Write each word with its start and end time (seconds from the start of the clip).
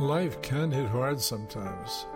Life 0.00 0.40
can 0.40 0.72
hit 0.72 0.88
hard 0.88 1.20
sometimes. 1.20 2.06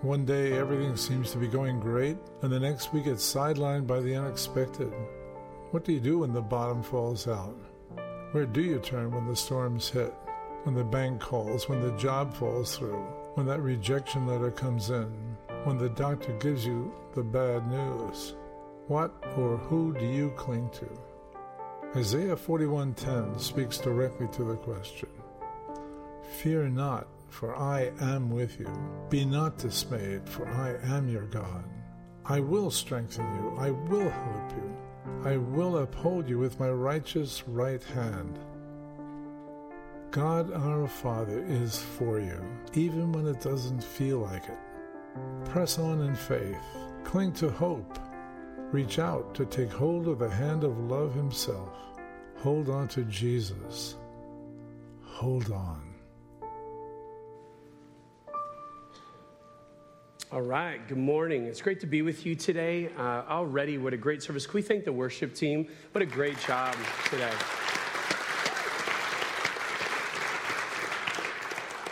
One 0.00 0.24
day 0.24 0.58
everything 0.58 0.96
seems 0.96 1.30
to 1.30 1.38
be 1.38 1.46
going 1.46 1.78
great, 1.78 2.16
and 2.42 2.50
the 2.50 2.58
next 2.58 2.92
we 2.92 3.00
get 3.00 3.18
sidelined 3.18 3.86
by 3.86 4.00
the 4.00 4.16
unexpected. 4.16 4.92
What 5.70 5.84
do 5.84 5.92
you 5.92 6.00
do 6.00 6.18
when 6.18 6.32
the 6.32 6.42
bottom 6.42 6.82
falls 6.82 7.28
out? 7.28 7.56
Where 8.32 8.44
do 8.44 8.60
you 8.60 8.80
turn 8.80 9.12
when 9.12 9.28
the 9.28 9.36
storms 9.36 9.88
hit? 9.88 10.12
When 10.64 10.74
the 10.74 10.82
bank 10.82 11.20
calls, 11.20 11.68
when 11.68 11.80
the 11.80 11.96
job 11.96 12.34
falls 12.34 12.76
through, 12.76 13.04
when 13.34 13.46
that 13.46 13.62
rejection 13.62 14.26
letter 14.26 14.50
comes 14.50 14.90
in, 14.90 15.36
when 15.62 15.78
the 15.78 15.90
doctor 15.90 16.32
gives 16.38 16.66
you 16.66 16.92
the 17.14 17.22
bad 17.22 17.70
news? 17.70 18.34
What 18.88 19.12
or 19.36 19.58
who 19.58 19.94
do 19.96 20.06
you 20.06 20.30
cling 20.30 20.70
to? 20.70 20.88
Isaiah 21.96 22.34
41:10 22.34 23.38
speaks 23.38 23.78
directly 23.78 24.26
to 24.32 24.42
the 24.42 24.56
question. 24.56 25.11
Fear 26.40 26.70
not, 26.70 27.06
for 27.28 27.54
I 27.56 27.92
am 28.00 28.30
with 28.30 28.58
you. 28.58 28.68
Be 29.10 29.24
not 29.24 29.58
dismayed, 29.58 30.28
for 30.28 30.48
I 30.48 30.76
am 30.82 31.08
your 31.08 31.26
God. 31.26 31.64
I 32.24 32.40
will 32.40 32.70
strengthen 32.70 33.24
you, 33.34 33.56
I 33.58 33.70
will 33.70 34.08
help 34.08 34.52
you, 34.52 34.76
I 35.24 35.36
will 35.36 35.78
uphold 35.78 36.28
you 36.28 36.38
with 36.38 36.58
my 36.58 36.70
righteous 36.70 37.42
right 37.46 37.82
hand. 37.82 38.38
God 40.10 40.52
our 40.52 40.86
Father 40.88 41.44
is 41.46 41.78
for 41.78 42.20
you, 42.20 42.40
even 42.74 43.12
when 43.12 43.26
it 43.26 43.40
doesn't 43.40 43.82
feel 43.82 44.18
like 44.18 44.48
it. 44.48 44.58
Press 45.44 45.78
on 45.78 46.00
in 46.02 46.14
faith, 46.14 46.58
cling 47.04 47.32
to 47.34 47.50
hope, 47.50 47.98
reach 48.72 48.98
out 48.98 49.34
to 49.34 49.44
take 49.44 49.70
hold 49.70 50.08
of 50.08 50.18
the 50.18 50.30
hand 50.30 50.64
of 50.64 50.90
love 50.90 51.14
Himself. 51.14 51.72
Hold 52.38 52.68
on 52.68 52.88
to 52.88 53.04
Jesus. 53.04 53.96
Hold 55.04 55.52
on. 55.52 55.91
All 60.32 60.40
right, 60.40 60.80
good 60.88 60.96
morning. 60.96 61.44
It's 61.44 61.60
great 61.60 61.80
to 61.80 61.86
be 61.86 62.00
with 62.00 62.24
you 62.24 62.34
today. 62.34 62.88
Uh, 62.96 63.22
already, 63.28 63.76
what 63.76 63.92
a 63.92 63.98
great 63.98 64.22
service. 64.22 64.46
Can 64.46 64.54
we 64.54 64.62
thank 64.62 64.86
the 64.86 64.92
worship 64.92 65.34
team? 65.34 65.68
What 65.92 66.00
a 66.00 66.06
great 66.06 66.38
job 66.38 66.74
today. 67.10 67.30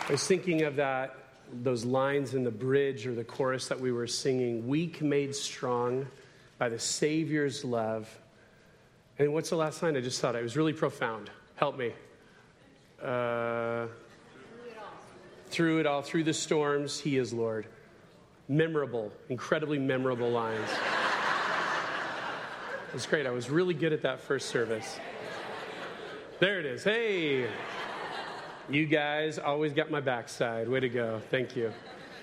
I 0.07 0.11
was 0.11 0.25
thinking 0.25 0.63
of 0.63 0.77
that, 0.77 1.15
those 1.61 1.85
lines 1.85 2.33
in 2.33 2.43
the 2.43 2.49
bridge 2.49 3.05
or 3.05 3.13
the 3.13 3.23
chorus 3.23 3.67
that 3.67 3.79
we 3.79 3.91
were 3.91 4.07
singing 4.07 4.67
weak 4.67 5.03
made 5.03 5.35
strong 5.35 6.07
by 6.57 6.67
the 6.67 6.79
Savior's 6.79 7.63
love. 7.63 8.09
And 9.19 9.35
what's 9.35 9.51
the 9.51 9.55
last 9.55 9.83
line? 9.83 9.95
I 9.95 10.01
just 10.01 10.19
thought 10.19 10.35
it 10.35 10.41
was 10.41 10.57
really 10.57 10.73
profound. 10.73 11.29
Help 11.57 11.77
me. 11.77 11.93
Uh, 12.99 13.85
through 15.51 15.79
it 15.79 15.85
all, 15.85 16.01
through 16.01 16.23
the 16.23 16.33
storms, 16.33 16.99
He 16.99 17.17
is 17.17 17.33
Lord 17.33 17.67
memorable, 18.47 19.11
incredibly 19.29 19.79
memorable 19.79 20.29
lines. 20.29 20.69
it 22.87 22.93
was 22.93 23.05
great. 23.05 23.25
I 23.25 23.31
was 23.31 23.49
really 23.49 23.73
good 23.73 23.93
at 23.93 24.01
that 24.03 24.19
first 24.19 24.49
service. 24.49 24.99
There 26.39 26.59
it 26.59 26.65
is. 26.65 26.83
Hey, 26.83 27.47
you 28.69 28.85
guys 28.85 29.37
always 29.37 29.73
got 29.73 29.91
my 29.91 29.99
backside. 29.99 30.67
Way 30.67 30.79
to 30.79 30.89
go. 30.89 31.21
Thank 31.29 31.55
you. 31.55 31.71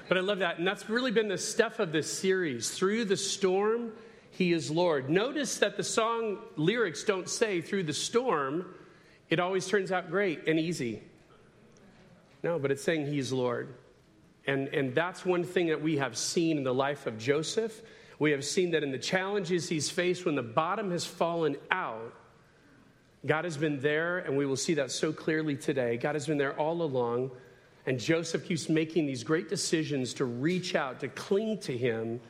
But 0.08 0.16
I 0.16 0.20
love 0.20 0.38
that. 0.38 0.58
And 0.58 0.66
that's 0.66 0.88
really 0.88 1.10
been 1.10 1.28
the 1.28 1.38
stuff 1.38 1.78
of 1.78 1.92
this 1.92 2.10
series. 2.10 2.70
Through 2.70 3.04
the 3.04 3.16
storm, 3.16 3.92
He 4.30 4.52
is 4.52 4.70
Lord. 4.70 5.10
Notice 5.10 5.58
that 5.58 5.76
the 5.76 5.84
song 5.84 6.38
lyrics 6.56 7.04
don't 7.04 7.28
say 7.28 7.60
through 7.60 7.84
the 7.84 7.92
storm, 7.92 8.74
it 9.28 9.38
always 9.38 9.66
turns 9.68 9.92
out 9.92 10.10
great 10.10 10.48
and 10.48 10.58
easy. 10.58 11.02
No, 12.42 12.58
but 12.58 12.70
it's 12.70 12.82
saying 12.82 13.06
He's 13.06 13.32
Lord. 13.32 13.74
And, 14.48 14.68
and 14.68 14.94
that's 14.94 15.26
one 15.26 15.44
thing 15.44 15.66
that 15.66 15.82
we 15.82 15.98
have 15.98 16.16
seen 16.16 16.56
in 16.56 16.64
the 16.64 16.72
life 16.72 17.06
of 17.06 17.18
Joseph. 17.18 17.82
We 18.18 18.30
have 18.30 18.44
seen 18.44 18.70
that 18.70 18.82
in 18.82 18.90
the 18.90 18.98
challenges 18.98 19.68
he's 19.68 19.90
faced 19.90 20.24
when 20.24 20.34
the 20.34 20.42
bottom 20.42 20.90
has 20.90 21.04
fallen 21.04 21.56
out, 21.70 22.14
God 23.26 23.44
has 23.44 23.56
been 23.56 23.80
there, 23.80 24.18
and 24.18 24.36
we 24.38 24.46
will 24.46 24.56
see 24.56 24.74
that 24.74 24.90
so 24.90 25.12
clearly 25.12 25.54
today. 25.54 25.98
God 25.98 26.14
has 26.14 26.26
been 26.26 26.38
there 26.38 26.58
all 26.58 26.82
along, 26.82 27.30
and 27.84 27.98
Joseph 27.98 28.46
keeps 28.46 28.68
making 28.68 29.06
these 29.06 29.22
great 29.22 29.48
decisions 29.50 30.14
to 30.14 30.24
reach 30.24 30.74
out, 30.74 31.00
to 31.00 31.08
cling 31.08 31.58
to 31.58 31.76
him 31.76 32.20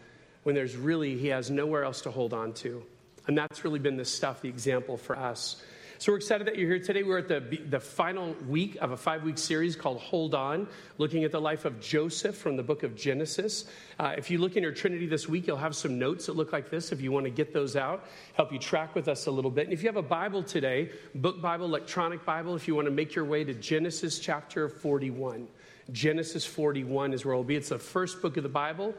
when 0.42 0.54
there's 0.54 0.76
really, 0.76 1.16
he 1.16 1.28
has 1.28 1.50
nowhere 1.50 1.84
else 1.84 2.00
to 2.00 2.10
hold 2.10 2.34
on 2.34 2.52
to. 2.54 2.82
And 3.28 3.38
that's 3.38 3.64
really 3.64 3.78
been 3.78 3.96
the 3.96 4.04
stuff, 4.04 4.40
the 4.40 4.48
example 4.48 4.96
for 4.96 5.16
us. 5.16 5.62
So 6.00 6.12
we're 6.12 6.18
excited 6.18 6.46
that 6.46 6.56
you're 6.56 6.68
here 6.68 6.78
today. 6.78 7.02
We're 7.02 7.18
at 7.18 7.26
the, 7.26 7.40
the 7.40 7.80
final 7.80 8.36
week 8.46 8.76
of 8.80 8.92
a 8.92 8.96
five 8.96 9.24
week 9.24 9.36
series 9.36 9.74
called 9.74 9.98
Hold 9.98 10.32
On, 10.32 10.68
looking 10.96 11.24
at 11.24 11.32
the 11.32 11.40
life 11.40 11.64
of 11.64 11.80
Joseph 11.80 12.36
from 12.36 12.56
the 12.56 12.62
book 12.62 12.84
of 12.84 12.94
Genesis. 12.94 13.64
Uh, 13.98 14.14
if 14.16 14.30
you 14.30 14.38
look 14.38 14.56
in 14.56 14.62
your 14.62 14.70
Trinity 14.70 15.06
this 15.06 15.28
week, 15.28 15.48
you'll 15.48 15.56
have 15.56 15.74
some 15.74 15.98
notes 15.98 16.26
that 16.26 16.36
look 16.36 16.52
like 16.52 16.70
this 16.70 16.92
if 16.92 17.00
you 17.00 17.10
want 17.10 17.24
to 17.24 17.30
get 17.30 17.52
those 17.52 17.74
out, 17.74 18.06
help 18.34 18.52
you 18.52 18.60
track 18.60 18.94
with 18.94 19.08
us 19.08 19.26
a 19.26 19.30
little 19.32 19.50
bit. 19.50 19.64
And 19.64 19.72
if 19.72 19.82
you 19.82 19.88
have 19.88 19.96
a 19.96 20.02
Bible 20.02 20.40
today, 20.40 20.92
book 21.16 21.42
Bible, 21.42 21.66
electronic 21.66 22.24
Bible, 22.24 22.54
if 22.54 22.68
you 22.68 22.76
want 22.76 22.86
to 22.86 22.92
make 22.92 23.16
your 23.16 23.24
way 23.24 23.42
to 23.42 23.52
Genesis 23.52 24.20
chapter 24.20 24.68
41. 24.68 25.48
Genesis 25.90 26.46
41 26.46 27.12
is 27.12 27.24
where 27.24 27.34
we'll 27.34 27.42
be. 27.42 27.56
It's 27.56 27.70
the 27.70 27.78
first 27.78 28.22
book 28.22 28.36
of 28.36 28.44
the 28.44 28.48
Bible. 28.48 28.94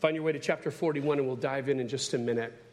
Find 0.00 0.16
your 0.16 0.24
way 0.24 0.32
to 0.32 0.40
chapter 0.40 0.72
41, 0.72 1.18
and 1.18 1.28
we'll 1.28 1.36
dive 1.36 1.68
in 1.68 1.78
in 1.78 1.86
just 1.86 2.12
a 2.12 2.18
minute. 2.18 2.63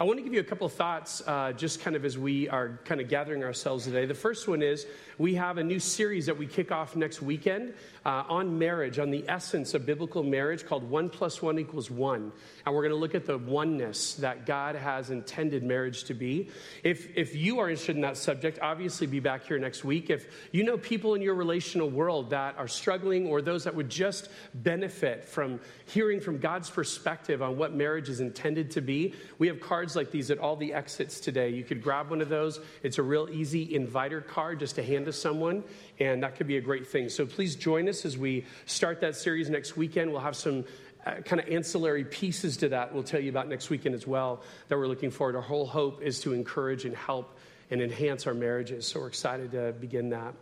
I 0.00 0.04
want 0.04 0.18
to 0.18 0.22
give 0.22 0.32
you 0.32 0.40
a 0.40 0.44
couple 0.44 0.66
of 0.66 0.72
thoughts 0.72 1.22
uh, 1.26 1.52
just 1.52 1.82
kind 1.82 1.94
of 1.94 2.06
as 2.06 2.16
we 2.16 2.48
are 2.48 2.80
kind 2.86 3.02
of 3.02 3.08
gathering 3.10 3.44
ourselves 3.44 3.84
today. 3.84 4.06
The 4.06 4.14
first 4.14 4.48
one 4.48 4.62
is 4.62 4.86
we 5.18 5.34
have 5.34 5.58
a 5.58 5.62
new 5.62 5.78
series 5.78 6.24
that 6.24 6.38
we 6.38 6.46
kick 6.46 6.72
off 6.72 6.96
next 6.96 7.20
weekend 7.20 7.74
uh, 8.06 8.24
on 8.26 8.58
marriage, 8.58 8.98
on 8.98 9.10
the 9.10 9.22
essence 9.28 9.74
of 9.74 9.84
biblical 9.84 10.22
marriage 10.22 10.64
called 10.64 10.88
One 10.88 11.10
Plus 11.10 11.42
One 11.42 11.58
Equals 11.58 11.90
One. 11.90 12.32
And 12.64 12.74
we're 12.74 12.80
going 12.80 12.94
to 12.94 12.96
look 12.98 13.14
at 13.14 13.26
the 13.26 13.36
oneness 13.36 14.14
that 14.14 14.46
God 14.46 14.74
has 14.74 15.10
intended 15.10 15.62
marriage 15.62 16.04
to 16.04 16.14
be. 16.14 16.48
If, 16.82 17.14
if 17.14 17.36
you 17.36 17.58
are 17.58 17.68
interested 17.68 17.96
in 17.96 18.00
that 18.00 18.16
subject, 18.16 18.58
obviously 18.62 19.06
be 19.06 19.20
back 19.20 19.46
here 19.46 19.58
next 19.58 19.84
week. 19.84 20.08
If 20.08 20.28
you 20.50 20.64
know 20.64 20.78
people 20.78 21.14
in 21.14 21.20
your 21.20 21.34
relational 21.34 21.90
world 21.90 22.30
that 22.30 22.56
are 22.56 22.68
struggling 22.68 23.26
or 23.26 23.42
those 23.42 23.64
that 23.64 23.74
would 23.74 23.90
just 23.90 24.30
benefit 24.54 25.26
from 25.26 25.60
hearing 25.84 26.20
from 26.20 26.38
God's 26.38 26.70
perspective 26.70 27.42
on 27.42 27.58
what 27.58 27.74
marriage 27.74 28.08
is 28.08 28.20
intended 28.20 28.70
to 28.70 28.80
be, 28.80 29.12
we 29.36 29.46
have 29.46 29.60
cards 29.60 29.89
like 29.96 30.10
these 30.10 30.30
at 30.30 30.38
all 30.38 30.56
the 30.56 30.72
exits 30.72 31.20
today. 31.20 31.50
You 31.50 31.64
could 31.64 31.82
grab 31.82 32.10
one 32.10 32.20
of 32.20 32.28
those. 32.28 32.60
It's 32.82 32.98
a 32.98 33.02
real 33.02 33.28
easy 33.30 33.74
inviter 33.74 34.20
card 34.20 34.60
just 34.60 34.76
to 34.76 34.82
hand 34.82 35.06
to 35.06 35.12
someone, 35.12 35.64
and 35.98 36.22
that 36.22 36.36
could 36.36 36.46
be 36.46 36.56
a 36.56 36.60
great 36.60 36.86
thing. 36.86 37.08
So 37.08 37.26
please 37.26 37.56
join 37.56 37.88
us 37.88 38.04
as 38.04 38.16
we 38.16 38.44
start 38.66 39.00
that 39.00 39.16
series 39.16 39.50
next 39.50 39.76
weekend. 39.76 40.10
We'll 40.10 40.20
have 40.20 40.36
some 40.36 40.64
uh, 41.06 41.16
kind 41.24 41.40
of 41.40 41.48
ancillary 41.48 42.04
pieces 42.04 42.58
to 42.58 42.68
that 42.68 42.92
we'll 42.92 43.02
tell 43.02 43.20
you 43.20 43.30
about 43.30 43.48
next 43.48 43.70
weekend 43.70 43.94
as 43.94 44.06
well 44.06 44.42
that 44.68 44.76
we're 44.76 44.86
looking 44.86 45.10
forward. 45.10 45.34
Our 45.34 45.42
whole 45.42 45.66
hope 45.66 46.02
is 46.02 46.20
to 46.20 46.34
encourage 46.34 46.84
and 46.84 46.94
help 46.94 47.38
and 47.70 47.80
enhance 47.80 48.26
our 48.26 48.34
marriages. 48.34 48.86
So 48.86 49.00
we're 49.00 49.06
excited 49.08 49.52
to 49.52 49.72
begin 49.72 50.10
that. 50.10 50.34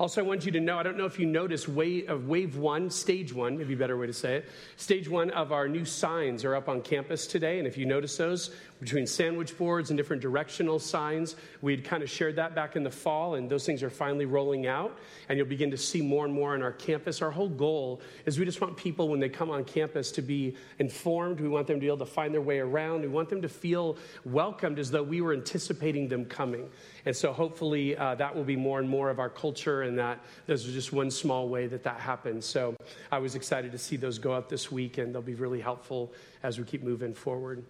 Also, 0.00 0.20
I 0.20 0.24
want 0.24 0.44
you 0.44 0.50
to 0.52 0.60
know 0.60 0.76
I 0.76 0.82
don't 0.82 0.96
know 0.96 1.04
if 1.04 1.20
you 1.20 1.26
noticed 1.26 1.68
wave, 1.68 2.10
uh, 2.10 2.16
wave 2.16 2.56
one, 2.56 2.90
stage 2.90 3.32
one, 3.32 3.56
maybe 3.56 3.74
a 3.74 3.76
better 3.76 3.96
way 3.96 4.08
to 4.08 4.12
say 4.12 4.38
it. 4.38 4.48
Stage 4.76 5.08
one 5.08 5.30
of 5.30 5.52
our 5.52 5.68
new 5.68 5.84
signs 5.84 6.44
are 6.44 6.56
up 6.56 6.68
on 6.68 6.82
campus 6.82 7.28
today. 7.28 7.58
And 7.58 7.68
if 7.68 7.78
you 7.78 7.86
notice 7.86 8.16
those, 8.16 8.50
between 8.80 9.06
sandwich 9.06 9.56
boards 9.56 9.90
and 9.90 9.96
different 9.96 10.20
directional 10.20 10.78
signs, 10.78 11.36
we'd 11.62 11.84
kind 11.84 12.02
of 12.02 12.10
shared 12.10 12.36
that 12.36 12.54
back 12.54 12.76
in 12.76 12.82
the 12.82 12.90
fall, 12.90 13.36
and 13.36 13.48
those 13.48 13.64
things 13.64 13.82
are 13.82 13.88
finally 13.88 14.26
rolling 14.26 14.66
out. 14.66 14.98
And 15.28 15.38
you'll 15.38 15.46
begin 15.46 15.70
to 15.70 15.76
see 15.76 16.02
more 16.02 16.24
and 16.24 16.34
more 16.34 16.54
on 16.54 16.62
our 16.62 16.72
campus. 16.72 17.22
Our 17.22 17.30
whole 17.30 17.48
goal 17.48 18.02
is 18.26 18.38
we 18.38 18.44
just 18.44 18.60
want 18.60 18.76
people, 18.76 19.08
when 19.08 19.20
they 19.20 19.28
come 19.28 19.50
on 19.50 19.64
campus, 19.64 20.10
to 20.12 20.22
be 20.22 20.56
informed. 20.80 21.40
We 21.40 21.48
want 21.48 21.66
them 21.68 21.76
to 21.76 21.80
be 21.80 21.86
able 21.86 21.98
to 21.98 22.06
find 22.06 22.34
their 22.34 22.42
way 22.42 22.58
around. 22.58 23.02
We 23.02 23.08
want 23.08 23.28
them 23.28 23.42
to 23.42 23.48
feel 23.48 23.96
welcomed 24.24 24.78
as 24.78 24.90
though 24.90 25.04
we 25.04 25.20
were 25.20 25.32
anticipating 25.32 26.08
them 26.08 26.24
coming. 26.24 26.68
And 27.06 27.16
so 27.16 27.32
hopefully 27.32 27.96
uh, 27.96 28.16
that 28.16 28.34
will 28.34 28.44
be 28.44 28.56
more 28.56 28.80
and 28.80 28.88
more 28.88 29.08
of 29.08 29.18
our 29.18 29.30
culture, 29.30 29.82
and 29.84 29.98
that 29.98 30.20
there's 30.46 30.64
just 30.64 30.92
one 30.92 31.10
small 31.10 31.48
way 31.48 31.66
that 31.66 31.84
that 31.84 32.00
happens. 32.00 32.44
So 32.44 32.76
I 33.12 33.18
was 33.18 33.34
excited 33.34 33.72
to 33.72 33.78
see 33.78 33.96
those 33.96 34.18
go 34.18 34.32
up 34.32 34.48
this 34.48 34.70
week, 34.70 34.98
and 34.98 35.14
they'll 35.14 35.22
be 35.22 35.34
really 35.34 35.60
helpful 35.60 36.12
as 36.42 36.58
we 36.58 36.64
keep 36.64 36.82
moving 36.82 37.14
forward. 37.14 37.64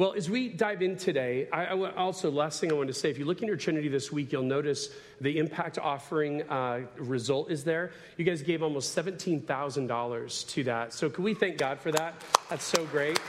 Well, 0.00 0.14
as 0.14 0.30
we 0.30 0.48
dive 0.48 0.80
in 0.80 0.96
today, 0.96 1.46
I, 1.52 1.66
I 1.66 1.94
also, 1.94 2.30
last 2.30 2.58
thing 2.58 2.70
I 2.70 2.74
want 2.74 2.88
to 2.88 2.94
say, 2.94 3.10
if 3.10 3.18
you 3.18 3.26
look 3.26 3.42
in 3.42 3.48
your 3.48 3.58
Trinity 3.58 3.88
this 3.88 4.10
week, 4.10 4.32
you'll 4.32 4.42
notice 4.42 4.88
the 5.20 5.36
impact 5.36 5.78
offering 5.78 6.42
uh, 6.48 6.86
result 6.96 7.50
is 7.50 7.64
there. 7.64 7.92
You 8.16 8.24
guys 8.24 8.40
gave 8.40 8.62
almost 8.62 8.96
$17,000 8.96 10.48
to 10.48 10.64
that. 10.64 10.94
So, 10.94 11.10
can 11.10 11.22
we 11.22 11.34
thank 11.34 11.58
God 11.58 11.80
for 11.80 11.92
that? 11.92 12.14
That's 12.48 12.64
so 12.64 12.86
great. 12.86 13.20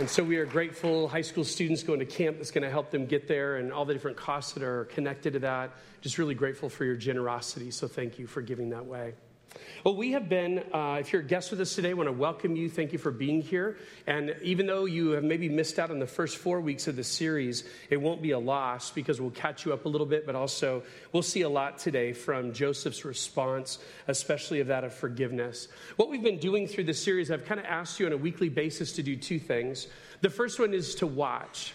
And 0.00 0.08
so 0.08 0.24
we 0.24 0.38
are 0.38 0.46
grateful. 0.46 1.08
High 1.08 1.20
school 1.20 1.44
students 1.44 1.82
going 1.82 1.98
to 1.98 2.06
camp 2.06 2.38
that's 2.38 2.50
going 2.50 2.62
to 2.62 2.70
help 2.70 2.90
them 2.90 3.04
get 3.04 3.28
there 3.28 3.56
and 3.56 3.70
all 3.70 3.84
the 3.84 3.92
different 3.92 4.16
costs 4.16 4.54
that 4.54 4.62
are 4.62 4.86
connected 4.86 5.34
to 5.34 5.40
that. 5.40 5.72
Just 6.00 6.16
really 6.16 6.34
grateful 6.34 6.70
for 6.70 6.86
your 6.86 6.96
generosity. 6.96 7.70
So 7.70 7.86
thank 7.86 8.18
you 8.18 8.26
for 8.26 8.40
giving 8.40 8.70
that 8.70 8.86
way. 8.86 9.12
Well, 9.82 9.96
we 9.96 10.12
have 10.12 10.28
been, 10.28 10.62
uh, 10.74 10.98
if 11.00 11.10
you're 11.10 11.22
a 11.22 11.24
guest 11.24 11.50
with 11.50 11.60
us 11.60 11.74
today, 11.74 11.90
I 11.90 11.92
want 11.94 12.08
to 12.08 12.12
welcome 12.12 12.54
you. 12.54 12.68
Thank 12.68 12.92
you 12.92 12.98
for 12.98 13.10
being 13.10 13.40
here. 13.40 13.78
And 14.06 14.36
even 14.42 14.66
though 14.66 14.84
you 14.84 15.12
have 15.12 15.24
maybe 15.24 15.48
missed 15.48 15.78
out 15.78 15.90
on 15.90 15.98
the 15.98 16.06
first 16.06 16.36
four 16.36 16.60
weeks 16.60 16.86
of 16.86 16.96
the 16.96 17.04
series, 17.04 17.64
it 17.88 17.96
won't 17.96 18.20
be 18.20 18.32
a 18.32 18.38
loss 18.38 18.90
because 18.90 19.22
we'll 19.22 19.30
catch 19.30 19.64
you 19.64 19.72
up 19.72 19.86
a 19.86 19.88
little 19.88 20.06
bit, 20.06 20.26
but 20.26 20.34
also 20.34 20.82
we'll 21.12 21.22
see 21.22 21.40
a 21.42 21.48
lot 21.48 21.78
today 21.78 22.12
from 22.12 22.52
Joseph's 22.52 23.06
response, 23.06 23.78
especially 24.06 24.60
of 24.60 24.66
that 24.66 24.84
of 24.84 24.92
forgiveness. 24.92 25.68
What 25.96 26.10
we've 26.10 26.22
been 26.22 26.38
doing 26.38 26.66
through 26.66 26.84
the 26.84 26.94
series, 26.94 27.30
I've 27.30 27.46
kind 27.46 27.58
of 27.58 27.64
asked 27.64 27.98
you 27.98 28.04
on 28.04 28.12
a 28.12 28.18
weekly 28.18 28.50
basis 28.50 28.92
to 28.92 29.02
do 29.02 29.16
two 29.16 29.38
things. 29.38 29.86
The 30.20 30.30
first 30.30 30.60
one 30.60 30.74
is 30.74 30.94
to 30.96 31.06
watch 31.06 31.72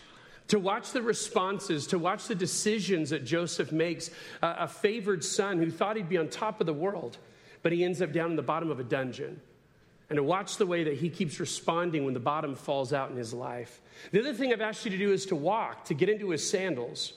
to 0.48 0.60
watch 0.60 0.92
the 0.92 1.02
responses, 1.02 1.88
to 1.88 1.98
watch 1.98 2.28
the 2.28 2.36
decisions 2.36 3.10
that 3.10 3.26
Joseph 3.26 3.72
makes, 3.72 4.12
uh, 4.44 4.58
a 4.60 4.68
favored 4.68 5.24
son 5.24 5.58
who 5.58 5.72
thought 5.72 5.96
he'd 5.96 6.08
be 6.08 6.20
on 6.20 6.28
top 6.28 6.60
of 6.60 6.68
the 6.68 6.74
world 6.74 7.18
but 7.66 7.72
he 7.74 7.84
ends 7.84 8.00
up 8.00 8.14
down 8.14 8.30
in 8.30 8.36
the 8.36 8.44
bottom 8.44 8.70
of 8.70 8.80
a 8.80 8.84
dungeon. 8.84 9.42
And 10.12 10.18
to 10.18 10.24
watch 10.24 10.58
the 10.58 10.68
way 10.68 10.84
that 10.84 10.98
he 10.98 11.10
keeps 11.10 11.40
responding 11.40 12.06
when 12.06 12.14
the 12.14 12.20
bottom 12.20 12.54
falls 12.54 12.94
out 12.94 13.10
in 13.10 13.18
his 13.18 13.34
life. 13.34 13.82
The 14.12 14.20
other 14.20 14.36
thing 14.36 14.54
I've 14.54 14.62
asked 14.62 14.86
you 14.86 14.92
to 14.92 14.98
do 15.00 15.12
is 15.12 15.26
to 15.26 15.36
walk, 15.36 15.86
to 15.86 15.96
get 15.96 16.08
into 16.08 16.30
his 16.30 16.48
sandals, 16.48 17.14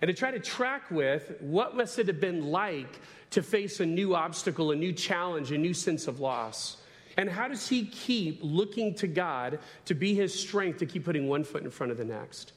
and 0.00 0.08
to 0.08 0.14
try 0.14 0.30
to 0.30 0.38
track 0.38 0.88
with 0.92 1.32
what 1.40 1.76
must 1.76 1.98
it 1.98 2.06
have 2.06 2.20
been 2.20 2.46
like 2.46 3.00
to 3.30 3.42
face 3.42 3.80
a 3.80 3.86
new 3.86 4.14
obstacle, 4.14 4.70
a 4.70 4.76
new 4.76 4.92
challenge, 4.92 5.50
a 5.50 5.58
new 5.58 5.74
sense 5.74 6.06
of 6.06 6.20
loss. 6.20 6.76
And 7.16 7.28
how 7.28 7.48
does 7.48 7.68
he 7.68 7.84
keep 7.84 8.38
looking 8.40 8.94
to 8.94 9.08
God 9.08 9.58
to 9.86 9.94
be 9.94 10.14
his 10.14 10.32
strength 10.32 10.78
to 10.78 10.86
keep 10.86 11.06
putting 11.06 11.26
one 11.26 11.42
foot 11.42 11.64
in 11.64 11.72
front 11.72 11.90
of 11.90 11.98
the 11.98 12.04
next? 12.04 12.52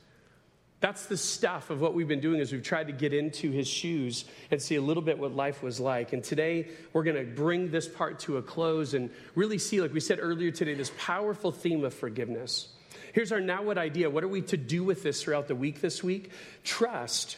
That's 0.81 1.05
the 1.05 1.15
stuff 1.15 1.69
of 1.69 1.79
what 1.79 1.93
we've 1.93 2.07
been 2.07 2.19
doing 2.19 2.41
as 2.41 2.51
we've 2.51 2.63
tried 2.63 2.87
to 2.87 2.93
get 2.93 3.13
into 3.13 3.51
his 3.51 3.67
shoes 3.67 4.25
and 4.49 4.59
see 4.59 4.75
a 4.75 4.81
little 4.81 5.03
bit 5.03 5.19
what 5.19 5.35
life 5.35 5.61
was 5.61 5.79
like. 5.79 6.11
And 6.11 6.23
today 6.23 6.69
we're 6.91 7.03
going 7.03 7.23
to 7.23 7.31
bring 7.31 7.69
this 7.69 7.87
part 7.87 8.19
to 8.21 8.37
a 8.37 8.41
close 8.41 8.95
and 8.95 9.11
really 9.35 9.59
see, 9.59 9.79
like 9.79 9.93
we 9.93 9.99
said 9.99 10.17
earlier 10.19 10.49
today, 10.49 10.73
this 10.73 10.91
powerful 10.97 11.51
theme 11.51 11.83
of 11.83 11.93
forgiveness. 11.93 12.69
Here's 13.13 13.31
our 13.31 13.39
now 13.39 13.61
what 13.61 13.77
idea. 13.77 14.09
What 14.09 14.23
are 14.23 14.27
we 14.27 14.41
to 14.41 14.57
do 14.57 14.83
with 14.83 15.03
this 15.03 15.21
throughout 15.21 15.47
the 15.47 15.55
week 15.55 15.81
this 15.81 16.03
week? 16.03 16.31
Trust. 16.63 17.37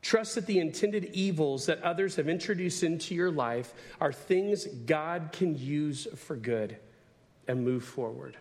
Trust 0.00 0.34
that 0.34 0.46
the 0.46 0.58
intended 0.58 1.04
evils 1.12 1.66
that 1.66 1.80
others 1.84 2.16
have 2.16 2.28
introduced 2.28 2.82
into 2.82 3.14
your 3.14 3.30
life 3.30 3.72
are 4.00 4.12
things 4.12 4.66
God 4.66 5.28
can 5.30 5.56
use 5.56 6.08
for 6.16 6.34
good 6.34 6.76
and 7.46 7.64
move 7.64 7.84
forward 7.84 8.36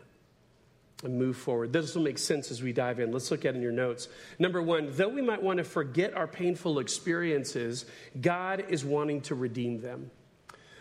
and 1.03 1.17
move 1.17 1.37
forward. 1.37 1.73
This 1.73 1.95
will 1.95 2.03
make 2.03 2.17
sense 2.17 2.51
as 2.51 2.61
we 2.61 2.73
dive 2.73 2.99
in. 2.99 3.11
Let's 3.11 3.31
look 3.31 3.45
at 3.45 3.55
in 3.55 3.61
your 3.61 3.71
notes. 3.71 4.07
Number 4.39 4.61
one, 4.61 4.89
though 4.91 5.09
we 5.09 5.21
might 5.21 5.41
want 5.41 5.57
to 5.57 5.63
forget 5.63 6.15
our 6.15 6.27
painful 6.27 6.79
experiences, 6.79 7.85
God 8.19 8.65
is 8.69 8.85
wanting 8.85 9.21
to 9.21 9.35
redeem 9.35 9.81
them. 9.81 10.11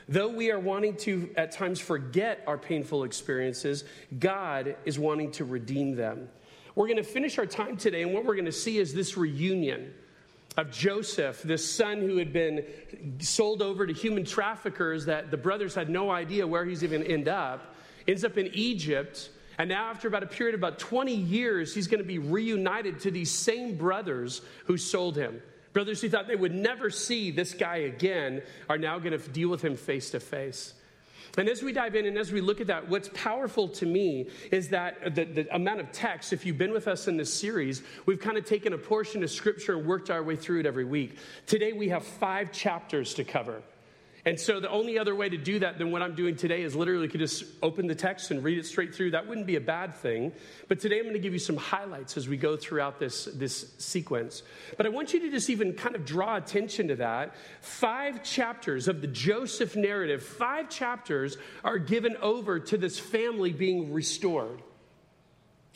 Though 0.08 0.28
we 0.28 0.50
are 0.50 0.58
wanting 0.58 0.96
to 0.98 1.30
at 1.36 1.52
times 1.52 1.78
forget 1.78 2.42
our 2.46 2.58
painful 2.58 3.04
experiences, 3.04 3.84
God 4.18 4.76
is 4.84 4.98
wanting 4.98 5.30
to 5.32 5.44
redeem 5.44 5.94
them. 5.94 6.28
We're 6.74 6.86
going 6.86 6.96
to 6.96 7.02
finish 7.04 7.38
our 7.38 7.46
time 7.46 7.76
today, 7.76 8.02
and 8.02 8.12
what 8.12 8.24
we're 8.24 8.34
going 8.34 8.44
to 8.46 8.52
see 8.52 8.78
is 8.78 8.92
this 8.92 9.16
reunion 9.16 9.94
of 10.56 10.70
Joseph, 10.72 11.42
this 11.42 11.68
son 11.68 12.00
who 12.00 12.16
had 12.16 12.32
been 12.32 12.64
sold 13.20 13.62
over 13.62 13.86
to 13.86 13.92
human 13.92 14.24
traffickers 14.24 15.04
that 15.06 15.30
the 15.30 15.36
brothers 15.36 15.74
had 15.74 15.88
no 15.88 16.10
idea 16.10 16.46
where 16.46 16.64
he's 16.64 16.82
even 16.82 17.04
end 17.04 17.28
up, 17.28 17.74
ends 18.08 18.24
up 18.24 18.36
in 18.36 18.48
Egypt 18.48 19.30
and 19.60 19.68
now, 19.68 19.90
after 19.90 20.08
about 20.08 20.22
a 20.22 20.26
period 20.26 20.54
of 20.54 20.60
about 20.60 20.78
20 20.78 21.14
years, 21.14 21.74
he's 21.74 21.86
going 21.86 22.00
to 22.00 22.08
be 22.08 22.18
reunited 22.18 23.00
to 23.00 23.10
these 23.10 23.30
same 23.30 23.76
brothers 23.76 24.40
who 24.64 24.78
sold 24.78 25.16
him. 25.18 25.42
Brothers 25.74 26.00
who 26.00 26.08
thought 26.08 26.26
they 26.26 26.34
would 26.34 26.54
never 26.54 26.88
see 26.88 27.30
this 27.30 27.52
guy 27.52 27.76
again 27.76 28.40
are 28.70 28.78
now 28.78 28.98
going 28.98 29.12
to 29.12 29.28
deal 29.28 29.50
with 29.50 29.60
him 29.60 29.76
face 29.76 30.12
to 30.12 30.20
face. 30.20 30.72
And 31.36 31.46
as 31.46 31.62
we 31.62 31.74
dive 31.74 31.94
in 31.94 32.06
and 32.06 32.16
as 32.16 32.32
we 32.32 32.40
look 32.40 32.62
at 32.62 32.68
that, 32.68 32.88
what's 32.88 33.10
powerful 33.12 33.68
to 33.68 33.84
me 33.84 34.30
is 34.50 34.70
that 34.70 35.14
the, 35.14 35.24
the, 35.24 35.54
amount 35.54 35.80
of 35.80 35.92
text, 35.92 36.32
if 36.32 36.46
you've 36.46 36.56
been 36.56 36.72
with 36.72 36.88
us 36.88 37.06
in 37.06 37.18
this 37.18 37.30
series, 37.30 37.82
we've 38.06 38.18
kind 38.18 38.38
of 38.38 38.46
taken 38.46 38.72
a 38.72 38.78
portion 38.78 39.22
of 39.22 39.30
scripture 39.30 39.76
and 39.76 39.86
worked 39.86 40.08
our 40.08 40.22
way 40.22 40.36
through 40.36 40.60
it 40.60 40.66
every 40.66 40.86
week. 40.86 41.18
Today 41.46 41.74
we 41.74 41.90
have 41.90 42.02
five 42.02 42.50
chapters 42.50 43.12
to 43.12 43.24
cover. 43.24 43.62
And 44.24 44.38
so 44.38 44.60
the 44.60 44.68
only 44.68 44.98
other 44.98 45.14
way 45.14 45.28
to 45.28 45.36
do 45.38 45.58
that 45.60 45.78
than 45.78 45.90
what 45.90 46.02
I'm 46.02 46.14
doing 46.14 46.36
today 46.36 46.62
is 46.62 46.76
literally 46.76 47.08
could 47.08 47.20
just 47.20 47.44
open 47.62 47.86
the 47.86 47.94
text 47.94 48.30
and 48.30 48.44
read 48.44 48.58
it 48.58 48.66
straight 48.66 48.94
through. 48.94 49.12
That 49.12 49.26
wouldn't 49.26 49.46
be 49.46 49.56
a 49.56 49.60
bad 49.60 49.94
thing. 49.94 50.32
But 50.68 50.80
today 50.80 50.98
I'm 50.98 51.04
going 51.04 51.14
to 51.14 51.20
give 51.20 51.32
you 51.32 51.38
some 51.38 51.56
highlights 51.56 52.16
as 52.16 52.28
we 52.28 52.36
go 52.36 52.56
throughout 52.56 52.98
this, 52.98 53.24
this 53.34 53.72
sequence. 53.78 54.42
But 54.76 54.86
I 54.86 54.90
want 54.90 55.14
you 55.14 55.20
to 55.20 55.30
just 55.30 55.48
even 55.48 55.72
kind 55.72 55.94
of 55.96 56.04
draw 56.04 56.36
attention 56.36 56.88
to 56.88 56.96
that. 56.96 57.34
Five 57.62 58.22
chapters 58.22 58.88
of 58.88 59.00
the 59.00 59.06
Joseph 59.06 59.74
narrative, 59.74 60.22
five 60.22 60.68
chapters 60.68 61.38
are 61.64 61.78
given 61.78 62.16
over 62.20 62.60
to 62.60 62.76
this 62.76 62.98
family 62.98 63.52
being 63.52 63.92
restored 63.92 64.60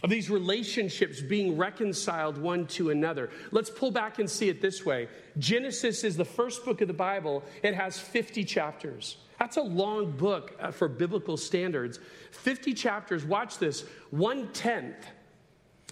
of 0.03 0.11
these 0.11 0.29
relationships 0.29 1.21
being 1.21 1.57
reconciled 1.57 2.37
one 2.37 2.67
to 2.67 2.91
another. 2.91 3.31
Let's 3.53 3.71
pull 3.71 3.91
back 3.91 4.19
and 4.19 4.29
see 4.29 4.49
it 4.49 4.61
this 4.61 4.85
way 4.85 5.09
Genesis 5.39 6.05
is 6.05 6.17
the 6.17 6.25
first 6.25 6.65
book 6.65 6.81
of 6.81 6.89
the 6.89 6.95
Bible, 6.95 7.43
it 7.63 7.75
has 7.75 7.99
50 7.99 8.45
chapters. 8.45 9.17
That's 9.39 9.57
a 9.57 9.63
long 9.63 10.13
book 10.13 10.57
uh, 10.61 10.71
for 10.71 10.89
biblical 10.89 11.37
standards. 11.37 11.99
50 12.31 12.73
chapters, 12.75 13.25
watch 13.25 13.59
this, 13.59 13.85
one 14.11 14.49
tenth. 14.53 15.07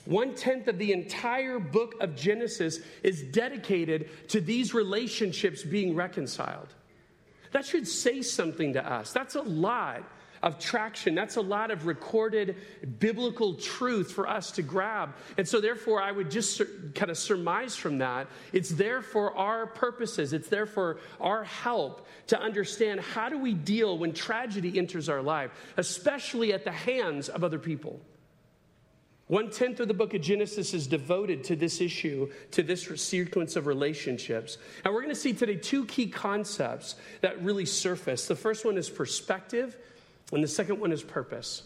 One 0.04 0.34
tenth 0.34 0.68
of 0.68 0.78
the 0.78 0.92
entire 0.92 1.58
book 1.58 1.94
of 2.00 2.16
Genesis 2.16 2.80
is 3.02 3.22
dedicated 3.22 4.28
to 4.28 4.40
these 4.40 4.74
relationships 4.74 5.62
being 5.62 5.94
reconciled. 5.94 6.74
That 7.52 7.64
should 7.64 7.86
say 7.86 8.22
something 8.22 8.72
to 8.72 8.92
us. 8.92 9.12
That's 9.12 9.34
a 9.36 9.42
lot 9.42 10.02
of 10.42 10.58
traction. 10.58 11.14
That's 11.14 11.36
a 11.36 11.40
lot 11.40 11.70
of 11.70 11.86
recorded 11.86 12.56
biblical 12.98 13.54
truth 13.54 14.12
for 14.12 14.28
us 14.28 14.50
to 14.52 14.62
grab. 14.62 15.14
And 15.36 15.46
so, 15.46 15.60
therefore, 15.60 16.02
I 16.02 16.12
would 16.12 16.30
just 16.30 16.60
kind 16.94 17.10
of 17.10 17.18
surmise 17.18 17.76
from 17.76 17.98
that 17.98 18.26
it's 18.52 18.70
there 18.70 19.02
for 19.02 19.36
our 19.36 19.66
purposes, 19.66 20.32
it's 20.32 20.48
there 20.48 20.66
for 20.66 20.98
our 21.20 21.44
help 21.44 22.06
to 22.28 22.40
understand 22.40 23.00
how 23.00 23.28
do 23.28 23.38
we 23.38 23.54
deal 23.54 23.98
when 23.98 24.12
tragedy 24.12 24.78
enters 24.78 25.08
our 25.08 25.22
life, 25.22 25.50
especially 25.76 26.52
at 26.52 26.64
the 26.64 26.72
hands 26.72 27.28
of 27.28 27.44
other 27.44 27.58
people. 27.58 28.00
One 29.32 29.50
tenth 29.50 29.80
of 29.80 29.88
the 29.88 29.94
book 29.94 30.12
of 30.12 30.20
Genesis 30.20 30.74
is 30.74 30.86
devoted 30.86 31.44
to 31.44 31.56
this 31.56 31.80
issue, 31.80 32.30
to 32.50 32.62
this 32.62 32.84
sequence 33.02 33.56
of 33.56 33.66
relationships. 33.66 34.58
And 34.84 34.92
we're 34.92 35.00
going 35.00 35.14
to 35.14 35.18
see 35.18 35.32
today 35.32 35.56
two 35.56 35.86
key 35.86 36.08
concepts 36.08 36.96
that 37.22 37.42
really 37.42 37.64
surface. 37.64 38.26
The 38.26 38.36
first 38.36 38.66
one 38.66 38.76
is 38.76 38.90
perspective, 38.90 39.78
and 40.32 40.44
the 40.44 40.48
second 40.48 40.80
one 40.80 40.92
is 40.92 41.02
purpose. 41.02 41.62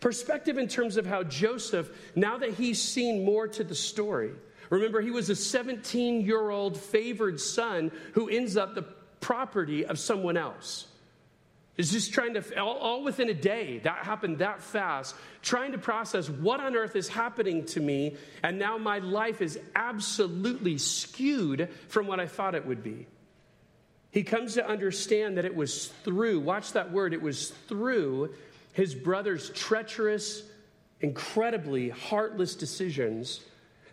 Perspective 0.00 0.56
in 0.56 0.66
terms 0.66 0.96
of 0.96 1.04
how 1.04 1.22
Joseph, 1.22 1.90
now 2.16 2.38
that 2.38 2.54
he's 2.54 2.80
seen 2.80 3.24
more 3.24 3.46
to 3.48 3.62
the 3.62 3.74
story, 3.74 4.32
remember, 4.70 5.00
he 5.00 5.10
was 5.10 5.28
a 5.28 5.36
17 5.36 6.22
year 6.22 6.50
old 6.50 6.78
favored 6.78 7.40
son 7.40 7.92
who 8.14 8.28
ends 8.28 8.56
up 8.56 8.74
the 8.74 8.82
property 9.20 9.84
of 9.84 9.98
someone 9.98 10.36
else. 10.36 10.86
Is 11.76 11.92
just 11.92 12.12
trying 12.12 12.34
to, 12.34 12.60
all, 12.60 12.76
all, 12.76 13.04
within 13.04 13.30
a 13.30 13.34
day, 13.34 13.78
that 13.84 14.04
happened 14.04 14.38
that 14.38 14.62
fast, 14.62 15.14
trying 15.40 15.72
to 15.72 15.78
process 15.78 16.28
what 16.28 16.60
on 16.60 16.76
earth 16.76 16.94
is 16.94 17.08
happening 17.08 17.64
to 17.66 17.80
me, 17.80 18.16
and 18.42 18.58
now 18.58 18.76
my 18.76 18.98
life 18.98 19.40
is 19.40 19.58
absolutely 19.74 20.76
skewed 20.76 21.70
from 21.88 22.06
what 22.06 22.20
I 22.20 22.26
thought 22.26 22.54
it 22.54 22.66
would 22.66 22.82
be. 22.82 23.06
He 24.10 24.22
comes 24.22 24.54
to 24.54 24.68
understand 24.68 25.36
that 25.36 25.44
it 25.44 25.54
was 25.54 25.88
through, 26.04 26.40
watch 26.40 26.72
that 26.72 26.90
word, 26.90 27.12
it 27.14 27.22
was 27.22 27.50
through 27.50 28.34
his 28.72 28.94
brother's 28.94 29.50
treacherous, 29.50 30.42
incredibly 31.00 31.90
heartless 31.90 32.54
decisions 32.54 33.40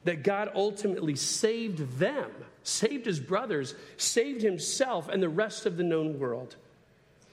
that 0.04 0.24
God 0.24 0.52
ultimately 0.56 1.16
saved 1.16 2.00
them, 2.00 2.32
saved 2.64 3.06
his 3.06 3.20
brothers, 3.20 3.76
saved 3.98 4.42
himself 4.42 5.10
and 5.10 5.22
the 5.22 5.30
rest 5.30 5.66
of 5.66 5.78
the 5.78 5.84
known 5.84 6.20
world. 6.20 6.56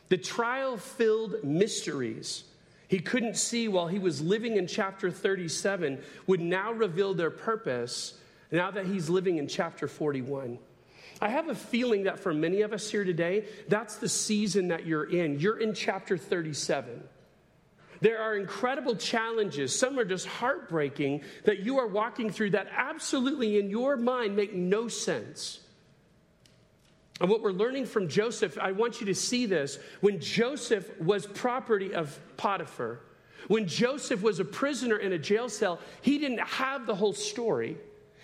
The 0.08 0.18
trial 0.18 0.76
filled 0.76 1.42
mysteries 1.44 2.44
he 2.88 3.00
couldn't 3.00 3.36
see 3.36 3.66
while 3.68 3.88
he 3.88 3.98
was 3.98 4.20
living 4.20 4.56
in 4.56 4.66
chapter 4.66 5.10
37 5.10 6.00
would 6.26 6.40
now 6.40 6.72
reveal 6.72 7.14
their 7.14 7.30
purpose 7.30 8.14
now 8.52 8.70
that 8.70 8.86
he's 8.86 9.08
living 9.08 9.38
in 9.38 9.48
chapter 9.48 9.88
41. 9.88 10.58
I 11.20 11.28
have 11.28 11.48
a 11.48 11.54
feeling 11.54 12.04
that 12.04 12.18
for 12.18 12.34
many 12.34 12.62
of 12.62 12.72
us 12.72 12.90
here 12.90 13.04
today, 13.04 13.44
that's 13.68 13.96
the 13.96 14.08
season 14.08 14.68
that 14.68 14.86
you're 14.86 15.10
in. 15.10 15.38
You're 15.38 15.58
in 15.58 15.74
chapter 15.74 16.16
37. 16.18 17.02
There 18.00 18.20
are 18.20 18.36
incredible 18.36 18.96
challenges, 18.96 19.76
some 19.76 19.98
are 19.98 20.04
just 20.04 20.26
heartbreaking, 20.26 21.22
that 21.44 21.60
you 21.60 21.78
are 21.78 21.86
walking 21.86 22.30
through 22.30 22.50
that 22.50 22.68
absolutely 22.76 23.58
in 23.58 23.70
your 23.70 23.96
mind 23.96 24.36
make 24.36 24.52
no 24.52 24.88
sense. 24.88 25.60
And 27.20 27.30
what 27.30 27.42
we're 27.42 27.52
learning 27.52 27.86
from 27.86 28.08
Joseph, 28.08 28.58
I 28.60 28.72
want 28.72 29.00
you 29.00 29.06
to 29.06 29.14
see 29.14 29.46
this. 29.46 29.78
When 30.00 30.20
Joseph 30.20 31.00
was 31.00 31.26
property 31.26 31.94
of 31.94 32.18
Potiphar, 32.36 33.00
when 33.48 33.68
Joseph 33.68 34.20
was 34.20 34.40
a 34.40 34.44
prisoner 34.44 34.96
in 34.96 35.12
a 35.12 35.18
jail 35.18 35.48
cell, 35.48 35.78
he 36.02 36.18
didn't 36.18 36.40
have 36.40 36.86
the 36.86 36.94
whole 36.94 37.12
story. 37.12 37.76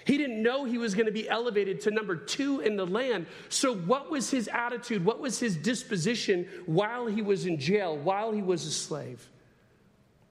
He 0.05 0.17
didn't 0.17 0.43
know 0.43 0.65
he 0.65 0.79
was 0.79 0.95
going 0.95 1.07
to 1.07 1.13
be 1.13 1.29
elevated 1.29 1.81
to 1.83 1.91
number 1.91 2.17
two 2.17 2.61
in 2.61 2.77
the 2.77 2.87
land. 2.87 3.27
So, 3.49 3.75
what 3.75 4.11
was 4.11 4.31
his 4.31 4.49
attitude? 4.49 5.05
What 5.05 5.21
was 5.21 5.39
his 5.39 5.57
disposition 5.57 6.49
while 6.67 7.07
he 7.07 7.23
was 7.23 7.47
in 7.47 7.59
jail, 7.59 7.97
while 7.97 8.33
he 8.33 8.43
was 8.43 8.65
a 8.65 8.71
slave? 8.71 9.29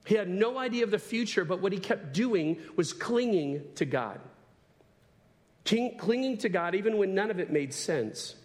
He 0.05 0.15
had 0.15 0.27
no 0.27 0.57
idea 0.57 0.83
of 0.83 0.91
the 0.91 0.99
future, 0.99 1.45
but 1.45 1.61
what 1.61 1.71
he 1.71 1.79
kept 1.79 2.13
doing 2.13 2.57
was 2.75 2.93
clinging 2.93 3.61
to 3.75 3.85
God. 3.85 4.19
clinging 5.63 6.37
to 6.39 6.49
God 6.49 6.73
even 6.73 6.97
when 6.97 7.13
none 7.13 7.29
of 7.29 7.39
it 7.39 7.51
made 7.51 7.73
sense. 7.73 8.35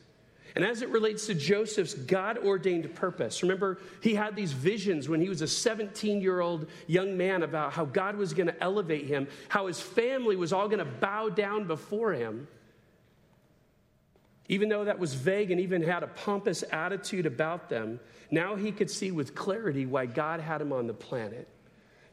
And 0.54 0.64
as 0.64 0.82
it 0.82 0.88
relates 0.90 1.26
to 1.26 1.34
Joseph's 1.34 1.94
God 1.94 2.38
ordained 2.38 2.94
purpose, 2.94 3.42
remember, 3.42 3.78
he 4.00 4.14
had 4.14 4.37
these 4.37 4.52
visions 4.52 5.08
when 5.08 5.20
he 5.20 5.28
was 5.28 5.42
a 5.42 5.49
17 5.49 6.20
year 6.20 6.40
old 6.40 6.68
young 6.87 7.16
man 7.16 7.42
about 7.42 7.73
how 7.73 7.84
God 7.84 8.16
was 8.16 8.32
going 8.32 8.46
to 8.46 8.62
elevate 8.62 9.06
him, 9.06 9.26
how 9.49 9.66
his 9.66 9.80
family 9.80 10.37
was 10.37 10.52
all 10.52 10.68
going 10.68 10.78
to 10.78 10.84
bow 10.84 11.28
down 11.28 11.66
before 11.66 12.12
him. 12.12 12.46
Even 14.49 14.68
though 14.68 14.84
that 14.84 14.99
was 14.99 15.14
vague 15.14 15.50
and 15.50 15.61
even 15.61 15.82
had 15.82 16.02
a 16.02 16.06
pompous 16.06 16.62
attitude 16.70 17.26
about 17.26 17.68
them, 17.68 17.99
now 18.30 18.54
he 18.54 18.70
could 18.70 18.90
see 18.90 19.11
with 19.11 19.34
clarity 19.34 19.87
why 19.87 20.06
God 20.06 20.38
had 20.38 20.61
him 20.61 20.73
on 20.73 20.87
the 20.87 20.94
planet 20.94 21.49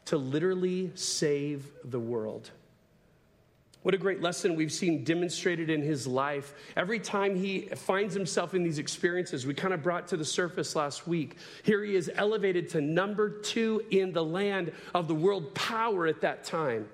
to 0.06 0.18
literally 0.18 0.92
save 0.96 1.70
the 1.84 2.00
world. 2.00 2.50
What 3.84 3.96
a 3.96 3.98
great 3.98 4.22
lesson 4.22 4.56
we've 4.56 4.72
seen 4.72 5.04
demonstrated 5.04 5.72
in 5.72 5.82
his 5.82 6.06
life. 6.06 6.54
Every 6.78 7.00
time 7.00 7.36
he 7.36 7.62
finds 7.62 8.14
himself 8.14 8.54
in 8.54 8.62
these 8.62 8.78
experiences, 8.78 9.48
we 9.48 9.56
kind 9.56 9.74
of 9.74 9.82
brought 9.82 10.08
to 10.10 10.18
the 10.18 10.26
surface 10.26 10.76
last 10.76 11.08
week. 11.08 11.38
Here 11.64 11.84
he 11.84 11.96
is 11.96 12.12
elevated 12.14 12.70
to 12.70 12.82
number 12.82 13.30
two 13.30 13.84
in 13.90 14.14
the 14.14 14.24
land 14.24 14.72
of 14.94 15.08
the 15.08 15.16
world 15.16 15.56
power 15.56 16.06
at 16.06 16.22
that 16.22 16.44
time. 16.44 16.88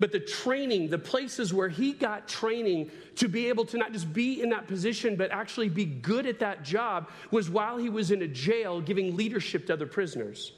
But 0.00 0.10
the 0.10 0.20
training, 0.20 0.90
the 0.90 0.98
places 0.98 1.54
where 1.54 1.68
he 1.68 1.92
got 1.92 2.26
training 2.26 2.90
to 3.16 3.28
be 3.28 3.48
able 3.48 3.64
to 3.66 3.78
not 3.78 3.92
just 3.92 4.12
be 4.12 4.42
in 4.42 4.50
that 4.50 4.66
position, 4.66 5.14
but 5.14 5.30
actually 5.30 5.68
be 5.68 5.84
good 5.84 6.26
at 6.26 6.40
that 6.40 6.64
job, 6.64 7.08
was 7.30 7.50
while 7.50 7.78
he 7.78 7.88
was 7.88 8.10
in 8.10 8.22
a 8.22 8.28
jail 8.28 8.80
giving 8.80 9.16
leadership 9.16 9.66
to 9.66 9.74
other 9.74 9.86
prisoners. 9.86 10.52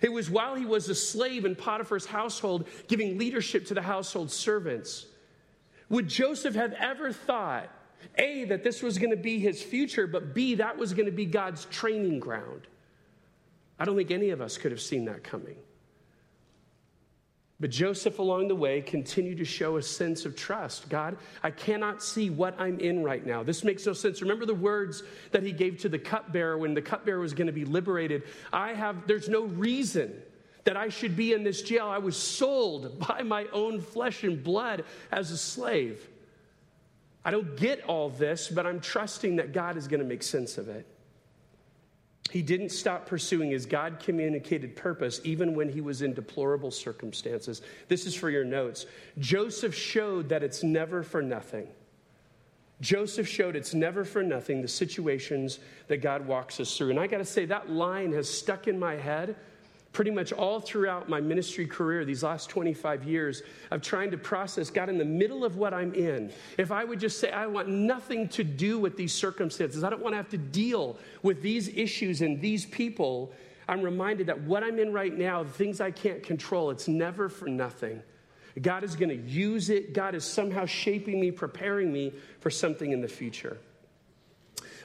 It 0.00 0.12
was 0.12 0.30
while 0.30 0.54
he 0.54 0.64
was 0.64 0.88
a 0.88 0.94
slave 0.94 1.44
in 1.44 1.54
Potiphar's 1.54 2.06
household, 2.06 2.68
giving 2.88 3.18
leadership 3.18 3.66
to 3.66 3.74
the 3.74 3.82
household 3.82 4.30
servants. 4.30 5.06
Would 5.88 6.08
Joseph 6.08 6.54
have 6.54 6.72
ever 6.72 7.12
thought, 7.12 7.68
A, 8.16 8.44
that 8.44 8.62
this 8.62 8.82
was 8.82 8.98
going 8.98 9.10
to 9.10 9.16
be 9.16 9.38
his 9.38 9.62
future, 9.62 10.06
but 10.06 10.34
B, 10.34 10.54
that 10.54 10.78
was 10.78 10.94
going 10.94 11.06
to 11.06 11.12
be 11.12 11.26
God's 11.26 11.66
training 11.66 12.20
ground? 12.20 12.66
I 13.78 13.84
don't 13.84 13.96
think 13.96 14.10
any 14.10 14.30
of 14.30 14.40
us 14.40 14.56
could 14.56 14.70
have 14.70 14.80
seen 14.80 15.04
that 15.06 15.22
coming. 15.24 15.56
But 17.62 17.70
Joseph, 17.70 18.18
along 18.18 18.48
the 18.48 18.56
way, 18.56 18.80
continued 18.80 19.38
to 19.38 19.44
show 19.44 19.76
a 19.76 19.82
sense 19.82 20.24
of 20.24 20.34
trust. 20.34 20.88
God, 20.88 21.16
I 21.44 21.52
cannot 21.52 22.02
see 22.02 22.28
what 22.28 22.60
I'm 22.60 22.80
in 22.80 23.04
right 23.04 23.24
now. 23.24 23.44
This 23.44 23.62
makes 23.62 23.86
no 23.86 23.92
sense. 23.92 24.20
Remember 24.20 24.44
the 24.44 24.52
words 24.52 25.04
that 25.30 25.44
he 25.44 25.52
gave 25.52 25.78
to 25.82 25.88
the 25.88 25.98
cupbearer 26.00 26.58
when 26.58 26.74
the 26.74 26.82
cupbearer 26.82 27.20
was 27.20 27.34
going 27.34 27.46
to 27.46 27.52
be 27.52 27.64
liberated. 27.64 28.24
I 28.52 28.72
have, 28.72 29.06
there's 29.06 29.28
no 29.28 29.44
reason 29.44 30.12
that 30.64 30.76
I 30.76 30.88
should 30.88 31.14
be 31.14 31.34
in 31.34 31.44
this 31.44 31.62
jail. 31.62 31.86
I 31.86 31.98
was 31.98 32.16
sold 32.16 32.98
by 32.98 33.22
my 33.22 33.46
own 33.52 33.80
flesh 33.80 34.24
and 34.24 34.42
blood 34.42 34.84
as 35.12 35.30
a 35.30 35.38
slave. 35.38 36.08
I 37.24 37.30
don't 37.30 37.56
get 37.56 37.84
all 37.84 38.08
this, 38.08 38.48
but 38.48 38.66
I'm 38.66 38.80
trusting 38.80 39.36
that 39.36 39.52
God 39.52 39.76
is 39.76 39.86
going 39.86 40.00
to 40.00 40.06
make 40.06 40.24
sense 40.24 40.58
of 40.58 40.68
it. 40.68 40.84
He 42.30 42.40
didn't 42.40 42.70
stop 42.70 43.06
pursuing 43.06 43.50
his 43.50 43.66
God 43.66 43.98
communicated 43.98 44.76
purpose 44.76 45.20
even 45.24 45.54
when 45.54 45.68
he 45.68 45.80
was 45.80 46.02
in 46.02 46.14
deplorable 46.14 46.70
circumstances. 46.70 47.62
This 47.88 48.06
is 48.06 48.14
for 48.14 48.30
your 48.30 48.44
notes. 48.44 48.86
Joseph 49.18 49.74
showed 49.74 50.28
that 50.28 50.42
it's 50.42 50.62
never 50.62 51.02
for 51.02 51.20
nothing. 51.20 51.66
Joseph 52.80 53.28
showed 53.28 53.54
it's 53.54 53.74
never 53.74 54.04
for 54.04 54.22
nothing 54.22 54.60
the 54.60 54.68
situations 54.68 55.60
that 55.88 55.98
God 55.98 56.26
walks 56.26 56.58
us 56.58 56.76
through. 56.76 56.90
And 56.90 56.98
I 56.98 57.06
got 57.06 57.18
to 57.18 57.24
say, 57.24 57.44
that 57.46 57.70
line 57.70 58.12
has 58.12 58.28
stuck 58.28 58.66
in 58.66 58.78
my 58.78 58.96
head 58.96 59.36
pretty 59.92 60.10
much 60.10 60.32
all 60.32 60.58
throughout 60.58 61.08
my 61.08 61.20
ministry 61.20 61.66
career, 61.66 62.04
these 62.04 62.22
last 62.22 62.48
25 62.48 63.04
years, 63.04 63.42
of 63.70 63.82
trying 63.82 64.10
to 64.10 64.16
process 64.16 64.70
God 64.70 64.88
in 64.88 64.96
the 64.96 65.04
middle 65.04 65.44
of 65.44 65.56
what 65.56 65.74
I'm 65.74 65.94
in. 65.94 66.32
If 66.56 66.72
I 66.72 66.84
would 66.84 66.98
just 66.98 67.20
say, 67.20 67.30
I 67.30 67.46
want 67.46 67.68
nothing 67.68 68.28
to 68.30 68.44
do 68.44 68.78
with 68.78 68.96
these 68.96 69.12
circumstances, 69.12 69.84
I 69.84 69.90
don't 69.90 70.02
want 70.02 70.14
to 70.14 70.16
have 70.16 70.30
to 70.30 70.38
deal 70.38 70.98
with 71.22 71.42
these 71.42 71.68
issues 71.68 72.22
and 72.22 72.40
these 72.40 72.64
people, 72.64 73.32
I'm 73.68 73.82
reminded 73.82 74.26
that 74.28 74.40
what 74.42 74.64
I'm 74.64 74.78
in 74.78 74.92
right 74.92 75.16
now, 75.16 75.42
the 75.42 75.50
things 75.50 75.80
I 75.80 75.90
can't 75.90 76.22
control, 76.22 76.70
it's 76.70 76.88
never 76.88 77.28
for 77.28 77.48
nothing. 77.48 78.02
God 78.60 78.84
is 78.84 78.96
going 78.96 79.08
to 79.08 79.28
use 79.30 79.70
it. 79.70 79.94
God 79.94 80.14
is 80.14 80.24
somehow 80.24 80.66
shaping 80.66 81.20
me, 81.20 81.30
preparing 81.30 81.92
me 81.92 82.12
for 82.40 82.50
something 82.50 82.92
in 82.92 83.00
the 83.00 83.08
future. 83.08 83.58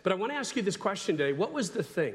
But 0.04 0.14
I 0.14 0.16
want 0.16 0.32
to 0.32 0.38
ask 0.38 0.56
you 0.56 0.62
this 0.62 0.78
question 0.78 1.18
today 1.18 1.34
What 1.34 1.52
was 1.52 1.72
the 1.72 1.84
thing? 1.84 2.14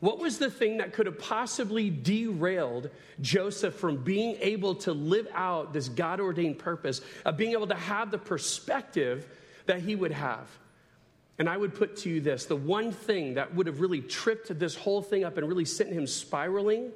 What 0.00 0.18
was 0.18 0.38
the 0.38 0.50
thing 0.50 0.78
that 0.78 0.94
could 0.94 1.06
have 1.06 1.18
possibly 1.18 1.90
derailed 1.90 2.90
Joseph 3.20 3.74
from 3.74 3.98
being 3.98 4.36
able 4.40 4.74
to 4.76 4.92
live 4.92 5.28
out 5.34 5.72
this 5.72 5.88
God 5.88 6.20
ordained 6.20 6.58
purpose, 6.58 7.02
of 7.24 7.36
being 7.36 7.52
able 7.52 7.66
to 7.66 7.74
have 7.74 8.10
the 8.10 8.18
perspective 8.18 9.26
that 9.66 9.80
he 9.80 9.94
would 9.94 10.12
have? 10.12 10.48
And 11.38 11.48
I 11.48 11.56
would 11.56 11.74
put 11.74 11.96
to 11.98 12.10
you 12.10 12.20
this 12.20 12.46
the 12.46 12.56
one 12.56 12.92
thing 12.92 13.34
that 13.34 13.54
would 13.54 13.66
have 13.66 13.80
really 13.80 14.00
tripped 14.00 14.58
this 14.58 14.74
whole 14.74 15.02
thing 15.02 15.24
up 15.24 15.36
and 15.36 15.46
really 15.46 15.64
sent 15.64 15.92
him 15.92 16.06
spiraling 16.06 16.92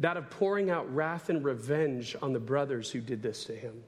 that 0.00 0.16
of 0.16 0.30
pouring 0.30 0.70
out 0.70 0.92
wrath 0.94 1.28
and 1.28 1.44
revenge 1.44 2.16
on 2.22 2.32
the 2.32 2.40
brothers 2.40 2.90
who 2.90 3.00
did 3.00 3.22
this 3.22 3.44
to 3.44 3.54
him. 3.54 3.82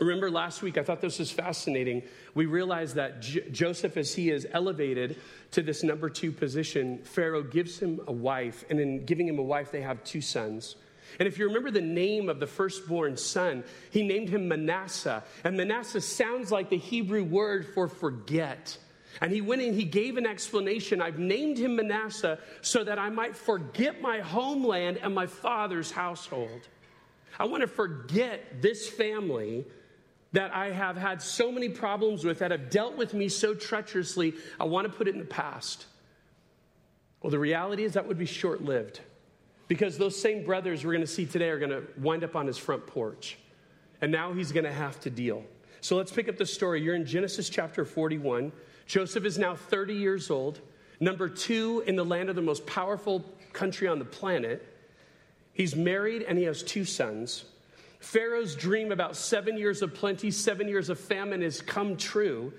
Remember 0.00 0.30
last 0.30 0.62
week, 0.62 0.76
I 0.76 0.82
thought 0.82 1.00
this 1.00 1.18
was 1.18 1.30
fascinating. 1.30 2.02
We 2.34 2.46
realized 2.46 2.96
that 2.96 3.22
J- 3.22 3.48
Joseph, 3.50 3.96
as 3.96 4.14
he 4.14 4.30
is 4.30 4.46
elevated 4.52 5.16
to 5.52 5.62
this 5.62 5.82
number 5.82 6.10
two 6.10 6.32
position, 6.32 6.98
Pharaoh 7.04 7.42
gives 7.42 7.78
him 7.78 8.00
a 8.06 8.12
wife, 8.12 8.64
and 8.70 8.80
in 8.80 9.04
giving 9.04 9.28
him 9.28 9.38
a 9.38 9.42
wife, 9.42 9.70
they 9.70 9.82
have 9.82 10.02
two 10.04 10.20
sons. 10.20 10.76
And 11.18 11.28
if 11.28 11.38
you 11.38 11.46
remember 11.46 11.70
the 11.70 11.80
name 11.80 12.28
of 12.28 12.40
the 12.40 12.46
firstborn 12.46 13.16
son, 13.16 13.62
he 13.90 14.02
named 14.02 14.28
him 14.28 14.48
Manasseh. 14.48 15.22
And 15.44 15.56
Manasseh 15.56 16.00
sounds 16.00 16.50
like 16.50 16.70
the 16.70 16.78
Hebrew 16.78 17.22
word 17.22 17.66
for 17.66 17.86
forget. 17.86 18.76
And 19.20 19.30
he 19.30 19.40
went 19.40 19.62
in, 19.62 19.74
he 19.74 19.84
gave 19.84 20.16
an 20.16 20.26
explanation. 20.26 21.00
I've 21.00 21.20
named 21.20 21.56
him 21.56 21.76
Manasseh 21.76 22.38
so 22.62 22.82
that 22.82 22.98
I 22.98 23.10
might 23.10 23.36
forget 23.36 24.00
my 24.00 24.20
homeland 24.20 24.98
and 25.02 25.14
my 25.14 25.26
father's 25.26 25.92
household. 25.92 26.62
I 27.38 27.44
want 27.44 27.60
to 27.60 27.68
forget 27.68 28.60
this 28.60 28.88
family 28.88 29.66
that 30.34 30.52
I 30.52 30.72
have 30.72 30.96
had 30.96 31.22
so 31.22 31.52
many 31.52 31.68
problems 31.68 32.24
with, 32.24 32.40
that 32.40 32.50
have 32.50 32.68
dealt 32.68 32.96
with 32.96 33.14
me 33.14 33.28
so 33.28 33.54
treacherously, 33.54 34.34
I 34.58 34.64
want 34.64 34.84
to 34.90 34.92
put 34.92 35.06
it 35.06 35.14
in 35.14 35.20
the 35.20 35.24
past. 35.24 35.86
Well, 37.22 37.30
the 37.30 37.38
reality 37.38 37.84
is 37.84 37.92
that 37.92 38.08
would 38.08 38.18
be 38.18 38.26
short 38.26 38.60
lived 38.60 39.00
because 39.68 39.96
those 39.96 40.20
same 40.20 40.44
brothers 40.44 40.84
we're 40.84 40.92
going 40.92 41.06
to 41.06 41.06
see 41.06 41.24
today 41.24 41.50
are 41.50 41.60
going 41.60 41.70
to 41.70 41.84
wind 41.98 42.24
up 42.24 42.34
on 42.34 42.48
his 42.48 42.58
front 42.58 42.84
porch. 42.84 43.38
And 44.00 44.10
now 44.10 44.32
he's 44.32 44.50
going 44.50 44.64
to 44.64 44.72
have 44.72 44.98
to 45.00 45.10
deal. 45.10 45.44
So 45.80 45.96
let's 45.96 46.10
pick 46.10 46.28
up 46.28 46.36
the 46.36 46.46
story. 46.46 46.82
You're 46.82 46.96
in 46.96 47.06
Genesis 47.06 47.48
chapter 47.48 47.84
41. 47.84 48.50
Joseph 48.86 49.24
is 49.24 49.38
now 49.38 49.54
30 49.54 49.94
years 49.94 50.32
old, 50.32 50.60
number 50.98 51.28
two 51.28 51.84
in 51.86 51.94
the 51.94 52.04
land 52.04 52.28
of 52.28 52.34
the 52.34 52.42
most 52.42 52.66
powerful 52.66 53.24
country 53.52 53.86
on 53.86 54.00
the 54.00 54.04
planet. 54.04 54.66
He's 55.52 55.76
married 55.76 56.22
and 56.22 56.36
he 56.36 56.44
has 56.44 56.64
two 56.64 56.84
sons. 56.84 57.44
Pharaoh's 58.04 58.54
dream 58.54 58.92
about 58.92 59.16
seven 59.16 59.56
years 59.56 59.80
of 59.80 59.94
plenty, 59.94 60.30
seven 60.30 60.68
years 60.68 60.90
of 60.90 61.00
famine 61.00 61.40
has 61.40 61.62
come 61.62 61.96
true. 61.96 62.52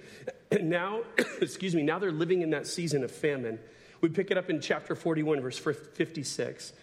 And 0.50 0.70
now, 0.72 1.04
excuse 1.40 1.76
me, 1.76 1.84
now 1.84 2.00
they're 2.00 2.12
living 2.12 2.42
in 2.42 2.50
that 2.50 2.66
season 2.66 3.04
of 3.04 3.12
famine. 3.12 3.60
We 4.02 4.10
pick 4.10 4.32
it 4.32 4.38
up 4.40 4.50
in 4.50 4.60
chapter 4.60 4.96
41, 4.96 5.42
verse 5.42 5.60
56. 5.60 6.74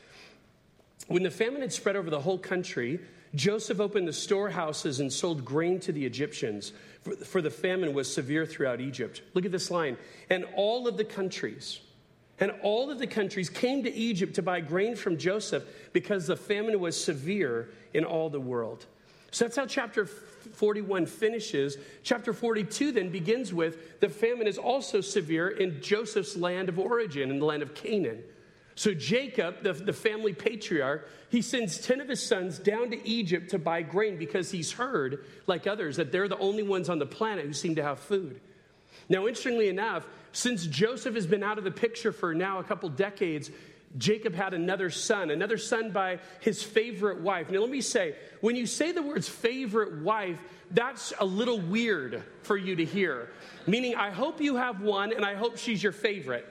When 1.09 1.25
the 1.25 1.31
famine 1.31 1.61
had 1.61 1.73
spread 1.73 1.97
over 1.97 2.09
the 2.09 2.21
whole 2.21 2.39
country, 2.39 3.01
Joseph 3.35 3.81
opened 3.81 4.07
the 4.07 4.13
storehouses 4.13 5.01
and 5.01 5.13
sold 5.13 5.45
grain 5.45 5.81
to 5.81 5.93
the 5.93 6.07
Egyptians, 6.07 6.73
for 7.27 7.43
the 7.43 7.51
famine 7.51 7.93
was 7.93 8.15
severe 8.15 8.47
throughout 8.47 8.81
Egypt. 8.81 9.23
Look 9.35 9.45
at 9.45 9.51
this 9.51 9.73
line. 9.73 9.97
And 10.31 10.47
all 10.55 10.87
of 10.87 10.97
the 10.97 11.05
countries, 11.05 11.81
and 12.43 12.51
all 12.63 12.91
of 12.91 12.99
the 12.99 13.07
countries 13.07 13.49
came 13.49 13.85
to 13.85 13.95
Egypt 13.95 14.35
to 14.35 14.43
buy 14.43 14.61
grain 14.61 14.97
from 14.97 15.17
Joseph 15.17 15.63
because 15.93 16.27
the 16.27 16.35
famine 16.35 16.81
was 16.81 17.01
severe 17.01 17.69
in 17.95 18.05
all 18.05 18.29
the 18.31 18.41
world. 18.41 18.85
So 19.31 19.45
that's 19.45 19.55
how 19.55 19.67
chapter 19.67 20.07
41 20.07 21.07
finishes. 21.07 21.77
Chapter 22.03 22.33
42 22.33 22.91
then 22.91 23.11
begins 23.11 23.55
with 23.55 24.01
the 24.01 24.09
famine 24.09 24.49
is 24.49 24.59
also 24.59 25.01
severe 25.01 25.51
in 25.51 25.81
Joseph's 25.81 26.37
land 26.37 26.69
of 26.69 26.81
origin, 26.81 27.31
in 27.31 27.39
the 27.39 27.45
land 27.45 27.63
of 27.63 27.77
Canaan. 27.77 28.25
So 28.75 28.93
Jacob, 28.93 29.63
the, 29.63 29.75
the 29.75 29.93
family 29.93 30.33
patriarch, 30.33 31.09
he 31.31 31.43
sends 31.43 31.79
10 31.79 32.01
of 32.01 32.09
his 32.09 32.27
sons 32.27 32.59
down 32.59 32.91
to 32.91 33.09
Egypt 33.09 33.51
to 33.51 33.59
buy 33.61 33.83
grain 33.83 34.17
because 34.17 34.51
he's 34.51 34.73
heard, 34.73 35.25
like 35.47 35.69
others, 35.69 35.95
that 35.95 36.11
they're 36.11 36.27
the 36.27 36.39
only 36.39 36.65
ones 36.65 36.89
on 36.89 36.99
the 36.99 37.07
planet 37.07 37.47
who 37.47 37.53
seem 37.53 37.77
to 37.77 37.85
have 37.85 38.01
food. 38.01 38.41
Now, 39.09 39.29
interestingly 39.29 39.69
enough, 39.69 40.07
since 40.33 40.67
Joseph 40.67 41.15
has 41.15 41.27
been 41.27 41.43
out 41.43 41.59
of 41.59 41.65
the 41.65 41.71
picture 41.71 42.13
for 42.13 42.35
now 42.35 42.59
a 42.59 42.65
couple 42.65 42.89
decades, 42.89 43.51
Jacob 43.99 44.35
had 44.35 44.55
another 44.55 44.89
son, 44.91 45.31
another 45.31 45.59
son 45.59 45.91
by 45.91 46.19
his 46.41 46.63
favorite 46.63 47.21
wife. 47.21 47.51
Now, 47.51 47.61
let 47.61 47.71
me 47.71 47.83
say, 47.83 48.17
when 48.41 48.57
you 48.57 48.67
say 48.67 48.93
the 48.93 49.03
words 49.03 49.29
favorite 49.29 50.01
wife, 50.03 50.39
that's 50.71 51.13
a 51.21 51.25
little 51.25 51.61
weird 51.61 52.23
for 52.43 52.57
you 52.57 52.75
to 52.77 52.85
hear. 52.85 53.29
Meaning, 53.67 53.95
I 53.95 54.11
hope 54.11 54.41
you 54.41 54.57
have 54.57 54.81
one 54.81 55.13
and 55.13 55.25
I 55.25 55.35
hope 55.35 55.59
she's 55.59 55.83
your 55.83 55.93
favorite. 55.93 56.47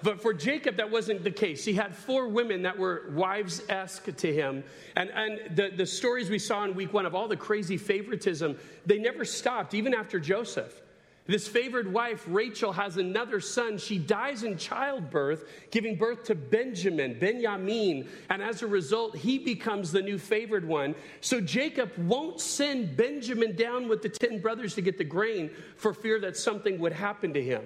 But 0.00 0.22
for 0.22 0.32
Jacob, 0.32 0.76
that 0.76 0.92
wasn't 0.92 1.24
the 1.24 1.30
case. 1.32 1.64
He 1.64 1.72
had 1.72 1.92
four 1.92 2.28
women 2.28 2.62
that 2.62 2.78
were 2.78 3.06
wives 3.10 3.62
esque 3.68 4.14
to 4.16 4.32
him. 4.32 4.62
And, 4.94 5.10
and 5.10 5.56
the, 5.56 5.70
the 5.76 5.86
stories 5.86 6.30
we 6.30 6.38
saw 6.38 6.62
in 6.62 6.74
week 6.76 6.92
one 6.92 7.04
of 7.04 7.16
all 7.16 7.26
the 7.26 7.36
crazy 7.36 7.76
favoritism, 7.76 8.56
they 8.86 8.98
never 8.98 9.24
stopped, 9.24 9.74
even 9.74 9.94
after 9.94 10.20
Joseph. 10.20 10.80
This 11.28 11.46
favored 11.46 11.92
wife, 11.92 12.24
Rachel, 12.26 12.72
has 12.72 12.96
another 12.96 13.38
son. 13.38 13.76
She 13.76 13.98
dies 13.98 14.44
in 14.44 14.56
childbirth, 14.56 15.44
giving 15.70 15.94
birth 15.94 16.24
to 16.24 16.34
Benjamin, 16.34 17.18
Benjamin. 17.18 18.08
And 18.30 18.42
as 18.42 18.62
a 18.62 18.66
result, 18.66 19.14
he 19.14 19.38
becomes 19.38 19.92
the 19.92 20.00
new 20.00 20.16
favored 20.16 20.66
one. 20.66 20.94
So 21.20 21.38
Jacob 21.38 21.90
won't 21.98 22.40
send 22.40 22.96
Benjamin 22.96 23.54
down 23.56 23.88
with 23.88 24.00
the 24.00 24.08
10 24.08 24.40
brothers 24.40 24.74
to 24.76 24.80
get 24.80 24.96
the 24.96 25.04
grain 25.04 25.50
for 25.76 25.92
fear 25.92 26.18
that 26.20 26.34
something 26.34 26.78
would 26.78 26.94
happen 26.94 27.34
to 27.34 27.42
him. 27.42 27.62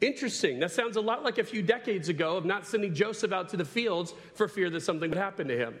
Interesting. 0.00 0.58
That 0.60 0.72
sounds 0.72 0.96
a 0.96 1.02
lot 1.02 1.22
like 1.22 1.36
a 1.36 1.44
few 1.44 1.60
decades 1.60 2.08
ago 2.08 2.38
of 2.38 2.46
not 2.46 2.66
sending 2.66 2.94
Joseph 2.94 3.30
out 3.30 3.50
to 3.50 3.58
the 3.58 3.64
fields 3.66 4.14
for 4.32 4.48
fear 4.48 4.70
that 4.70 4.80
something 4.80 5.10
would 5.10 5.18
happen 5.18 5.48
to 5.48 5.56
him. 5.56 5.74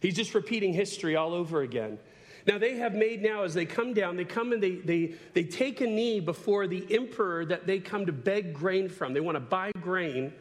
He's 0.00 0.16
just 0.16 0.34
repeating 0.34 0.72
history 0.72 1.16
all 1.16 1.34
over 1.34 1.60
again. 1.60 1.98
Now, 2.46 2.58
they 2.58 2.76
have 2.76 2.94
made 2.94 3.22
now, 3.22 3.42
as 3.42 3.54
they 3.54 3.66
come 3.66 3.92
down, 3.92 4.16
they 4.16 4.24
come 4.24 4.52
and 4.52 4.62
they, 4.62 4.76
they, 4.76 5.14
they 5.34 5.42
take 5.42 5.80
a 5.80 5.86
knee 5.86 6.20
before 6.20 6.68
the 6.68 6.86
emperor 6.94 7.44
that 7.44 7.66
they 7.66 7.80
come 7.80 8.06
to 8.06 8.12
beg 8.12 8.54
grain 8.54 8.88
from. 8.88 9.14
They 9.14 9.20
want 9.20 9.34
to 9.36 9.40
buy 9.40 9.72
grain. 9.80 10.32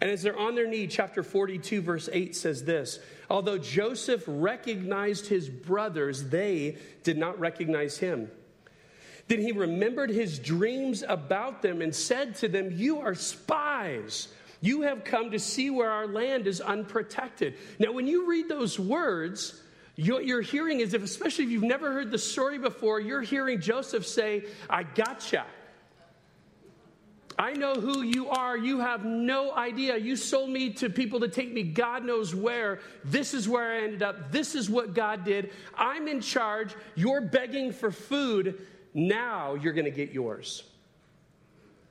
And 0.00 0.10
as 0.10 0.22
they're 0.22 0.38
on 0.38 0.54
their 0.54 0.66
knee, 0.66 0.86
chapter 0.86 1.22
42, 1.22 1.80
verse 1.80 2.08
8 2.12 2.36
says 2.36 2.64
this 2.64 3.00
Although 3.30 3.58
Joseph 3.58 4.24
recognized 4.26 5.28
his 5.28 5.48
brothers, 5.48 6.28
they 6.28 6.76
did 7.02 7.16
not 7.16 7.40
recognize 7.40 7.98
him. 7.98 8.30
Then 9.28 9.40
he 9.40 9.52
remembered 9.52 10.10
his 10.10 10.38
dreams 10.38 11.02
about 11.06 11.62
them 11.62 11.80
and 11.80 11.94
said 11.94 12.36
to 12.36 12.48
them, 12.48 12.70
You 12.70 13.00
are 13.00 13.14
spies. 13.14 14.28
You 14.60 14.82
have 14.82 15.04
come 15.04 15.30
to 15.30 15.38
see 15.38 15.70
where 15.70 15.90
our 15.90 16.06
land 16.06 16.46
is 16.46 16.60
unprotected. 16.60 17.54
Now, 17.78 17.92
when 17.92 18.06
you 18.06 18.28
read 18.28 18.48
those 18.48 18.78
words, 18.78 19.62
you're 19.96 20.42
hearing 20.42 20.80
is 20.80 20.92
if, 20.94 21.02
especially 21.02 21.44
if 21.44 21.50
you've 21.50 21.62
never 21.62 21.92
heard 21.92 22.10
the 22.10 22.18
story 22.18 22.58
before, 22.58 23.00
you're 23.00 23.22
hearing 23.22 23.60
Joseph 23.60 24.06
say, 24.06 24.44
I 24.68 24.82
gotcha. 24.82 25.46
I 27.38 27.52
know 27.52 27.74
who 27.74 28.02
you 28.02 28.28
are. 28.30 28.56
You 28.56 28.80
have 28.80 29.04
no 29.04 29.54
idea. 29.54 29.96
You 29.96 30.16
sold 30.16 30.50
me 30.50 30.70
to 30.74 30.88
people 30.88 31.20
to 31.20 31.28
take 31.28 31.52
me 31.52 31.62
God 31.62 32.04
knows 32.04 32.34
where. 32.34 32.80
This 33.04 33.34
is 33.34 33.48
where 33.48 33.72
I 33.72 33.84
ended 33.84 34.02
up. 34.02 34.32
This 34.32 34.54
is 34.54 34.70
what 34.70 34.94
God 34.94 35.24
did. 35.24 35.50
I'm 35.76 36.08
in 36.08 36.20
charge. 36.20 36.74
You're 36.94 37.20
begging 37.20 37.72
for 37.72 37.90
food. 37.90 38.66
Now 38.94 39.54
you're 39.54 39.74
going 39.74 39.84
to 39.84 39.90
get 39.90 40.12
yours. 40.12 40.62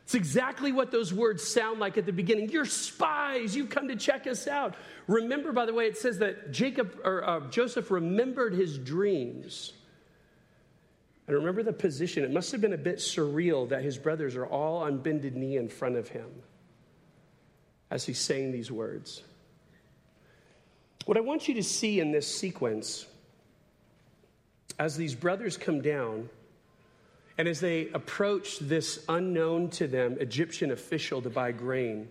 It's 0.06 0.14
exactly 0.14 0.72
what 0.72 0.92
those 0.92 1.12
words 1.12 1.44
sound 1.44 1.80
like 1.80 1.98
at 1.98 2.06
the 2.06 2.14
beginning. 2.14 2.52
You're 2.52 2.66
spies. 2.66 3.56
You've 3.56 3.72
come 3.72 3.88
to 3.88 3.96
check 3.96 4.28
us 4.28 4.48
out. 4.48 4.76
Remember, 5.08 5.52
by 5.52 5.66
the 5.66 5.74
way, 5.74 5.88
it 5.88 5.98
says 5.98 6.20
that 6.20 6.52
Jacob 6.52 7.00
or 7.04 7.28
uh, 7.28 7.40
Joseph 7.50 7.90
remembered 7.90 8.54
his 8.54 8.78
dreams. 8.78 9.74
And 11.26 11.36
remember 11.36 11.64
the 11.64 11.74
position. 11.74 12.24
It 12.24 12.32
must 12.32 12.52
have 12.52 12.62
been 12.62 12.74
a 12.74 12.78
bit 12.78 12.98
surreal 12.98 13.68
that 13.70 13.82
his 13.82 13.98
brothers 13.98 14.36
are 14.36 14.46
all 14.46 14.78
on 14.78 15.00
bended 15.00 15.36
knee 15.36 15.58
in 15.58 15.68
front 15.68 15.96
of 15.96 16.08
him 16.08 16.30
as 17.90 18.06
he's 18.06 18.20
saying 18.20 18.52
these 18.52 18.72
words. 18.72 19.24
What 21.06 21.18
I 21.18 21.22
want 21.22 21.48
you 21.48 21.56
to 21.56 21.64
see 21.64 22.00
in 22.00 22.12
this 22.12 22.28
sequence, 22.28 23.08
as 24.78 24.98
these 24.98 25.16
brothers 25.16 25.58
come 25.58 25.82
down, 25.82 26.30
and 27.38 27.48
as 27.48 27.60
they 27.60 27.90
approach 27.90 28.60
this 28.60 29.04
unknown 29.10 29.70
to 29.72 29.88
them 29.88 30.18
Egyptian 30.20 30.72
official 30.72 31.22
to 31.22 31.30
buy 31.30 31.52
grain, 31.52 32.08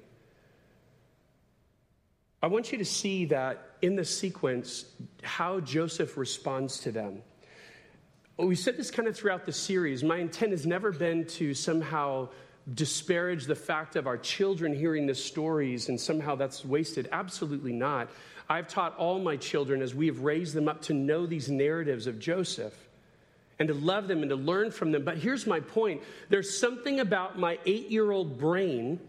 I 2.42 2.46
want 2.46 2.72
you 2.72 2.78
to 2.78 2.84
see 2.84 3.24
that 3.26 3.70
in 3.80 3.96
the 3.96 4.04
sequence, 4.04 4.84
how 5.22 5.60
Joseph 5.60 6.18
responds 6.18 6.80
to 6.80 6.92
them. 6.92 7.22
We 8.36 8.54
said 8.54 8.76
this 8.76 8.90
kind 8.90 9.08
of 9.08 9.16
throughout 9.16 9.46
the 9.46 9.52
series. 9.52 10.04
My 10.04 10.18
intent 10.18 10.50
has 10.50 10.66
never 10.66 10.92
been 10.92 11.24
to 11.26 11.54
somehow 11.54 12.28
disparage 12.74 13.46
the 13.46 13.54
fact 13.54 13.96
of 13.96 14.06
our 14.06 14.18
children 14.18 14.74
hearing 14.74 15.06
the 15.06 15.14
stories 15.14 15.88
and 15.88 16.00
somehow 16.00 16.34
that's 16.34 16.64
wasted. 16.64 17.08
Absolutely 17.12 17.72
not. 17.72 18.10
I've 18.48 18.68
taught 18.68 18.96
all 18.98 19.20
my 19.20 19.36
children 19.36 19.80
as 19.80 19.94
we 19.94 20.06
have 20.06 20.20
raised 20.20 20.54
them 20.54 20.68
up 20.68 20.82
to 20.82 20.94
know 20.94 21.26
these 21.26 21.48
narratives 21.48 22.06
of 22.06 22.18
Joseph 22.18 22.74
and 23.58 23.68
to 23.68 23.74
love 23.74 24.08
them 24.08 24.22
and 24.22 24.30
to 24.30 24.36
learn 24.36 24.70
from 24.70 24.92
them. 24.92 25.04
But 25.04 25.18
here's 25.18 25.46
my 25.46 25.60
point 25.60 26.02
there's 26.28 26.58
something 26.58 27.00
about 27.00 27.38
my 27.38 27.58
eight 27.66 27.90
year 27.90 28.10
old 28.10 28.38
brain 28.38 29.00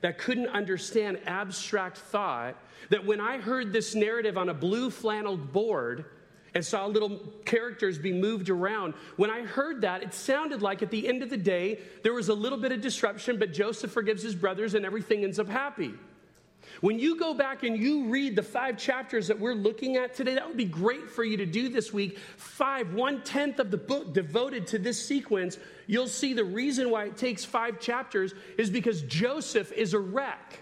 that 0.00 0.18
couldn't 0.18 0.48
understand 0.48 1.18
abstract 1.26 1.98
thought 1.98 2.56
that 2.88 3.04
when 3.04 3.20
I 3.20 3.38
heard 3.38 3.72
this 3.72 3.94
narrative 3.94 4.38
on 4.38 4.48
a 4.48 4.54
blue 4.54 4.90
flannel 4.90 5.36
board, 5.36 6.06
and 6.54 6.64
saw 6.64 6.86
little 6.86 7.18
characters 7.44 7.98
be 7.98 8.12
moved 8.12 8.50
around. 8.50 8.94
When 9.16 9.30
I 9.30 9.42
heard 9.42 9.82
that, 9.82 10.02
it 10.02 10.14
sounded 10.14 10.62
like 10.62 10.82
at 10.82 10.90
the 10.90 11.06
end 11.06 11.22
of 11.22 11.30
the 11.30 11.36
day, 11.36 11.80
there 12.02 12.12
was 12.12 12.28
a 12.28 12.34
little 12.34 12.58
bit 12.58 12.72
of 12.72 12.80
disruption, 12.80 13.38
but 13.38 13.52
Joseph 13.52 13.92
forgives 13.92 14.22
his 14.22 14.34
brothers 14.34 14.74
and 14.74 14.84
everything 14.84 15.24
ends 15.24 15.38
up 15.38 15.48
happy. 15.48 15.94
When 16.80 16.98
you 16.98 17.16
go 17.16 17.34
back 17.34 17.62
and 17.62 17.76
you 17.76 18.06
read 18.06 18.36
the 18.36 18.42
five 18.42 18.78
chapters 18.78 19.28
that 19.28 19.38
we're 19.38 19.54
looking 19.54 19.96
at 19.96 20.14
today, 20.14 20.34
that 20.34 20.46
would 20.46 20.56
be 20.56 20.64
great 20.64 21.10
for 21.10 21.24
you 21.24 21.36
to 21.36 21.46
do 21.46 21.68
this 21.68 21.92
week. 21.92 22.18
Five, 22.36 22.94
one 22.94 23.22
tenth 23.22 23.58
of 23.58 23.70
the 23.70 23.76
book 23.76 24.14
devoted 24.14 24.66
to 24.68 24.78
this 24.78 25.04
sequence. 25.04 25.58
You'll 25.86 26.08
see 26.08 26.32
the 26.32 26.44
reason 26.44 26.90
why 26.90 27.04
it 27.04 27.16
takes 27.16 27.44
five 27.44 27.80
chapters 27.80 28.34
is 28.56 28.70
because 28.70 29.02
Joseph 29.02 29.72
is 29.72 29.94
a 29.94 29.98
wreck. 29.98 30.60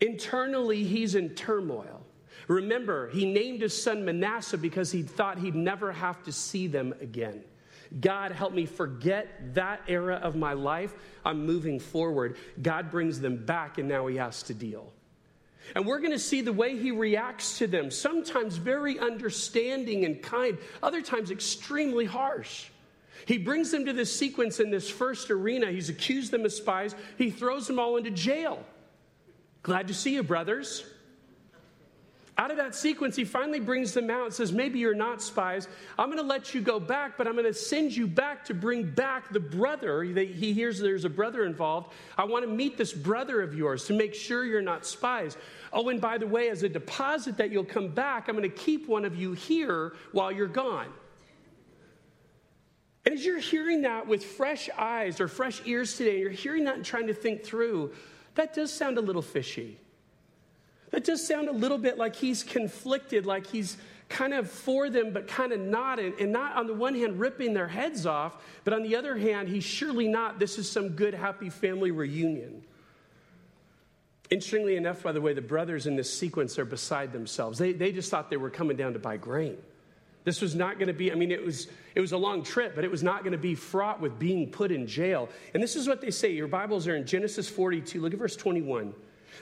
Internally, 0.00 0.84
he's 0.84 1.14
in 1.14 1.30
turmoil. 1.30 2.06
Remember, 2.46 3.10
he 3.10 3.30
named 3.30 3.60
his 3.60 3.80
son 3.80 4.04
Manasseh 4.04 4.56
because 4.56 4.90
he 4.90 5.02
thought 5.02 5.38
he'd 5.38 5.54
never 5.54 5.92
have 5.92 6.22
to 6.24 6.32
see 6.32 6.66
them 6.66 6.94
again. 7.00 7.44
God, 8.00 8.32
help 8.32 8.52
me 8.52 8.66
forget 8.66 9.54
that 9.54 9.82
era 9.88 10.16
of 10.16 10.36
my 10.36 10.52
life. 10.52 10.92
I'm 11.24 11.46
moving 11.46 11.80
forward. 11.80 12.36
God 12.60 12.90
brings 12.90 13.20
them 13.20 13.44
back, 13.44 13.78
and 13.78 13.88
now 13.88 14.06
he 14.06 14.16
has 14.16 14.42
to 14.44 14.54
deal. 14.54 14.92
And 15.74 15.86
we're 15.86 15.98
going 15.98 16.12
to 16.12 16.18
see 16.18 16.40
the 16.40 16.52
way 16.52 16.78
he 16.78 16.90
reacts 16.90 17.58
to 17.58 17.66
them, 17.66 17.90
sometimes 17.90 18.56
very 18.56 18.98
understanding 18.98 20.04
and 20.04 20.22
kind, 20.22 20.58
other 20.82 21.02
times 21.02 21.30
extremely 21.30 22.04
harsh. 22.04 22.68
He 23.26 23.36
brings 23.36 23.70
them 23.70 23.84
to 23.84 23.92
this 23.92 24.14
sequence 24.14 24.60
in 24.60 24.70
this 24.70 24.88
first 24.88 25.30
arena. 25.30 25.70
He's 25.70 25.88
accused 25.88 26.30
them 26.30 26.44
of 26.44 26.52
spies, 26.52 26.94
he 27.16 27.30
throws 27.30 27.66
them 27.66 27.78
all 27.78 27.96
into 27.96 28.10
jail. 28.10 28.64
Glad 29.62 29.88
to 29.88 29.94
see 29.94 30.14
you, 30.14 30.22
brothers. 30.22 30.84
Out 32.40 32.52
of 32.52 32.56
that 32.58 32.76
sequence, 32.76 33.16
he 33.16 33.24
finally 33.24 33.58
brings 33.58 33.92
them 33.92 34.10
out 34.10 34.26
and 34.26 34.32
says, 34.32 34.52
Maybe 34.52 34.78
you're 34.78 34.94
not 34.94 35.20
spies. 35.20 35.66
I'm 35.98 36.06
going 36.06 36.18
to 36.18 36.22
let 36.22 36.54
you 36.54 36.60
go 36.60 36.78
back, 36.78 37.18
but 37.18 37.26
I'm 37.26 37.32
going 37.32 37.46
to 37.46 37.52
send 37.52 37.96
you 37.96 38.06
back 38.06 38.44
to 38.44 38.54
bring 38.54 38.88
back 38.88 39.32
the 39.32 39.40
brother. 39.40 40.04
He 40.04 40.52
hears 40.52 40.78
there's 40.78 41.04
a 41.04 41.10
brother 41.10 41.44
involved. 41.44 41.92
I 42.16 42.24
want 42.24 42.44
to 42.44 42.50
meet 42.50 42.78
this 42.78 42.92
brother 42.92 43.42
of 43.42 43.54
yours 43.54 43.86
to 43.86 43.92
make 43.92 44.14
sure 44.14 44.44
you're 44.44 44.62
not 44.62 44.86
spies. 44.86 45.36
Oh, 45.72 45.88
and 45.88 46.00
by 46.00 46.16
the 46.16 46.28
way, 46.28 46.48
as 46.48 46.62
a 46.62 46.68
deposit 46.68 47.36
that 47.38 47.50
you'll 47.50 47.64
come 47.64 47.88
back, 47.88 48.28
I'm 48.28 48.36
going 48.36 48.48
to 48.48 48.56
keep 48.56 48.86
one 48.86 49.04
of 49.04 49.16
you 49.16 49.32
here 49.32 49.94
while 50.12 50.30
you're 50.30 50.46
gone. 50.46 50.86
And 53.04 53.14
as 53.14 53.24
you're 53.24 53.40
hearing 53.40 53.82
that 53.82 54.06
with 54.06 54.24
fresh 54.24 54.70
eyes 54.78 55.20
or 55.20 55.26
fresh 55.26 55.60
ears 55.64 55.96
today, 55.96 56.20
you're 56.20 56.30
hearing 56.30 56.64
that 56.64 56.76
and 56.76 56.84
trying 56.84 57.08
to 57.08 57.14
think 57.14 57.42
through, 57.42 57.92
that 58.36 58.54
does 58.54 58.72
sound 58.72 58.96
a 58.96 59.00
little 59.00 59.22
fishy. 59.22 59.80
That 60.90 61.04
does 61.04 61.26
sound 61.26 61.48
a 61.48 61.52
little 61.52 61.78
bit 61.78 61.98
like 61.98 62.16
he's 62.16 62.42
conflicted, 62.42 63.26
like 63.26 63.46
he's 63.46 63.76
kind 64.08 64.32
of 64.32 64.50
for 64.50 64.88
them, 64.88 65.12
but 65.12 65.28
kind 65.28 65.52
of 65.52 65.60
not. 65.60 65.98
And, 65.98 66.14
and 66.18 66.32
not 66.32 66.56
on 66.56 66.66
the 66.66 66.74
one 66.74 66.94
hand 66.94 67.20
ripping 67.20 67.54
their 67.54 67.68
heads 67.68 68.06
off, 68.06 68.42
but 68.64 68.72
on 68.72 68.82
the 68.82 68.96
other 68.96 69.16
hand, 69.16 69.48
he's 69.48 69.64
surely 69.64 70.08
not. 70.08 70.38
This 70.38 70.58
is 70.58 70.70
some 70.70 70.90
good, 70.90 71.14
happy 71.14 71.50
family 71.50 71.90
reunion. 71.90 72.62
Interestingly 74.30 74.76
enough, 74.76 75.02
by 75.02 75.12
the 75.12 75.20
way, 75.20 75.32
the 75.32 75.40
brothers 75.40 75.86
in 75.86 75.96
this 75.96 76.12
sequence 76.12 76.58
are 76.58 76.64
beside 76.64 77.12
themselves. 77.12 77.58
They, 77.58 77.72
they 77.72 77.92
just 77.92 78.10
thought 78.10 78.28
they 78.28 78.36
were 78.36 78.50
coming 78.50 78.76
down 78.76 78.92
to 78.92 78.98
buy 78.98 79.16
grain. 79.16 79.56
This 80.24 80.42
was 80.42 80.54
not 80.54 80.74
going 80.74 80.88
to 80.88 80.92
be, 80.92 81.10
I 81.10 81.14
mean, 81.14 81.30
it 81.30 81.42
was, 81.42 81.68
it 81.94 82.00
was 82.00 82.12
a 82.12 82.18
long 82.18 82.42
trip, 82.42 82.74
but 82.74 82.84
it 82.84 82.90
was 82.90 83.02
not 83.02 83.22
going 83.22 83.32
to 83.32 83.38
be 83.38 83.54
fraught 83.54 84.00
with 84.00 84.18
being 84.18 84.50
put 84.50 84.70
in 84.70 84.86
jail. 84.86 85.30
And 85.54 85.62
this 85.62 85.74
is 85.74 85.88
what 85.88 86.02
they 86.02 86.10
say. 86.10 86.32
Your 86.32 86.48
Bibles 86.48 86.86
are 86.86 86.96
in 86.96 87.06
Genesis 87.06 87.48
42. 87.48 88.00
Look 88.02 88.12
at 88.12 88.18
verse 88.18 88.36
21. 88.36 88.92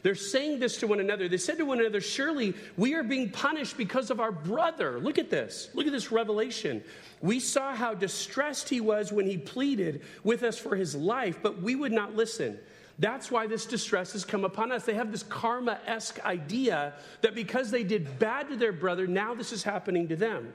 They're 0.02 0.14
saying 0.14 0.58
this 0.58 0.78
to 0.78 0.86
one 0.86 1.00
another. 1.00 1.28
They 1.28 1.36
said 1.36 1.58
to 1.58 1.64
one 1.64 1.80
another, 1.80 2.00
Surely 2.00 2.54
we 2.76 2.94
are 2.94 3.02
being 3.02 3.30
punished 3.30 3.76
because 3.76 4.10
of 4.10 4.20
our 4.20 4.32
brother. 4.32 4.98
Look 4.98 5.18
at 5.18 5.30
this. 5.30 5.68
Look 5.74 5.86
at 5.86 5.92
this 5.92 6.12
revelation. 6.12 6.82
We 7.20 7.40
saw 7.40 7.74
how 7.74 7.94
distressed 7.94 8.68
he 8.68 8.80
was 8.80 9.12
when 9.12 9.26
he 9.26 9.38
pleaded 9.38 10.02
with 10.24 10.42
us 10.42 10.58
for 10.58 10.76
his 10.76 10.94
life, 10.94 11.38
but 11.42 11.60
we 11.62 11.74
would 11.74 11.92
not 11.92 12.14
listen. 12.14 12.58
That's 12.98 13.30
why 13.30 13.46
this 13.46 13.66
distress 13.66 14.12
has 14.12 14.24
come 14.24 14.44
upon 14.44 14.72
us. 14.72 14.84
They 14.84 14.94
have 14.94 15.12
this 15.12 15.22
karma 15.22 15.78
esque 15.86 16.24
idea 16.24 16.94
that 17.20 17.34
because 17.34 17.70
they 17.70 17.84
did 17.84 18.18
bad 18.18 18.48
to 18.48 18.56
their 18.56 18.72
brother, 18.72 19.06
now 19.06 19.34
this 19.34 19.52
is 19.52 19.62
happening 19.62 20.08
to 20.08 20.16
them. 20.16 20.52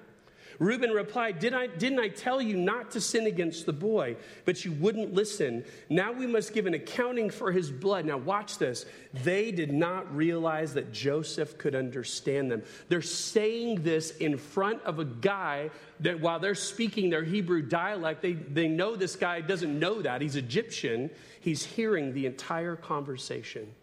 Reuben 0.62 0.92
replied, 0.92 1.40
Did 1.40 1.56
I, 1.56 1.66
Didn't 1.66 2.00
I 2.00 2.08
tell 2.08 2.40
you 2.40 2.56
not 2.56 2.92
to 2.92 3.02
sin 3.02 3.26
against 3.26 3.66
the 3.66 3.74
boy? 3.74 4.16
But 4.46 4.64
you 4.64 4.72
wouldn't 4.74 5.12
listen. 5.12 5.66
Now 5.90 6.12
we 6.12 6.28
must 6.28 6.54
give 6.54 6.68
an 6.68 6.76
accounting 6.76 7.32
for 7.32 7.52
his 7.52 7.72
blood. 7.72 8.06
Now, 8.06 8.18
watch 8.18 8.60
this. 8.60 8.86
They 9.12 9.52
did 9.52 9.74
not 9.74 10.16
realize 10.16 10.76
that 10.76 10.94
Joseph 10.94 11.58
could 11.58 11.74
understand 11.74 12.52
them. 12.52 12.62
They're 12.90 13.02
saying 13.02 13.82
this 13.82 14.12
in 14.18 14.38
front 14.38 14.84
of 14.84 15.00
a 15.00 15.06
guy 15.06 15.72
that 16.02 16.22
while 16.22 16.38
they're 16.40 16.54
speaking 16.54 17.10
their 17.10 17.24
Hebrew 17.24 17.64
dialect, 17.64 18.22
they, 18.22 18.34
they 18.34 18.68
know 18.68 18.96
this 18.96 19.16
guy 19.16 19.42
doesn't 19.42 19.80
know 19.80 20.04
that. 20.04 20.22
He's 20.22 20.36
Egyptian. 20.36 21.10
He's 21.40 21.66
hearing 21.66 22.14
the 22.14 22.28
entire 22.28 22.76
conversation. 22.76 23.74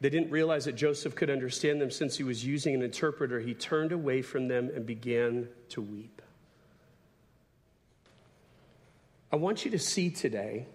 They 0.00 0.10
didn't 0.10 0.30
realize 0.30 0.64
that 0.66 0.76
Joseph 0.76 1.16
could 1.16 1.28
understand 1.28 1.80
them 1.80 1.90
since 1.90 2.16
he 2.16 2.22
was 2.22 2.44
using 2.44 2.74
an 2.74 2.82
interpreter. 2.82 3.40
He 3.40 3.54
turned 3.54 3.90
away 3.90 4.22
from 4.22 4.46
them 4.46 4.70
and 4.74 4.86
began 4.86 5.48
to 5.70 5.82
weep. 5.82 6.22
I 9.32 9.36
want 9.36 9.64
you 9.64 9.70
to 9.72 9.78
see 9.78 10.10
today 10.10 10.66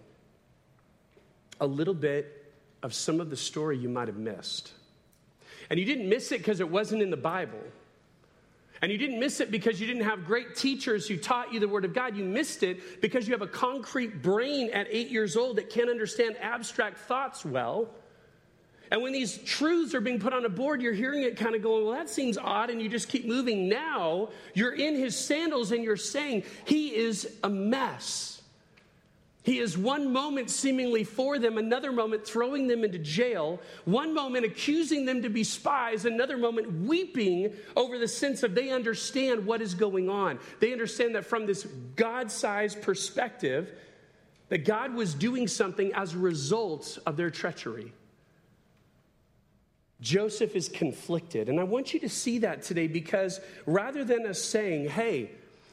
a 1.59 1.65
little 1.65 1.93
bit 1.93 2.53
of 2.83 2.93
some 2.93 3.21
of 3.21 3.29
the 3.29 3.37
story 3.37 3.77
you 3.77 3.89
might 3.89 4.09
have 4.09 4.17
missed. 4.17 4.73
And 5.69 5.79
you 5.79 5.85
didn't 5.85 6.09
miss 6.09 6.31
it 6.31 6.39
because 6.39 6.59
it 6.59 6.69
wasn't 6.69 7.01
in 7.01 7.09
the 7.09 7.17
Bible. 7.17 7.61
And 8.81 8.91
you 8.91 8.97
didn't 8.97 9.17
miss 9.17 9.39
it 9.39 9.49
because 9.49 9.79
you 9.79 9.87
didn't 9.87 10.03
have 10.03 10.25
great 10.25 10.55
teachers 10.57 11.07
who 11.07 11.15
taught 11.15 11.53
you 11.53 11.61
the 11.61 11.69
Word 11.69 11.85
of 11.85 11.93
God. 11.93 12.17
You 12.17 12.25
missed 12.25 12.63
it 12.63 13.01
because 13.01 13.25
you 13.25 13.33
have 13.33 13.41
a 13.41 13.47
concrete 13.47 14.21
brain 14.21 14.69
at 14.73 14.87
eight 14.89 15.07
years 15.07 15.37
old 15.37 15.55
that 15.55 15.69
can't 15.69 15.89
understand 15.89 16.35
abstract 16.41 16.97
thoughts 16.97 17.45
well. 17.45 17.89
And 18.91 19.01
when 19.01 19.13
these 19.13 19.39
truths 19.39 19.95
are 19.95 20.01
being 20.01 20.19
put 20.19 20.33
on 20.33 20.45
a 20.45 20.49
board, 20.49 20.81
you're 20.81 20.93
hearing 20.93 21.23
it 21.23 21.35
kind 21.35 21.55
of 21.55 21.63
going, 21.63 21.85
well, 21.85 21.93
that 21.95 22.09
seems 22.09 22.37
odd, 22.37 22.69
and 22.69 22.81
you 22.81 22.89
just 22.89 23.09
keep 23.09 23.25
moving. 23.25 23.67
Now 23.67 24.29
you're 24.53 24.73
in 24.75 24.95
his 24.95 25.17
sandals 25.17 25.71
and 25.71 25.83
you're 25.83 25.97
saying, 25.97 26.43
he 26.65 26.95
is 26.95 27.37
a 27.43 27.49
mess. 27.49 28.41
He 29.43 29.59
is 29.59 29.77
one 29.77 30.13
moment 30.13 30.49
seemingly 30.49 31.03
for 31.03 31.37
them, 31.37 31.57
another 31.57 31.91
moment 31.91 32.25
throwing 32.25 32.67
them 32.67 32.85
into 32.85 32.97
jail, 32.97 33.59
one 33.83 34.13
moment 34.13 34.45
accusing 34.45 35.03
them 35.03 35.21
to 35.21 35.29
be 35.29 35.43
spies, 35.43 36.05
another 36.05 36.37
moment 36.37 36.85
weeping 36.85 37.53
over 37.75 37.97
the 37.97 38.07
sense 38.07 38.43
of 38.43 38.55
they 38.55 38.69
understand 38.69 39.45
what 39.45 39.61
is 39.61 39.75
going 39.75 40.09
on. 40.09 40.39
They 40.61 40.71
understand 40.71 41.15
that 41.15 41.25
from 41.25 41.45
this 41.45 41.67
God 41.97 42.31
sized 42.31 42.81
perspective, 42.81 43.73
that 44.47 44.65
God 44.65 44.93
was 44.93 45.13
doing 45.13 45.49
something 45.49 45.93
as 45.93 46.13
a 46.13 46.19
result 46.19 46.97
of 47.05 47.17
their 47.17 47.29
treachery. 47.29 47.91
Joseph 50.03 50.55
is 50.55 50.67
conflicted. 50.67 51.47
And 51.47 51.59
I 51.59 51.63
want 51.63 51.93
you 51.93 51.99
to 52.01 52.09
see 52.09 52.39
that 52.39 52.61
today 52.61 52.87
because 52.87 53.39
rather 53.65 54.03
than 54.03 54.27
us 54.27 54.39
saying, 54.39 54.89
hey, 54.89 55.31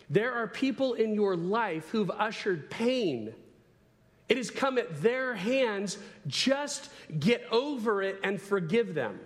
there 0.08 0.32
are 0.32 0.46
people 0.46 0.94
in 0.94 1.14
your 1.14 1.36
life 1.36 1.88
who've 1.88 2.10
ushered 2.10 2.70
pain, 2.70 3.34
it 4.28 4.36
has 4.36 4.48
come 4.48 4.78
at 4.78 5.02
their 5.02 5.34
hands, 5.34 5.98
just 6.28 6.90
get 7.18 7.44
over 7.50 8.02
it 8.02 8.20
and 8.22 8.40
forgive 8.40 8.94
them. 8.94 9.18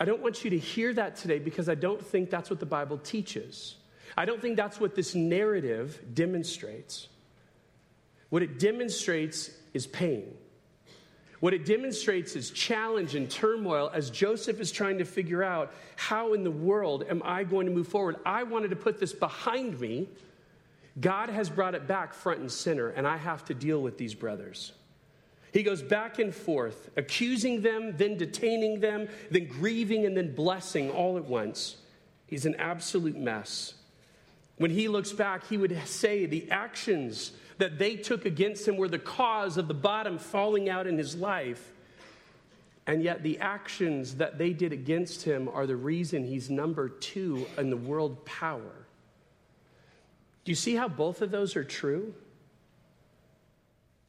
I 0.00 0.04
don't 0.04 0.20
want 0.20 0.42
you 0.42 0.50
to 0.50 0.58
hear 0.58 0.92
that 0.94 1.14
today 1.14 1.38
because 1.38 1.68
I 1.68 1.76
don't 1.76 2.04
think 2.04 2.28
that's 2.28 2.50
what 2.50 2.58
the 2.58 2.66
Bible 2.66 2.98
teaches. 2.98 3.76
I 4.16 4.24
don't 4.24 4.42
think 4.42 4.56
that's 4.56 4.80
what 4.80 4.96
this 4.96 5.14
narrative 5.14 6.00
demonstrates. 6.12 7.06
What 8.30 8.42
it 8.42 8.58
demonstrates 8.58 9.50
is 9.74 9.86
pain. 9.86 10.34
What 11.40 11.54
it 11.54 11.64
demonstrates 11.64 12.36
is 12.36 12.50
challenge 12.50 13.14
and 13.14 13.30
turmoil 13.30 13.90
as 13.94 14.10
Joseph 14.10 14.60
is 14.60 14.70
trying 14.70 14.98
to 14.98 15.04
figure 15.06 15.42
out 15.42 15.72
how 15.96 16.34
in 16.34 16.44
the 16.44 16.50
world 16.50 17.04
am 17.08 17.22
I 17.24 17.44
going 17.44 17.66
to 17.66 17.72
move 17.72 17.88
forward? 17.88 18.16
I 18.26 18.42
wanted 18.42 18.68
to 18.70 18.76
put 18.76 19.00
this 19.00 19.14
behind 19.14 19.80
me. 19.80 20.08
God 21.00 21.30
has 21.30 21.48
brought 21.48 21.74
it 21.74 21.86
back 21.86 22.12
front 22.12 22.40
and 22.40 22.52
center, 22.52 22.90
and 22.90 23.06
I 23.06 23.16
have 23.16 23.44
to 23.46 23.54
deal 23.54 23.80
with 23.80 23.96
these 23.96 24.14
brothers. 24.14 24.72
He 25.52 25.62
goes 25.62 25.82
back 25.82 26.18
and 26.18 26.34
forth, 26.34 26.90
accusing 26.96 27.62
them, 27.62 27.96
then 27.96 28.18
detaining 28.18 28.80
them, 28.80 29.08
then 29.30 29.46
grieving, 29.46 30.04
and 30.04 30.16
then 30.16 30.34
blessing 30.34 30.90
all 30.90 31.16
at 31.16 31.24
once. 31.24 31.76
He's 32.26 32.44
an 32.44 32.54
absolute 32.56 33.16
mess. 33.16 33.74
When 34.58 34.70
he 34.70 34.88
looks 34.88 35.12
back, 35.12 35.46
he 35.48 35.56
would 35.56 35.76
say 35.86 36.26
the 36.26 36.50
actions 36.50 37.32
that 37.60 37.78
they 37.78 37.94
took 37.94 38.24
against 38.24 38.66
him 38.66 38.76
were 38.76 38.88
the 38.88 38.98
cause 38.98 39.58
of 39.58 39.68
the 39.68 39.74
bottom 39.74 40.16
falling 40.18 40.70
out 40.70 40.86
in 40.86 40.96
his 40.96 41.14
life. 41.14 41.72
And 42.86 43.02
yet, 43.02 43.22
the 43.22 43.38
actions 43.38 44.16
that 44.16 44.38
they 44.38 44.54
did 44.54 44.72
against 44.72 45.22
him 45.22 45.48
are 45.52 45.66
the 45.66 45.76
reason 45.76 46.24
he's 46.24 46.48
number 46.48 46.88
two 46.88 47.46
in 47.58 47.68
the 47.68 47.76
world 47.76 48.24
power. 48.24 48.86
Do 50.44 50.50
you 50.50 50.56
see 50.56 50.74
how 50.74 50.88
both 50.88 51.20
of 51.20 51.30
those 51.30 51.54
are 51.54 51.62
true? 51.62 52.14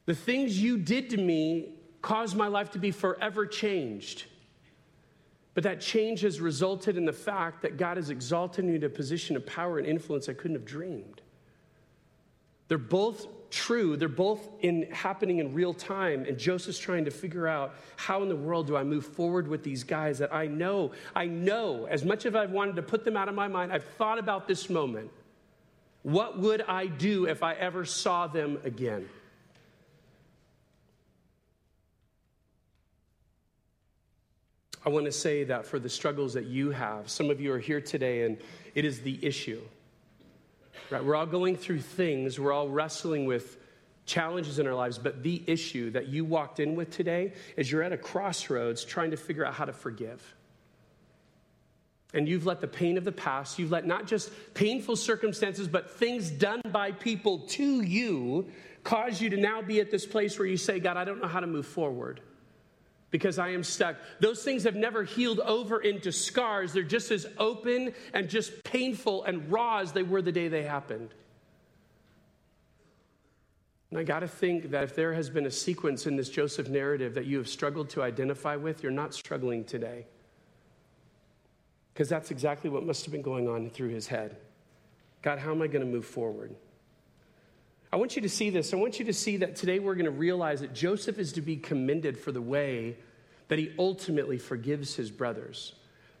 The 0.06 0.14
things 0.14 0.60
you 0.60 0.78
did 0.78 1.10
to 1.10 1.18
me 1.18 1.74
caused 2.00 2.34
my 2.34 2.48
life 2.48 2.70
to 2.70 2.78
be 2.78 2.90
forever 2.90 3.46
changed. 3.46 4.24
But 5.52 5.64
that 5.64 5.82
change 5.82 6.22
has 6.22 6.40
resulted 6.40 6.96
in 6.96 7.04
the 7.04 7.12
fact 7.12 7.60
that 7.62 7.76
God 7.76 7.98
has 7.98 8.08
exalted 8.08 8.64
me 8.64 8.78
to 8.78 8.86
a 8.86 8.90
position 8.90 9.36
of 9.36 9.44
power 9.44 9.78
and 9.78 9.86
influence 9.86 10.30
I 10.30 10.32
couldn't 10.32 10.56
have 10.56 10.64
dreamed. 10.64 11.20
They're 12.68 12.78
both 12.78 13.26
true. 13.52 13.96
They're 13.96 14.08
both 14.08 14.48
in, 14.60 14.90
happening 14.90 15.38
in 15.38 15.54
real 15.54 15.74
time. 15.74 16.24
And 16.24 16.36
Joseph's 16.38 16.78
trying 16.78 17.04
to 17.04 17.10
figure 17.10 17.46
out 17.46 17.74
how 17.96 18.22
in 18.22 18.28
the 18.28 18.36
world 18.36 18.66
do 18.66 18.76
I 18.76 18.82
move 18.82 19.06
forward 19.06 19.46
with 19.46 19.62
these 19.62 19.84
guys 19.84 20.18
that 20.18 20.34
I 20.34 20.46
know, 20.46 20.92
I 21.14 21.26
know, 21.26 21.86
as 21.86 22.04
much 22.04 22.26
as 22.26 22.34
I've 22.34 22.50
wanted 22.50 22.76
to 22.76 22.82
put 22.82 23.04
them 23.04 23.16
out 23.16 23.28
of 23.28 23.34
my 23.34 23.46
mind, 23.46 23.72
I've 23.72 23.84
thought 23.84 24.18
about 24.18 24.48
this 24.48 24.68
moment. 24.68 25.10
What 26.02 26.38
would 26.38 26.62
I 26.62 26.86
do 26.86 27.26
if 27.26 27.42
I 27.42 27.54
ever 27.54 27.84
saw 27.84 28.26
them 28.26 28.58
again? 28.64 29.08
I 34.84 34.88
want 34.88 35.04
to 35.04 35.12
say 35.12 35.44
that 35.44 35.64
for 35.64 35.78
the 35.78 35.88
struggles 35.88 36.32
that 36.34 36.46
you 36.46 36.70
have, 36.70 37.08
some 37.08 37.30
of 37.30 37.40
you 37.40 37.52
are 37.52 37.58
here 37.58 37.80
today 37.80 38.22
and 38.22 38.36
it 38.74 38.84
is 38.84 39.00
the 39.00 39.24
issue. 39.24 39.60
Right? 40.90 41.04
We're 41.04 41.16
all 41.16 41.26
going 41.26 41.56
through 41.56 41.80
things, 41.80 42.38
we're 42.38 42.52
all 42.52 42.68
wrestling 42.68 43.26
with 43.26 43.58
challenges 44.04 44.58
in 44.58 44.66
our 44.66 44.74
lives, 44.74 44.98
but 44.98 45.22
the 45.22 45.42
issue 45.46 45.90
that 45.92 46.08
you 46.08 46.24
walked 46.24 46.60
in 46.60 46.74
with 46.74 46.90
today 46.90 47.32
is 47.56 47.70
you're 47.70 47.82
at 47.82 47.92
a 47.92 47.96
crossroads 47.96 48.84
trying 48.84 49.12
to 49.12 49.16
figure 49.16 49.44
out 49.44 49.54
how 49.54 49.64
to 49.64 49.72
forgive. 49.72 50.20
And 52.14 52.28
you've 52.28 52.44
let 52.44 52.60
the 52.60 52.66
pain 52.66 52.98
of 52.98 53.04
the 53.04 53.12
past, 53.12 53.58
you've 53.58 53.70
let 53.70 53.86
not 53.86 54.06
just 54.06 54.30
painful 54.54 54.96
circumstances, 54.96 55.66
but 55.66 55.90
things 55.90 56.30
done 56.30 56.60
by 56.70 56.92
people 56.92 57.38
to 57.40 57.80
you 57.80 58.48
cause 58.84 59.20
you 59.20 59.30
to 59.30 59.36
now 59.36 59.62
be 59.62 59.80
at 59.80 59.90
this 59.90 60.04
place 60.04 60.38
where 60.38 60.46
you 60.46 60.56
say, 60.56 60.78
God, 60.78 60.96
I 60.96 61.04
don't 61.04 61.22
know 61.22 61.28
how 61.28 61.40
to 61.40 61.46
move 61.46 61.66
forward 61.66 62.20
because 63.12 63.38
I 63.38 63.50
am 63.50 63.62
stuck. 63.62 63.96
Those 64.18 64.42
things 64.42 64.64
have 64.64 64.74
never 64.74 65.04
healed 65.04 65.38
over 65.40 65.80
into 65.80 66.10
scars. 66.10 66.72
They're 66.72 66.82
just 66.82 67.12
as 67.12 67.26
open 67.38 67.94
and 68.12 68.28
just 68.28 68.64
painful 68.64 69.22
and 69.24 69.52
raw 69.52 69.78
as 69.78 69.92
they 69.92 70.02
were 70.02 70.22
the 70.22 70.32
day 70.32 70.48
they 70.48 70.64
happened. 70.64 71.10
And 73.90 74.00
I 74.00 74.04
got 74.04 74.20
to 74.20 74.28
think 74.28 74.70
that 74.70 74.84
if 74.84 74.96
there 74.96 75.12
has 75.12 75.28
been 75.28 75.44
a 75.44 75.50
sequence 75.50 76.06
in 76.06 76.16
this 76.16 76.30
Joseph 76.30 76.70
narrative 76.70 77.14
that 77.14 77.26
you 77.26 77.36
have 77.36 77.46
struggled 77.46 77.90
to 77.90 78.02
identify 78.02 78.56
with, 78.56 78.82
you're 78.82 78.90
not 78.90 79.12
struggling 79.12 79.64
today. 79.64 80.06
Because 81.92 82.08
that's 82.08 82.30
exactly 82.30 82.70
what 82.70 82.86
must 82.86 83.04
have 83.04 83.12
been 83.12 83.20
going 83.20 83.46
on 83.46 83.68
through 83.68 83.90
his 83.90 84.06
head. 84.06 84.38
God, 85.20 85.38
how 85.38 85.50
am 85.50 85.60
I 85.60 85.66
going 85.66 85.84
to 85.84 85.90
move 85.92 86.06
forward? 86.06 86.54
I 87.92 87.96
want 87.96 88.16
you 88.16 88.22
to 88.22 88.28
see 88.28 88.48
this. 88.48 88.72
I 88.72 88.76
want 88.76 88.98
you 88.98 89.04
to 89.04 89.12
see 89.12 89.36
that 89.38 89.54
today 89.54 89.78
we're 89.78 89.94
going 89.94 90.06
to 90.06 90.10
realize 90.10 90.60
that 90.60 90.72
Joseph 90.72 91.18
is 91.18 91.34
to 91.34 91.42
be 91.42 91.56
commended 91.56 92.18
for 92.18 92.32
the 92.32 92.40
way 92.40 92.96
that 93.48 93.58
he 93.58 93.72
ultimately 93.78 94.38
forgives 94.38 94.94
his 94.94 95.10
brothers. 95.10 95.74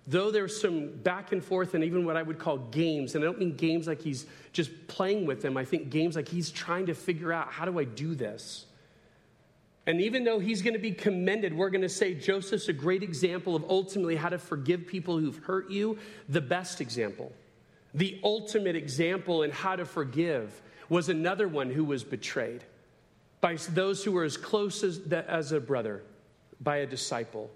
Though 0.06 0.30
there's 0.30 0.60
some 0.60 0.88
back 0.88 1.32
and 1.32 1.42
forth 1.42 1.72
and 1.72 1.82
even 1.84 2.04
what 2.04 2.16
I 2.16 2.22
would 2.22 2.38
call 2.38 2.58
games, 2.58 3.14
and 3.14 3.24
I 3.24 3.26
don't 3.26 3.38
mean 3.38 3.56
games 3.56 3.86
like 3.86 4.02
he's 4.02 4.26
just 4.52 4.86
playing 4.86 5.24
with 5.24 5.40
them, 5.40 5.56
I 5.56 5.64
think 5.64 5.88
games 5.88 6.14
like 6.14 6.28
he's 6.28 6.50
trying 6.50 6.86
to 6.86 6.94
figure 6.94 7.32
out 7.32 7.50
how 7.50 7.64
do 7.64 7.78
I 7.78 7.84
do 7.84 8.14
this? 8.14 8.66
And 9.86 10.00
even 10.00 10.24
though 10.24 10.40
he's 10.40 10.60
going 10.60 10.74
to 10.74 10.80
be 10.80 10.92
commended, 10.92 11.54
we're 11.54 11.70
going 11.70 11.82
to 11.82 11.88
say 11.88 12.14
Joseph's 12.14 12.68
a 12.68 12.72
great 12.72 13.02
example 13.02 13.56
of 13.56 13.64
ultimately 13.68 14.16
how 14.16 14.28
to 14.28 14.38
forgive 14.38 14.86
people 14.86 15.18
who've 15.18 15.38
hurt 15.38 15.70
you, 15.70 15.98
the 16.28 16.40
best 16.42 16.82
example, 16.82 17.32
the 17.94 18.20
ultimate 18.22 18.76
example 18.76 19.42
in 19.42 19.50
how 19.50 19.74
to 19.74 19.86
forgive 19.86 20.60
was 20.88 21.08
another 21.08 21.48
one 21.48 21.70
who 21.70 21.84
was 21.84 22.04
betrayed 22.04 22.64
by 23.40 23.56
those 23.70 24.04
who 24.04 24.12
were 24.12 24.24
as 24.24 24.36
close 24.36 24.82
as, 24.82 25.00
as 25.10 25.52
a 25.52 25.60
brother, 25.60 26.02
by 26.60 26.78
a 26.78 26.86
disciple. 26.86 27.50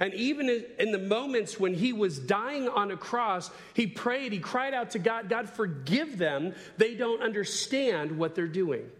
And 0.00 0.14
even 0.14 0.64
in 0.78 0.92
the 0.92 0.98
moments 0.98 1.58
when 1.58 1.74
he 1.74 1.92
was 1.92 2.18
dying 2.18 2.68
on 2.68 2.90
a 2.90 2.96
cross, 2.96 3.50
he 3.74 3.86
prayed, 3.86 4.32
he 4.32 4.38
cried 4.38 4.74
out 4.74 4.90
to 4.90 4.98
God, 4.98 5.28
God, 5.28 5.48
forgive 5.48 6.18
them. 6.18 6.54
They 6.76 6.94
don't 6.94 7.22
understand 7.22 8.16
what 8.16 8.34
they're 8.34 8.46
doing. 8.46 8.90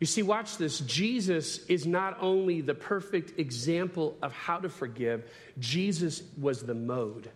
You 0.00 0.06
see, 0.06 0.22
watch 0.22 0.56
this. 0.56 0.80
Jesus 0.80 1.64
is 1.66 1.86
not 1.86 2.18
only 2.20 2.60
the 2.60 2.74
perfect 2.74 3.38
example 3.38 4.16
of 4.20 4.32
how 4.32 4.58
to 4.58 4.68
forgive, 4.68 5.30
Jesus 5.58 6.22
was 6.36 6.62
the 6.62 6.74
mode. 6.74 7.30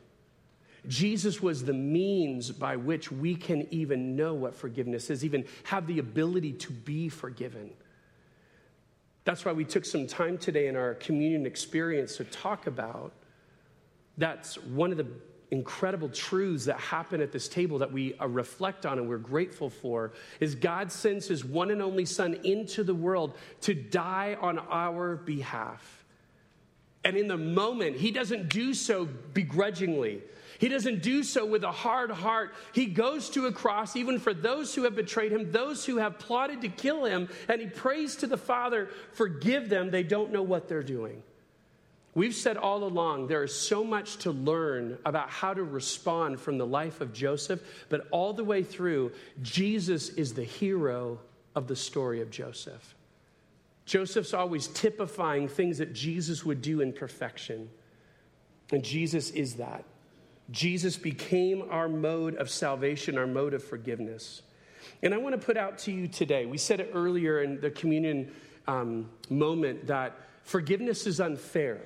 Jesus 0.88 1.42
was 1.42 1.64
the 1.64 1.72
means 1.72 2.51
by 2.51 2.77
which 2.77 3.11
we 3.11 3.35
can 3.35 3.66
even 3.72 4.16
know 4.16 4.35
what 4.35 4.55
forgiveness 4.55 5.11
is, 5.11 5.25
even 5.25 5.44
have 5.64 5.87
the 5.87 5.99
ability 5.99 6.53
to 6.53 6.72
be 6.72 7.09
forgiven. 7.09 7.70
That's 9.25 9.44
why 9.44 9.53
we 9.53 9.64
took 9.64 9.85
some 9.85 10.07
time 10.07 10.38
today 10.38 10.68
in 10.68 10.77
our 10.77 10.94
communion 10.94 11.46
experience 11.46 12.16
to 12.18 12.25
talk 12.25 12.66
about 12.66 13.12
that's 14.18 14.57
one 14.57 14.92
of 14.92 14.99
the 14.99 15.07
incredible 15.51 16.09
truths 16.09 16.64
that 16.64 16.79
happen 16.79 17.20
at 17.20 17.33
this 17.33 17.49
table 17.49 17.79
that 17.79 17.92
we 17.92 18.14
uh, 18.18 18.27
reflect 18.27 18.85
on 18.85 18.99
and 18.99 19.09
we're 19.09 19.18
grateful 19.18 19.70
for 19.70 20.12
is 20.40 20.55
God 20.55 20.90
sends 20.90 21.29
his 21.29 21.44
one 21.44 21.70
and 21.70 21.81
only 21.81 22.05
son 22.05 22.35
into 22.44 22.83
the 22.83 22.94
world 22.94 23.37
to 23.62 23.75
die 23.75 24.37
on 24.40 24.59
our 24.59 25.16
behalf. 25.16 26.05
And 27.05 27.16
in 27.16 27.29
the 27.29 27.37
moment, 27.37 27.96
he 27.96 28.11
doesn't 28.11 28.49
do 28.49 28.75
so 28.75 29.05
begrudgingly. 29.05 30.22
He 30.59 30.69
doesn't 30.69 31.03
do 31.03 31.23
so 31.23 31.45
with 31.45 31.64
a 31.64 31.73
hard 31.73 32.11
heart. 32.11 32.55
He 32.73 32.87
goes 32.87 33.29
to 33.31 33.47
a 33.47 33.53
cross, 33.53 33.97
even 33.97 34.19
for 34.19 34.33
those 34.33 34.75
who 34.75 34.85
have 34.85 34.97
betrayed 34.97 35.33
him, 35.33 35.53
those 35.53 35.85
who 35.85 35.99
have 35.99 36.19
plotted 36.19 36.62
to 36.62 36.69
kill 36.69 37.05
him, 37.05 37.29
and 37.49 37.61
he 37.61 37.66
prays 37.66 38.16
to 38.16 38.27
the 38.27 38.37
Father, 38.37 38.88
Forgive 39.12 39.69
them, 39.69 39.90
they 39.90 40.03
don't 40.03 40.33
know 40.33 40.42
what 40.42 40.69
they're 40.69 40.83
doing. 40.83 41.23
We've 42.14 42.35
said 42.35 42.57
all 42.57 42.85
along 42.85 43.27
there 43.27 43.45
is 43.45 43.55
so 43.55 43.85
much 43.85 44.16
to 44.19 44.31
learn 44.31 44.97
about 45.05 45.29
how 45.29 45.53
to 45.53 45.62
respond 45.62 46.40
from 46.40 46.57
the 46.57 46.66
life 46.66 47.03
of 47.03 47.12
Joseph, 47.12 47.61
but 47.90 48.07
all 48.11 48.33
the 48.33 48.45
way 48.45 48.62
through, 48.62 49.12
Jesus 49.42 50.09
is 50.11 50.33
the 50.33 50.45
hero 50.45 51.19
of 51.55 51.66
the 51.66 51.77
story 51.77 52.23
of 52.23 52.31
Joseph. 52.31 52.95
Joseph's 53.85 54.35
always 54.35 54.66
typifying 54.69 55.47
things 55.47 55.79
that 55.79 55.92
Jesus 55.92 56.45
would 56.45 56.62
do 56.62 56.81
in 56.81 56.92
perfection. 56.92 57.71
And 58.73 58.83
Jesus 58.83 59.31
is 59.31 59.55
that. 59.57 59.85
Jesus 60.51 60.97
became 60.97 61.65
our 61.71 61.89
mode 61.89 62.37
of 62.37 62.51
salvation, 62.51 63.19
our 63.19 63.27
mode 63.27 63.55
of 63.55 63.65
forgiveness. 63.65 64.43
And 65.03 65.13
I 65.13 65.19
want 65.19 65.39
to 65.39 65.45
put 65.45 65.57
out 65.57 65.79
to 65.81 65.93
you 65.93 66.09
today, 66.09 66.47
we 66.47 66.59
said 66.59 66.81
it 66.81 66.91
earlier 66.95 67.43
in 67.43 67.61
the 67.61 67.71
communion 67.71 68.33
um, 68.67 69.09
moment 69.29 69.87
that 69.89 70.17
forgiveness 70.43 71.07
is 71.07 71.21
unfair. 71.21 71.81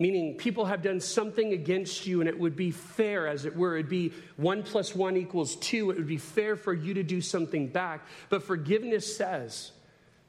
Meaning, 0.00 0.34
people 0.36 0.64
have 0.64 0.82
done 0.82 0.98
something 0.98 1.52
against 1.52 2.04
you, 2.04 2.20
and 2.20 2.28
it 2.28 2.36
would 2.36 2.56
be 2.56 2.72
fair, 2.72 3.28
as 3.28 3.44
it 3.44 3.56
were. 3.56 3.76
It'd 3.76 3.88
be 3.88 4.12
one 4.36 4.64
plus 4.64 4.92
one 4.92 5.16
equals 5.16 5.54
two. 5.56 5.90
It 5.90 5.96
would 5.96 6.08
be 6.08 6.18
fair 6.18 6.56
for 6.56 6.74
you 6.74 6.94
to 6.94 7.04
do 7.04 7.20
something 7.20 7.68
back. 7.68 8.04
But 8.28 8.42
forgiveness 8.42 9.16
says 9.16 9.70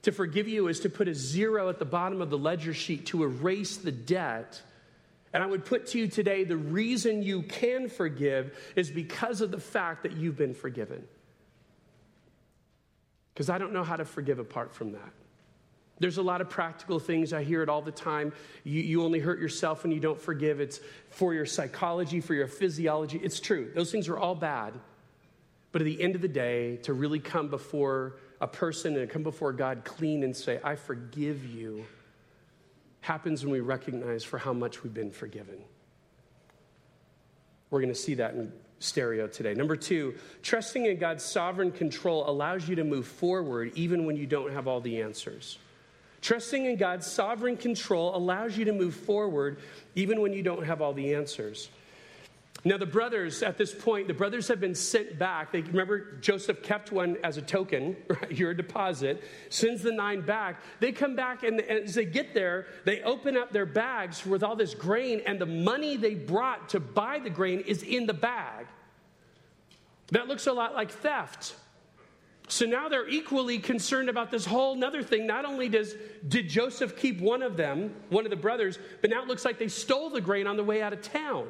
to 0.04 0.12
forgive 0.12 0.48
you 0.48 0.68
is 0.68 0.82
to 0.82 0.90
put 0.90 1.08
a 1.08 1.16
zero 1.16 1.68
at 1.68 1.80
the 1.80 1.86
bottom 1.86 2.22
of 2.22 2.30
the 2.30 2.38
ledger 2.38 2.76
sheet 2.76 3.08
to 3.08 3.24
erase 3.24 3.78
the 3.78 3.92
debt 3.92 4.62
and 5.36 5.43
I 5.43 5.48
would 5.48 5.65
put 5.65 5.88
to 5.88 6.00
you 6.00 6.08
today 6.08 6.45
the 6.45 6.56
reason 6.56 7.21
you 7.21 7.41
can 7.41 7.89
forgive 7.89 8.58
is 8.78 8.89
because 8.89 9.41
of 9.41 9.52
the 9.52 9.60
fact 9.60 10.04
that 10.04 10.13
you've 10.13 10.38
been 10.38 10.54
forgiven. 10.54 11.06
Because 13.34 13.50
I 13.50 13.58
don't 13.58 13.74
know 13.74 13.84
how 13.84 13.98
to 13.98 14.06
forgive 14.06 14.39
apart 14.39 14.74
from 14.74 14.93
that. 14.93 15.12
There's 16.00 16.19
a 16.19 16.21
lot 16.21 16.39
of 16.39 16.50
practical 16.50 17.00
things. 17.00 17.34
I 17.34 17.43
hear 17.43 17.62
it 17.62 17.67
all 17.67 17.82
the 17.82 17.91
time. 17.91 18.32
You, 18.63 18.82
you 18.82 19.04
only 19.04 19.19
hurt 19.19 19.41
yourself 19.41 19.84
when 19.84 19.91
you 19.91 20.00
don't 20.00 20.21
forgive. 20.21 20.62
It's 20.62 20.80
for 21.10 21.34
your 21.34 21.45
psychology, 21.45 22.21
for 22.21 22.34
your 22.34 22.48
physiology. 22.48 23.19
It's 23.21 23.41
true. 23.41 23.69
Those 23.76 23.91
things 23.91 24.08
are 24.08 24.17
all 24.17 24.36
bad. 24.36 24.74
But 25.74 25.82
at 25.82 25.86
the 25.86 26.02
end 26.02 26.15
of 26.15 26.21
the 26.21 26.30
day, 26.30 26.78
to 26.84 26.93
really 26.93 27.19
come 27.19 27.50
before 27.50 28.19
a 28.39 28.48
person 28.48 28.95
and 28.95 29.10
come 29.10 29.24
before 29.24 29.52
God 29.52 29.84
clean 29.84 30.24
and 30.24 30.34
say, 30.34 30.62
I 30.63 30.76
forgive 30.76 31.45
you 31.45 31.86
happens 33.06 33.44
when 33.44 33.52
we 33.52 33.60
recognize 33.60 34.24
for 34.24 34.39
how 34.39 34.52
much 34.52 34.84
we've 34.84 34.94
been 34.94 35.12
forgiven. 35.12 35.60
We're 37.70 37.80
going 37.80 37.94
to 37.94 38.00
see 38.00 38.15
that 38.15 38.34
in 38.34 38.52
stereo 38.80 39.28
today. 39.28 39.54
Number 39.54 39.76
two, 39.76 40.15
trusting 40.41 40.88
in 40.88 40.98
God's 40.98 41.24
sovereign 41.24 41.72
control 41.72 42.28
allows 42.28 42.68
you 42.68 42.76
to 42.78 42.84
move 42.84 43.06
forward 43.06 43.72
even 43.76 44.06
when 44.06 44.18
you 44.18 44.26
don't 44.26 44.52
have 44.52 44.68
all 44.68 44.82
the 44.82 45.02
answers. 45.02 45.60
Trusting 46.22 46.65
in 46.65 46.78
God's 46.78 47.06
sovereign 47.06 47.58
control 47.58 48.15
allows 48.15 48.58
you 48.58 48.65
to 48.65 48.74
move 48.74 48.96
forward 48.96 49.60
even 49.94 50.20
when 50.20 50.34
you 50.34 50.41
don't 50.41 50.63
have 50.63 50.82
all 50.82 50.94
the 50.94 51.13
answers. 51.13 51.70
Now, 52.67 52.78
the 52.78 52.86
brothers, 52.88 53.43
at 53.43 53.60
this 53.60 53.71
point, 53.71 54.08
the 54.08 54.15
brothers 54.15 54.47
have 54.47 54.60
been 54.60 54.73
sent 54.73 55.19
back. 55.19 55.51
They 55.51 55.62
remember 55.62 56.17
Joseph 56.19 56.63
kept 56.63 56.91
one 56.91 57.15
as 57.23 57.38
a 57.38 57.41
token, 57.43 57.95
right? 58.10 58.32
Your 58.32 58.56
deposit, 58.56 59.23
sends 59.49 59.84
the 59.84 59.91
nine 59.91 60.21
back. 60.21 60.60
They 60.80 60.91
come 60.91 61.15
back, 61.15 61.43
and 61.43 61.62
as 61.62 61.93
they 61.93 62.06
get 62.06 62.34
there, 62.34 62.65
they 62.84 63.04
open 63.04 63.38
up 63.38 63.51
their 63.51 63.67
bags 63.67 64.25
with 64.25 64.41
all 64.41 64.56
this 64.56 64.73
grain, 64.73 65.21
and 65.28 65.39
the 65.39 65.45
money 65.45 65.95
they 65.95 66.15
brought 66.15 66.69
to 66.69 66.80
buy 66.80 67.19
the 67.19 67.30
grain 67.30 67.60
is 67.60 67.84
in 67.84 68.08
the 68.08 68.15
bag. 68.15 68.65
That 70.08 70.28
looks 70.28 70.47
a 70.47 70.54
lot 70.54 70.73
like 70.73 70.89
theft. 70.89 71.54
So 72.47 72.65
now 72.65 72.89
they're 72.89 73.08
equally 73.08 73.60
concerned 73.60 74.10
about 74.10 74.32
this 74.32 74.45
whole 74.45 74.75
nother 74.75 75.04
thing. 75.04 75.28
Not 75.28 75.45
only 75.45 75.69
does 75.69 75.95
did 76.28 76.49
Joseph 76.49 76.97
keep 76.97 77.21
one 77.21 77.43
of 77.43 77.58
them, 77.58 77.93
one 78.10 78.25
of 78.25 78.32
the 78.32 78.36
brothers, 78.36 78.80
but 79.01 79.12
now 79.12 79.21
it 79.21 79.28
looks 79.28 79.45
like 79.45 79.60
they 79.60 79.67
stole 79.67 80.10
the 80.10 80.21
grain 80.21 80.47
on 80.47 80.58
the 80.58 80.63
way 80.63 80.82
out 80.82 80.93
of 80.93 81.01
town. 81.04 81.47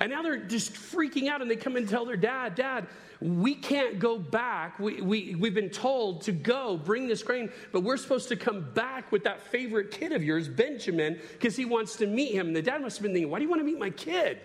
And 0.00 0.10
now 0.10 0.22
they're 0.22 0.36
just 0.36 0.72
freaking 0.72 1.28
out 1.28 1.40
and 1.40 1.50
they 1.50 1.56
come 1.56 1.76
and 1.76 1.88
tell 1.88 2.04
their 2.04 2.16
dad, 2.16 2.54
Dad, 2.54 2.86
we 3.20 3.54
can't 3.54 3.98
go 3.98 4.18
back. 4.18 4.78
We, 4.78 5.00
we, 5.00 5.34
we've 5.34 5.54
been 5.54 5.70
told 5.70 6.22
to 6.22 6.32
go 6.32 6.76
bring 6.76 7.06
this 7.06 7.22
grain, 7.22 7.50
but 7.72 7.80
we're 7.80 7.96
supposed 7.96 8.28
to 8.28 8.36
come 8.36 8.72
back 8.74 9.12
with 9.12 9.24
that 9.24 9.40
favorite 9.40 9.90
kid 9.90 10.12
of 10.12 10.22
yours, 10.22 10.48
Benjamin, 10.48 11.18
because 11.32 11.56
he 11.56 11.64
wants 11.64 11.96
to 11.96 12.06
meet 12.06 12.32
him. 12.32 12.48
And 12.48 12.56
the 12.56 12.62
dad 12.62 12.82
must 12.82 12.98
have 12.98 13.02
been 13.02 13.12
thinking, 13.12 13.30
Why 13.30 13.38
do 13.38 13.44
you 13.44 13.50
want 13.50 13.60
to 13.60 13.66
meet 13.66 13.78
my 13.78 13.90
kid? 13.90 14.40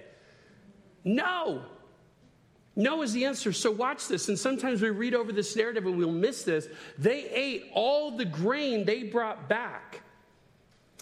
No. 1.04 1.64
No 2.76 3.02
is 3.02 3.12
the 3.12 3.26
answer. 3.26 3.52
So 3.52 3.72
watch 3.72 4.08
this. 4.08 4.30
And 4.30 4.40
sometimes 4.40 4.82
we 4.82 4.90
read 4.90 5.14
over 5.14 5.34
this 5.34 5.56
narrative 5.56 5.86
and 5.86 5.98
we'll 5.98 6.12
miss 6.12 6.44
this. 6.44 6.68
They 6.98 7.28
ate 7.30 7.66
all 7.74 8.16
the 8.16 8.26
grain 8.26 8.86
they 8.86 9.04
brought 9.04 9.50
back. 9.50 10.02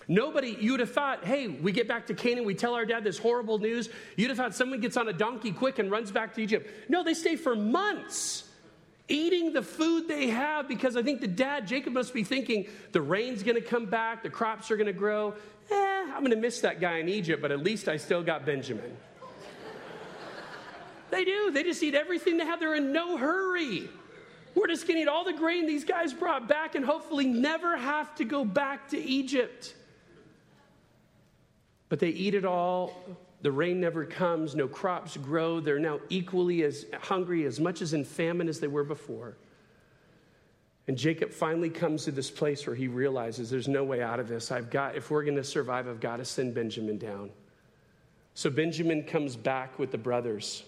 Nobody, 0.07 0.57
you'd 0.59 0.79
have 0.79 0.91
thought, 0.91 1.25
hey, 1.25 1.47
we 1.47 1.73
get 1.73 1.87
back 1.87 2.07
to 2.07 2.13
Canaan, 2.13 2.45
we 2.45 2.55
tell 2.55 2.75
our 2.75 2.85
dad 2.85 3.03
this 3.03 3.17
horrible 3.17 3.59
news. 3.59 3.89
You'd 4.15 4.29
have 4.29 4.37
thought 4.37 4.55
someone 4.55 4.79
gets 4.79 4.95
on 4.95 5.07
a 5.09 5.13
donkey 5.13 5.51
quick 5.51 5.79
and 5.79 5.91
runs 5.91 6.11
back 6.11 6.33
to 6.35 6.41
Egypt. 6.41 6.69
No, 6.89 7.03
they 7.03 7.13
stay 7.13 7.35
for 7.35 7.55
months 7.55 8.45
eating 9.09 9.53
the 9.53 9.61
food 9.61 10.07
they 10.07 10.27
have 10.27 10.67
because 10.67 10.97
I 10.97 11.03
think 11.03 11.21
the 11.21 11.27
dad, 11.27 11.67
Jacob, 11.67 11.93
must 11.93 12.13
be 12.13 12.23
thinking 12.23 12.67
the 12.91 13.01
rain's 13.01 13.43
going 13.43 13.55
to 13.55 13.61
come 13.61 13.85
back, 13.85 14.23
the 14.23 14.29
crops 14.29 14.71
are 14.71 14.77
going 14.77 14.87
to 14.87 14.93
grow. 14.93 15.33
Eh, 15.69 15.75
I'm 15.75 16.19
going 16.19 16.31
to 16.31 16.37
miss 16.37 16.61
that 16.61 16.79
guy 16.79 16.97
in 16.97 17.09
Egypt, 17.09 17.41
but 17.41 17.51
at 17.51 17.59
least 17.59 17.87
I 17.87 17.97
still 17.97 18.23
got 18.23 18.45
Benjamin. 18.45 18.95
they 21.09 21.25
do. 21.25 21.51
They 21.51 21.63
just 21.63 21.81
eat 21.83 21.95
everything 21.95 22.37
they 22.37 22.45
have. 22.45 22.59
They're 22.59 22.75
in 22.75 22.91
no 22.91 23.17
hurry. 23.17 23.89
We're 24.55 24.67
just 24.67 24.87
going 24.87 24.97
to 24.97 25.03
eat 25.03 25.07
all 25.07 25.23
the 25.23 25.33
grain 25.33 25.67
these 25.67 25.85
guys 25.85 26.13
brought 26.13 26.47
back 26.47 26.75
and 26.75 26.83
hopefully 26.83 27.27
never 27.27 27.77
have 27.77 28.15
to 28.15 28.25
go 28.25 28.43
back 28.43 28.89
to 28.89 28.97
Egypt. 28.97 29.75
But 31.89 31.99
they 31.99 32.09
eat 32.09 32.33
it 32.33 32.45
all. 32.45 32.93
The 33.41 33.51
rain 33.51 33.79
never 33.79 34.03
comes, 34.03 34.55
no 34.55 34.67
crops 34.67 35.15
grow. 35.15 35.59
They're 35.59 35.79
now 35.79 35.99
equally 36.09 36.63
as 36.63 36.85
hungry, 37.01 37.45
as 37.45 37.59
much 37.59 37.81
as 37.81 37.93
in 37.93 38.03
famine 38.03 38.49
as 38.49 38.59
they 38.59 38.67
were 38.67 38.83
before. 38.83 39.37
And 40.87 40.97
Jacob 40.97 41.31
finally 41.31 41.69
comes 41.69 42.05
to 42.05 42.11
this 42.11 42.31
place 42.31 42.65
where 42.65 42.75
he 42.75 42.87
realizes 42.87 43.49
there's 43.49 43.67
no 43.67 43.83
way 43.83 44.01
out 44.01 44.19
of 44.19 44.27
this. 44.27 44.51
I've 44.51 44.69
got, 44.69 44.95
if 44.95 45.11
we're 45.11 45.23
going 45.23 45.35
to 45.35 45.43
survive, 45.43 45.87
I've 45.87 45.99
got 45.99 46.17
to 46.17 46.25
send 46.25 46.55
Benjamin 46.55 46.97
down. 46.97 47.29
So 48.33 48.49
Benjamin 48.49 49.03
comes 49.03 49.35
back 49.35 49.77
with 49.77 49.91
the 49.91 49.97
brothers. 49.97 50.63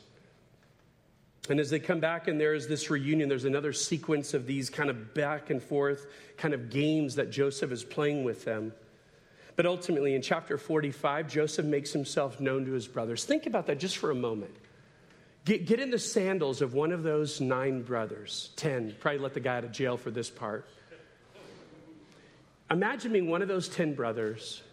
And 1.49 1.59
as 1.59 1.69
they 1.69 1.79
come 1.79 1.99
back 1.99 2.27
and 2.27 2.39
there 2.39 2.53
is 2.53 2.67
this 2.67 2.89
reunion, 2.89 3.29
there's 3.29 3.45
another 3.45 3.73
sequence 3.73 4.33
of 4.33 4.45
these 4.45 4.69
kind 4.69 4.89
of 4.89 5.13
back 5.13 5.49
and 5.49 5.63
forth 5.63 6.07
kind 6.37 6.53
of 6.53 6.69
games 6.69 7.15
that 7.15 7.31
Joseph 7.31 7.71
is 7.71 7.83
playing 7.83 8.23
with 8.23 8.43
them. 8.43 8.73
But 9.59 9.65
ultimately, 9.65 10.15
in 10.15 10.21
chapter 10.21 10.57
45, 10.57 11.27
Joseph 11.27 11.65
makes 11.65 11.91
himself 11.91 12.39
known 12.39 12.63
to 12.63 12.71
his 12.71 12.87
brothers. 12.87 13.25
Think 13.25 13.45
about 13.45 13.65
that 13.65 13.77
just 13.77 13.97
for 13.97 14.09
a 14.09 14.15
moment. 14.15 14.55
Get, 15.43 15.65
get 15.65 15.81
in 15.81 15.91
the 15.91 15.99
sandals 15.99 16.61
of 16.61 16.73
one 16.73 16.93
of 16.93 17.03
those 17.03 17.41
nine 17.41 17.81
brothers, 17.81 18.51
10. 18.55 18.95
Probably 19.01 19.19
let 19.19 19.33
the 19.33 19.41
guy 19.41 19.57
out 19.57 19.65
of 19.65 19.73
jail 19.73 19.97
for 19.97 20.11
this 20.11 20.29
part. 20.29 20.65
Imagine 22.71 23.11
being 23.11 23.29
one 23.29 23.41
of 23.41 23.49
those 23.49 23.67
10 23.67 23.95
brothers 23.95 24.63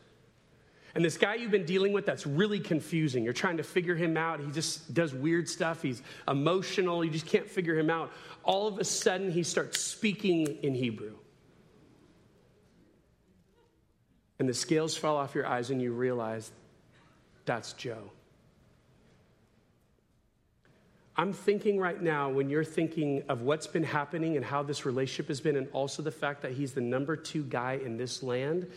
and 0.94 1.04
this 1.04 1.18
guy 1.18 1.34
you've 1.34 1.50
been 1.50 1.66
dealing 1.66 1.92
with 1.92 2.06
that's 2.06 2.24
really 2.24 2.60
confusing. 2.60 3.24
You're 3.24 3.32
trying 3.32 3.56
to 3.56 3.64
figure 3.64 3.96
him 3.96 4.16
out. 4.16 4.38
He 4.38 4.52
just 4.52 4.94
does 4.94 5.12
weird 5.12 5.48
stuff. 5.48 5.82
He's 5.82 6.00
emotional. 6.28 7.04
You 7.04 7.10
just 7.10 7.26
can't 7.26 7.50
figure 7.50 7.76
him 7.76 7.90
out. 7.90 8.12
All 8.44 8.68
of 8.68 8.78
a 8.78 8.84
sudden, 8.84 9.32
he 9.32 9.42
starts 9.42 9.80
speaking 9.80 10.46
in 10.62 10.74
Hebrew. 10.74 11.16
And 14.38 14.48
the 14.48 14.54
scales 14.54 14.96
fall 14.96 15.16
off 15.16 15.34
your 15.34 15.46
eyes 15.46 15.70
and 15.70 15.80
you 15.80 15.92
realize 15.92 16.50
that's 17.44 17.72
Joe. 17.74 18.10
I'm 21.18 21.32
thinking 21.32 21.78
right 21.78 22.00
now, 22.00 22.28
when 22.28 22.50
you're 22.50 22.64
thinking 22.64 23.22
of 23.28 23.40
what's 23.40 23.66
been 23.66 23.84
happening 23.84 24.36
and 24.36 24.44
how 24.44 24.62
this 24.62 24.84
relationship 24.84 25.28
has 25.28 25.40
been, 25.40 25.56
and 25.56 25.66
also 25.72 26.02
the 26.02 26.10
fact 26.10 26.42
that 26.42 26.52
he's 26.52 26.72
the 26.72 26.82
number 26.82 27.16
two 27.16 27.42
guy 27.44 27.80
in 27.82 27.96
this 27.96 28.22
land, 28.22 28.70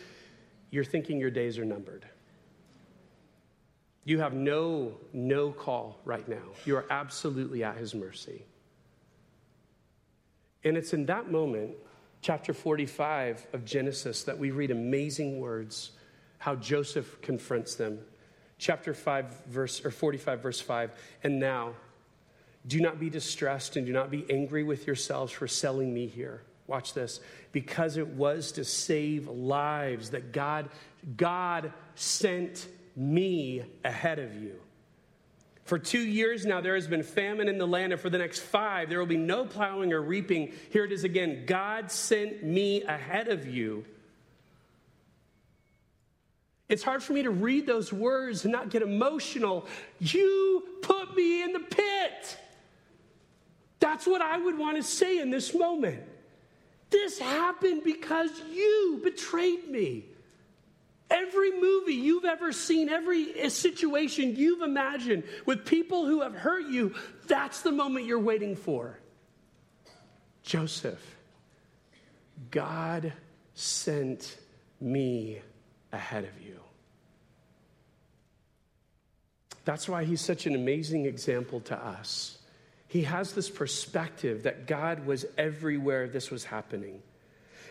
you're 0.70 0.84
thinking 0.84 1.18
your 1.18 1.30
days 1.30 1.58
are 1.58 1.66
numbered. 1.66 2.06
You 4.04 4.20
have 4.20 4.32
no, 4.32 4.94
no 5.12 5.52
call 5.52 5.98
right 6.06 6.26
now. 6.26 6.42
You 6.64 6.76
are 6.76 6.86
absolutely 6.88 7.62
at 7.62 7.76
his 7.76 7.94
mercy. 7.94 8.46
And 10.64 10.78
it's 10.78 10.94
in 10.94 11.04
that 11.06 11.30
moment, 11.30 11.72
chapter 12.22 12.52
45 12.52 13.46
of 13.52 13.64
Genesis, 13.64 14.24
that 14.24 14.38
we 14.38 14.50
read 14.50 14.70
amazing 14.70 15.40
words, 15.40 15.92
how 16.38 16.54
Joseph 16.54 17.20
confronts 17.22 17.74
them. 17.74 17.98
Chapter 18.58 18.92
5, 18.92 19.46
verse, 19.46 19.84
or 19.84 19.90
45, 19.90 20.42
verse 20.42 20.60
5. 20.60 20.90
And 21.22 21.40
now, 21.40 21.74
do 22.66 22.80
not 22.80 23.00
be 23.00 23.08
distressed 23.08 23.76
and 23.76 23.86
do 23.86 23.92
not 23.92 24.10
be 24.10 24.26
angry 24.30 24.62
with 24.62 24.86
yourselves 24.86 25.32
for 25.32 25.48
selling 25.48 25.94
me 25.94 26.06
here. 26.06 26.42
Watch 26.66 26.92
this. 26.92 27.20
Because 27.52 27.96
it 27.96 28.06
was 28.06 28.52
to 28.52 28.64
save 28.64 29.28
lives 29.28 30.10
that 30.10 30.32
God, 30.32 30.68
God 31.16 31.72
sent 31.94 32.66
me 32.94 33.64
ahead 33.82 34.18
of 34.18 34.34
you. 34.34 34.60
For 35.70 35.78
two 35.78 36.00
years 36.00 36.44
now, 36.44 36.60
there 36.60 36.74
has 36.74 36.88
been 36.88 37.04
famine 37.04 37.48
in 37.48 37.56
the 37.56 37.64
land, 37.64 37.92
and 37.92 38.02
for 38.02 38.10
the 38.10 38.18
next 38.18 38.40
five, 38.40 38.88
there 38.88 38.98
will 38.98 39.06
be 39.06 39.16
no 39.16 39.44
plowing 39.44 39.92
or 39.92 40.02
reaping. 40.02 40.52
Here 40.70 40.84
it 40.84 40.90
is 40.90 41.04
again 41.04 41.44
God 41.46 41.92
sent 41.92 42.42
me 42.42 42.82
ahead 42.82 43.28
of 43.28 43.46
you. 43.46 43.84
It's 46.68 46.82
hard 46.82 47.04
for 47.04 47.12
me 47.12 47.22
to 47.22 47.30
read 47.30 47.68
those 47.68 47.92
words 47.92 48.44
and 48.44 48.50
not 48.50 48.70
get 48.70 48.82
emotional. 48.82 49.68
You 50.00 50.64
put 50.82 51.14
me 51.14 51.44
in 51.44 51.52
the 51.52 51.60
pit. 51.60 52.36
That's 53.78 54.08
what 54.08 54.20
I 54.20 54.38
would 54.38 54.58
want 54.58 54.76
to 54.76 54.82
say 54.82 55.20
in 55.20 55.30
this 55.30 55.54
moment. 55.54 56.02
This 56.90 57.20
happened 57.20 57.84
because 57.84 58.30
you 58.52 58.98
betrayed 59.04 59.70
me. 59.70 60.06
Every 61.10 61.52
movie 61.52 61.94
you've 61.94 62.24
ever 62.24 62.52
seen, 62.52 62.88
every 62.88 63.38
eh, 63.38 63.48
situation 63.48 64.36
you've 64.36 64.62
imagined 64.62 65.24
with 65.44 65.66
people 65.66 66.06
who 66.06 66.22
have 66.22 66.34
hurt 66.34 66.66
you, 66.66 66.94
that's 67.26 67.62
the 67.62 67.72
moment 67.72 68.06
you're 68.06 68.18
waiting 68.18 68.54
for. 68.54 68.98
Joseph, 70.42 71.16
God 72.50 73.12
sent 73.54 74.38
me 74.80 75.40
ahead 75.92 76.24
of 76.24 76.40
you. 76.40 76.60
That's 79.64 79.88
why 79.88 80.04
he's 80.04 80.20
such 80.20 80.46
an 80.46 80.54
amazing 80.54 81.06
example 81.06 81.60
to 81.62 81.76
us 81.76 82.38
he 82.90 83.04
has 83.04 83.34
this 83.34 83.48
perspective 83.48 84.42
that 84.42 84.66
God 84.66 85.06
was 85.06 85.24
everywhere 85.38 86.08
this 86.08 86.28
was 86.28 86.42
happening. 86.42 87.00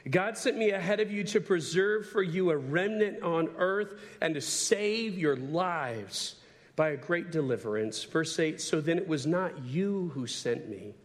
God 0.10 0.38
sent 0.38 0.58
me 0.58 0.72
ahead 0.72 1.00
of 1.00 1.12
you 1.12 1.24
to 1.26 1.42
preserve 1.42 2.08
for 2.08 2.24
you 2.24 2.52
a 2.52 2.58
remnant 2.58 3.22
on 3.22 3.50
earth 3.58 3.94
and 4.22 4.34
to 4.36 4.42
save 4.42 5.18
your 5.18 5.36
lives 5.36 6.36
by 6.76 6.90
a 6.90 6.98
great 6.98 7.32
deliverance. 7.32 8.04
Verse 8.04 8.40
8 8.40 8.62
So 8.62 8.82
then 8.82 8.98
it 8.98 9.08
was 9.08 9.28
not 9.28 9.64
you 9.64 10.12
who 10.14 10.26
sent 10.28 10.70
me, 10.70 10.96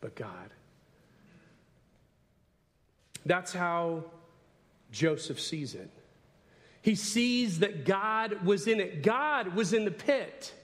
but 0.00 0.14
God. 0.14 0.50
That's 3.24 3.52
how 3.52 4.04
Joseph 4.90 5.40
sees 5.40 5.74
it. 5.74 5.90
He 6.82 6.94
sees 6.94 7.58
that 7.60 7.84
God 7.84 8.44
was 8.44 8.66
in 8.66 8.80
it, 8.80 9.02
God 9.02 9.54
was 9.54 9.72
in 9.72 9.84
the 9.84 9.90
pit. 9.90 10.54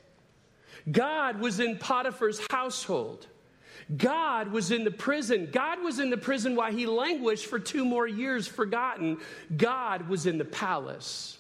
God 0.91 1.41
was 1.41 1.61
in 1.61 1.79
Potiphar's 1.79 2.41
household. 2.51 3.27
God 3.97 4.49
was 4.49 4.71
in 4.71 4.85
the 4.85 4.91
prison. 4.91 5.49
God 5.53 5.83
was 5.83 5.99
in 5.99 6.11
the 6.11 6.17
prison 6.17 6.57
while 6.57 6.73
he 6.73 6.87
languished 6.87 7.47
for 7.47 7.59
two 7.59 7.85
more 7.85 8.07
years, 8.07 8.47
forgotten. 8.47 9.19
God 9.57 10.09
was 10.09 10.27
in 10.27 10.39
the 10.39 10.45
palace. 10.45 11.39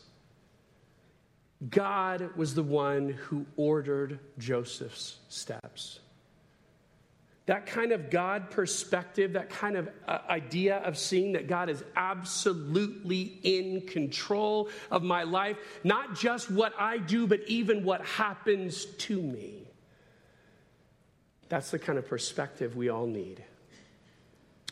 God 1.70 2.36
was 2.36 2.54
the 2.54 2.62
one 2.62 3.10
who 3.10 3.46
ordered 3.56 4.18
Joseph's 4.38 5.16
steps. 5.28 6.00
That 7.46 7.66
kind 7.66 7.92
of 7.92 8.08
God 8.08 8.50
perspective, 8.50 9.34
that 9.34 9.50
kind 9.50 9.76
of 9.76 9.90
uh, 10.08 10.18
idea 10.30 10.78
of 10.78 10.96
seeing 10.96 11.32
that 11.32 11.46
God 11.46 11.68
is 11.68 11.84
absolutely 11.94 13.38
in 13.42 13.82
control 13.82 14.70
of 14.90 15.02
my 15.02 15.24
life, 15.24 15.58
not 15.84 16.14
just 16.14 16.50
what 16.50 16.72
I 16.78 16.98
do, 16.98 17.26
but 17.26 17.40
even 17.46 17.84
what 17.84 18.04
happens 18.04 18.86
to 18.86 19.20
me. 19.20 19.63
That's 21.48 21.70
the 21.70 21.78
kind 21.78 21.98
of 21.98 22.06
perspective 22.08 22.76
we 22.76 22.88
all 22.88 23.06
need. 23.06 23.44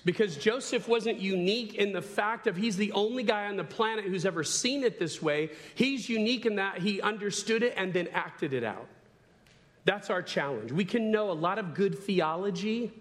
Because 0.04 0.36
Joseph 0.36 0.88
wasn't 0.88 1.18
unique 1.18 1.74
in 1.74 1.92
the 1.92 2.02
fact 2.02 2.46
of 2.46 2.56
he's 2.56 2.76
the 2.76 2.90
only 2.92 3.22
guy 3.22 3.46
on 3.46 3.56
the 3.56 3.64
planet 3.64 4.04
who's 4.04 4.26
ever 4.26 4.42
seen 4.42 4.82
it 4.82 4.98
this 4.98 5.22
way. 5.22 5.50
He's 5.76 6.08
unique 6.08 6.44
in 6.44 6.56
that 6.56 6.78
he 6.78 7.00
understood 7.00 7.62
it 7.62 7.74
and 7.76 7.92
then 7.92 8.08
acted 8.08 8.52
it 8.52 8.64
out. 8.64 8.88
That's 9.84 10.10
our 10.10 10.22
challenge. 10.22 10.72
We 10.72 10.84
can 10.84 11.10
know 11.10 11.30
a 11.30 11.34
lot 11.34 11.58
of 11.58 11.74
good 11.74 11.98
theology, 11.98 12.92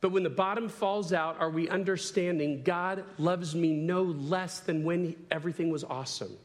but 0.00 0.12
when 0.12 0.22
the 0.22 0.30
bottom 0.30 0.68
falls 0.68 1.12
out, 1.12 1.40
are 1.40 1.50
we 1.50 1.68
understanding 1.68 2.62
God 2.62 3.04
loves 3.18 3.54
me 3.54 3.72
no 3.72 4.02
less 4.02 4.60
than 4.60 4.84
when 4.84 5.14
everything 5.30 5.70
was 5.70 5.84
awesome? 5.84 6.36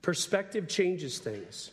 Perspective 0.00 0.66
changes 0.66 1.18
things. 1.18 1.70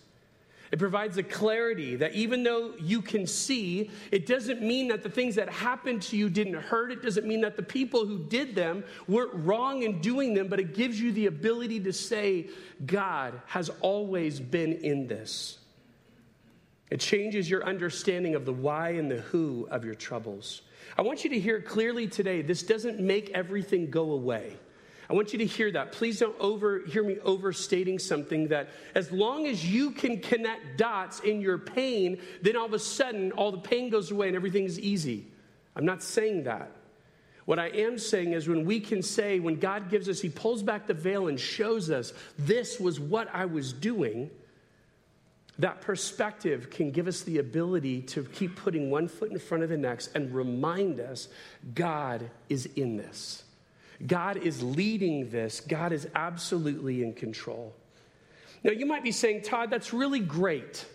It 0.71 0.77
provides 0.77 1.17
a 1.17 1.23
clarity 1.23 1.95
that 1.95 2.13
even 2.13 2.43
though 2.43 2.73
you 2.79 3.01
can 3.01 3.25
see, 3.25 3.89
it 4.11 4.27
doesn't 4.27 4.61
mean 4.61 4.89
that 4.89 5.01
the 5.01 5.09
things 5.09 5.35
that 5.35 5.49
happened 5.49 6.03
to 6.03 6.17
you 6.17 6.29
didn't 6.29 6.61
hurt. 6.61 6.91
It 6.91 7.01
doesn't 7.01 7.25
mean 7.25 7.41
that 7.41 7.55
the 7.55 7.63
people 7.63 8.05
who 8.05 8.19
did 8.19 8.53
them 8.53 8.83
weren't 9.07 9.33
wrong 9.33 9.81
in 9.83 9.99
doing 9.99 10.35
them, 10.35 10.47
but 10.47 10.59
it 10.59 10.75
gives 10.75 11.01
you 11.01 11.11
the 11.11 11.25
ability 11.25 11.79
to 11.81 11.93
say, 11.93 12.49
God 12.85 13.41
has 13.47 13.69
always 13.81 14.39
been 14.39 14.73
in 14.73 15.07
this. 15.07 15.57
It 16.91 16.99
changes 16.99 17.49
your 17.49 17.65
understanding 17.65 18.35
of 18.35 18.45
the 18.45 18.53
why 18.53 18.89
and 18.91 19.09
the 19.09 19.21
who 19.21 19.67
of 19.71 19.85
your 19.85 19.95
troubles. 19.95 20.61
I 20.97 21.01
want 21.01 21.23
you 21.23 21.29
to 21.31 21.39
hear 21.39 21.61
clearly 21.61 22.07
today 22.07 22.41
this 22.41 22.63
doesn't 22.63 22.99
make 22.99 23.29
everything 23.31 23.89
go 23.89 24.11
away. 24.11 24.57
I 25.09 25.13
want 25.13 25.33
you 25.33 25.39
to 25.39 25.45
hear 25.45 25.71
that. 25.71 25.91
Please 25.91 26.19
don't 26.19 26.35
over, 26.39 26.81
hear 26.85 27.03
me 27.03 27.17
overstating 27.23 27.97
something 27.97 28.49
that 28.49 28.69
as 28.93 29.11
long 29.11 29.47
as 29.47 29.65
you 29.65 29.89
can 29.91 30.19
connect 30.19 30.77
dots 30.77 31.19
in 31.21 31.41
your 31.41 31.57
pain, 31.57 32.19
then 32.43 32.55
all 32.55 32.67
of 32.67 32.73
a 32.73 32.79
sudden 32.79 33.31
all 33.31 33.51
the 33.51 33.57
pain 33.57 33.89
goes 33.89 34.11
away 34.11 34.27
and 34.27 34.35
everything 34.35 34.65
is 34.65 34.79
easy. 34.79 35.25
I'm 35.75 35.85
not 35.85 36.03
saying 36.03 36.43
that. 36.43 36.71
What 37.45 37.57
I 37.57 37.69
am 37.69 37.97
saying 37.97 38.33
is 38.33 38.47
when 38.47 38.65
we 38.65 38.79
can 38.79 39.01
say, 39.01 39.39
when 39.39 39.55
God 39.55 39.89
gives 39.89 40.07
us, 40.07 40.21
He 40.21 40.29
pulls 40.29 40.61
back 40.61 40.85
the 40.85 40.93
veil 40.93 41.27
and 41.27 41.39
shows 41.39 41.89
us 41.89 42.13
this 42.37 42.79
was 42.79 42.99
what 42.99 43.27
I 43.33 43.45
was 43.45 43.73
doing, 43.73 44.29
that 45.57 45.81
perspective 45.81 46.69
can 46.69 46.91
give 46.91 47.07
us 47.07 47.21
the 47.21 47.39
ability 47.39 48.03
to 48.03 48.23
keep 48.23 48.55
putting 48.55 48.91
one 48.91 49.07
foot 49.07 49.31
in 49.31 49.39
front 49.39 49.63
of 49.63 49.69
the 49.69 49.77
next 49.77 50.15
and 50.15 50.31
remind 50.35 50.99
us 50.99 51.27
God 51.73 52.29
is 52.49 52.67
in 52.67 52.97
this. 52.97 53.43
God 54.05 54.37
is 54.37 54.63
leading 54.63 55.29
this, 55.29 55.59
God 55.61 55.91
is 55.91 56.07
absolutely 56.15 57.03
in 57.03 57.13
control. 57.13 57.75
Now, 58.63 58.71
you 58.71 58.85
might 58.85 59.03
be 59.03 59.11
saying, 59.11 59.43
Todd, 59.43 59.69
that's 59.69 59.93
really 59.93 60.19
great. 60.19 60.85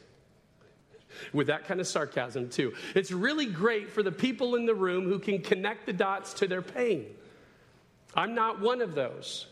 With 1.32 1.46
that 1.46 1.66
kind 1.66 1.80
of 1.80 1.86
sarcasm, 1.86 2.48
too. 2.48 2.74
It's 2.94 3.12
really 3.12 3.46
great 3.46 3.90
for 3.90 4.02
the 4.02 4.10
people 4.10 4.56
in 4.56 4.66
the 4.66 4.74
room 4.74 5.04
who 5.04 5.20
can 5.20 5.40
connect 5.40 5.86
the 5.86 5.92
dots 5.92 6.34
to 6.34 6.48
their 6.48 6.62
pain. 6.62 7.06
I'm 8.14 8.34
not 8.34 8.60
one 8.60 8.80
of 8.80 8.94
those. 8.94 9.46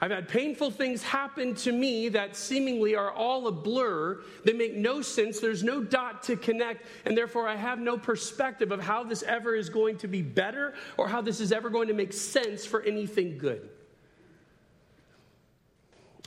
I've 0.00 0.12
had 0.12 0.28
painful 0.28 0.70
things 0.70 1.02
happen 1.02 1.54
to 1.56 1.72
me 1.72 2.08
that 2.10 2.36
seemingly 2.36 2.94
are 2.94 3.10
all 3.10 3.48
a 3.48 3.52
blur. 3.52 4.20
They 4.44 4.52
make 4.52 4.76
no 4.76 5.02
sense. 5.02 5.40
There's 5.40 5.64
no 5.64 5.82
dot 5.82 6.22
to 6.24 6.36
connect, 6.36 6.86
and 7.04 7.16
therefore 7.18 7.48
I 7.48 7.56
have 7.56 7.80
no 7.80 7.98
perspective 7.98 8.70
of 8.70 8.80
how 8.80 9.02
this 9.02 9.24
ever 9.24 9.56
is 9.56 9.68
going 9.68 9.98
to 9.98 10.08
be 10.08 10.22
better 10.22 10.74
or 10.96 11.08
how 11.08 11.20
this 11.20 11.40
is 11.40 11.50
ever 11.50 11.68
going 11.68 11.88
to 11.88 11.94
make 11.94 12.12
sense 12.12 12.64
for 12.64 12.80
anything 12.82 13.38
good. 13.38 13.68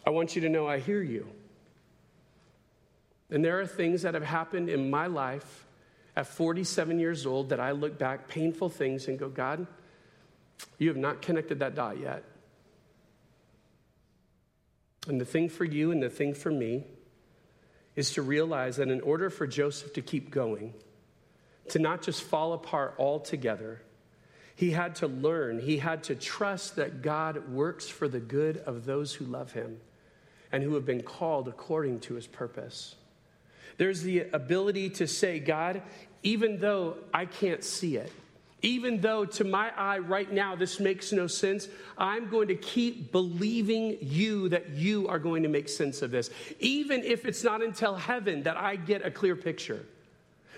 I 0.05 0.09
want 0.09 0.35
you 0.35 0.41
to 0.41 0.49
know 0.49 0.67
I 0.67 0.79
hear 0.79 1.01
you. 1.01 1.27
And 3.29 3.45
there 3.45 3.61
are 3.61 3.65
things 3.65 4.01
that 4.01 4.15
have 4.15 4.23
happened 4.23 4.67
in 4.67 4.89
my 4.89 5.07
life 5.07 5.65
at 6.17 6.27
47 6.27 6.99
years 6.99 7.25
old 7.25 7.49
that 7.49 7.61
I 7.61 7.71
look 7.71 7.97
back, 7.97 8.27
painful 8.27 8.67
things, 8.67 9.07
and 9.07 9.17
go, 9.17 9.29
God, 9.29 9.65
you 10.77 10.89
have 10.89 10.97
not 10.97 11.21
connected 11.21 11.59
that 11.59 11.73
dot 11.73 11.97
yet. 11.97 12.25
And 15.11 15.19
the 15.19 15.25
thing 15.25 15.49
for 15.49 15.65
you 15.65 15.91
and 15.91 16.01
the 16.01 16.09
thing 16.09 16.33
for 16.33 16.49
me 16.49 16.85
is 17.97 18.11
to 18.11 18.21
realize 18.21 18.77
that 18.77 18.87
in 18.87 19.01
order 19.01 19.29
for 19.29 19.45
Joseph 19.45 19.91
to 19.95 20.01
keep 20.01 20.31
going, 20.31 20.73
to 21.67 21.79
not 21.79 22.01
just 22.01 22.23
fall 22.23 22.53
apart 22.53 22.95
altogether, 22.97 23.81
He 24.61 24.69
had 24.69 24.95
to 24.97 25.07
learn, 25.07 25.59
he 25.59 25.77
had 25.77 26.03
to 26.03 26.13
trust 26.13 26.75
that 26.75 27.01
God 27.01 27.49
works 27.49 27.87
for 27.87 28.07
the 28.07 28.19
good 28.19 28.57
of 28.57 28.85
those 28.85 29.11
who 29.11 29.25
love 29.25 29.53
him 29.53 29.79
and 30.51 30.61
who 30.61 30.75
have 30.75 30.85
been 30.85 31.01
called 31.01 31.47
according 31.47 32.01
to 32.01 32.13
his 32.13 32.27
purpose. 32.27 32.95
There's 33.77 34.03
the 34.03 34.27
ability 34.33 34.91
to 34.91 35.07
say, 35.07 35.39
God, 35.39 35.81
even 36.21 36.59
though 36.59 36.97
I 37.11 37.25
can't 37.25 37.63
see 37.63 37.97
it, 37.97 38.11
even 38.61 39.01
though 39.01 39.25
to 39.25 39.43
my 39.43 39.71
eye 39.75 39.97
right 39.97 40.31
now 40.31 40.55
this 40.55 40.79
makes 40.79 41.11
no 41.11 41.27
sense, 41.27 41.67
I'm 41.97 42.29
going 42.29 42.47
to 42.49 42.55
keep 42.55 43.11
believing 43.11 43.97
you 44.01 44.49
that 44.49 44.69
you 44.69 45.07
are 45.07 45.19
going 45.19 45.43
to 45.43 45.49
make 45.49 45.67
sense 45.67 46.01
of 46.01 46.11
this. 46.11 46.29
Even 46.59 47.03
if 47.03 47.25
it's 47.25 47.43
not 47.43 47.61
until 47.61 47.95
heaven 47.95 48.43
that 48.43 48.57
I 48.57 48.75
get 48.75 49.05
a 49.05 49.11
clear 49.11 49.35
picture. 49.35 49.83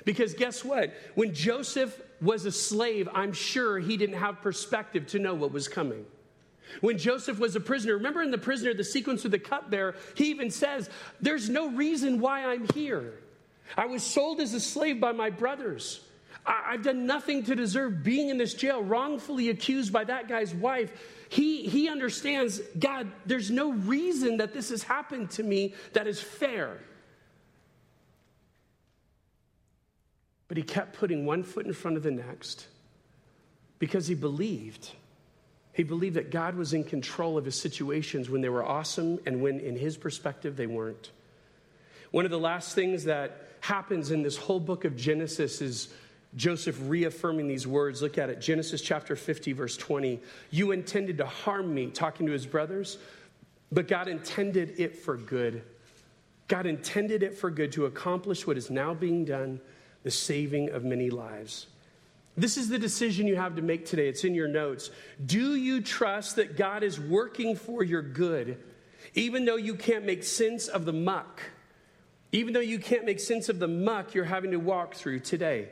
Because 0.06 0.34
guess 0.34 0.66
what? 0.66 0.94
When 1.16 1.34
Joseph 1.34 2.00
was 2.22 2.46
a 2.46 2.52
slave, 2.52 3.08
I'm 3.14 3.32
sure 3.32 3.80
he 3.80 3.96
didn't 3.96 4.18
have 4.18 4.42
perspective 4.42 5.08
to 5.08 5.20
know 5.20 5.34
what 5.34 5.54
was 5.54 5.68
coming. 5.68 6.06
When 6.82 6.98
Joseph 6.98 7.40
was 7.40 7.56
a 7.56 7.60
prisoner, 7.60 7.96
remember 7.96 8.22
in 8.22 8.32
the 8.32 8.38
prisoner, 8.38 8.74
the 8.74 8.84
sequence 8.84 9.24
with 9.24 9.32
the 9.32 9.40
cupbearer, 9.40 9.96
he 10.16 10.26
even 10.26 10.50
says, 10.50 10.90
There's 11.22 11.50
no 11.50 11.70
reason 11.70 12.20
why 12.20 12.46
I'm 12.46 12.68
here. 12.74 13.14
I 13.78 13.86
was 13.86 14.04
sold 14.04 14.40
as 14.40 14.54
a 14.54 14.60
slave 14.60 15.00
by 15.00 15.12
my 15.12 15.30
brothers. 15.30 16.02
I've 16.46 16.84
done 16.84 17.06
nothing 17.06 17.44
to 17.44 17.56
deserve 17.56 18.04
being 18.04 18.30
in 18.30 18.38
this 18.38 18.54
jail, 18.54 18.84
wrongfully 18.84 19.50
accused 19.50 19.94
by 19.94 20.04
that 20.06 20.28
guy's 20.28 20.54
wife. 20.54 20.92
He, 21.30 21.68
he 21.68 21.88
understands, 21.88 22.60
God, 22.78 23.12
there's 23.26 23.50
no 23.50 23.72
reason 23.72 24.38
that 24.38 24.54
this 24.54 24.70
has 24.70 24.84
happened 24.84 25.32
to 25.32 25.44
me 25.44 25.74
that 25.94 26.06
is 26.06 26.20
fair. 26.22 26.80
But 30.48 30.58
he 30.58 30.64
kept 30.64 30.94
putting 30.98 31.26
one 31.26 31.44
foot 31.44 31.66
in 31.66 31.74
front 31.74 31.98
of 31.98 32.04
the 32.04 32.12
next 32.12 32.68
because 33.80 34.06
he 34.08 34.14
believed. 34.14 34.92
He 35.72 35.84
believed 35.84 36.16
that 36.16 36.30
God 36.30 36.56
was 36.56 36.74
in 36.74 36.84
control 36.84 37.38
of 37.38 37.46
his 37.46 37.60
situations 37.60 38.30
when 38.30 38.42
they 38.42 38.50
were 38.50 38.64
awesome 38.64 39.20
and 39.26 39.42
when, 39.42 39.60
in 39.60 39.76
his 39.76 39.98
perspective, 39.98 40.56
they 40.56 40.68
weren't. 40.68 41.10
One 42.12 42.26
of 42.26 42.32
the 42.32 42.38
last 42.38 42.76
things 42.76 43.06
that 43.06 43.48
happens 43.62 44.12
in 44.12 44.22
this 44.22 44.38
whole 44.38 44.60
book 44.60 44.86
of 44.86 44.96
Genesis 44.96 45.62
is 45.62 45.88
Joseph 46.36 46.78
reaffirming 46.84 47.48
these 47.48 47.68
words. 47.68 48.02
Look 48.02 48.18
at 48.18 48.30
it 48.30 48.42
Genesis 48.42 48.82
chapter 48.82 49.16
50, 49.16 49.54
verse 49.54 49.78
20. 49.78 50.20
You 50.50 50.72
intended 50.72 51.18
to 51.20 51.26
harm 51.26 51.74
me, 51.74 51.88
talking 51.88 52.26
to 52.26 52.32
his 52.32 52.46
brothers, 52.46 52.98
but 53.72 53.88
God 53.88 54.08
intended 54.08 54.80
it 54.80 54.96
for 54.96 55.18
good. 55.18 55.64
God 56.48 56.66
intended 56.66 57.24
it 57.24 57.38
for 57.38 57.50
good 57.50 57.72
to 57.74 57.86
accomplish 57.86 58.46
what 58.46 58.58
is 58.58 58.70
now 58.70 58.94
being 58.94 59.26
done, 59.26 59.62
the 60.04 60.12
saving 60.12 60.70
of 60.72 60.84
many 60.84 61.10
lives. 61.10 61.68
This 62.36 62.58
is 62.58 62.68
the 62.68 62.80
decision 62.80 63.28
you 63.28 63.36
have 63.36 63.56
to 63.58 63.62
make 63.62 63.86
today. 63.86 64.08
It's 64.08 64.24
in 64.24 64.34
your 64.34 64.48
notes. 64.48 64.90
Do 65.24 65.56
you 65.56 65.82
trust 65.82 66.38
that 66.38 66.58
God 66.58 66.82
is 66.84 67.00
working 67.00 67.56
for 67.56 67.84
your 67.84 68.02
good, 68.02 68.58
even 69.14 69.46
though 69.46 69.56
you 69.56 69.76
can't 69.76 70.06
make 70.06 70.24
sense 70.24 70.68
of 70.68 70.86
the 70.86 70.94
muck? 70.94 71.42
Even 72.32 72.54
though 72.54 72.60
you 72.60 72.80
can't 72.80 73.06
make 73.06 73.20
sense 73.20 73.50
of 73.50 73.60
the 73.60 73.68
muck 73.68 74.16
you're 74.16 74.26
having 74.26 74.52
to 74.52 74.58
walk 74.58 74.96
through 74.96 75.20
today? 75.20 75.70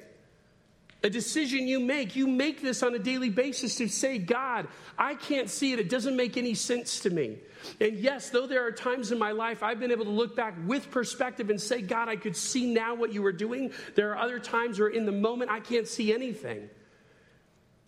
A 1.03 1.09
decision 1.09 1.67
you 1.67 1.79
make, 1.79 2.15
you 2.15 2.27
make 2.27 2.61
this 2.61 2.83
on 2.83 2.93
a 2.93 2.99
daily 2.99 3.31
basis 3.31 3.75
to 3.77 3.87
say, 3.87 4.19
God, 4.19 4.67
I 4.99 5.15
can't 5.15 5.49
see 5.49 5.73
it. 5.73 5.79
It 5.79 5.89
doesn't 5.89 6.15
make 6.15 6.37
any 6.37 6.53
sense 6.53 6.99
to 7.01 7.09
me. 7.09 7.39
And 7.79 7.97
yes, 7.97 8.29
though 8.29 8.45
there 8.45 8.65
are 8.67 8.71
times 8.71 9.11
in 9.11 9.17
my 9.17 9.31
life 9.31 9.63
I've 9.63 9.79
been 9.79 9.91
able 9.91 10.05
to 10.05 10.11
look 10.11 10.35
back 10.35 10.55
with 10.65 10.91
perspective 10.91 11.49
and 11.49 11.59
say, 11.59 11.81
God, 11.81 12.07
I 12.07 12.17
could 12.17 12.35
see 12.35 12.71
now 12.71 12.93
what 12.93 13.13
you 13.13 13.23
were 13.23 13.31
doing. 13.31 13.71
There 13.95 14.11
are 14.11 14.17
other 14.17 14.39
times 14.39 14.79
where 14.79 14.89
in 14.89 15.05
the 15.05 15.11
moment 15.11 15.49
I 15.49 15.59
can't 15.59 15.87
see 15.87 16.13
anything. 16.13 16.69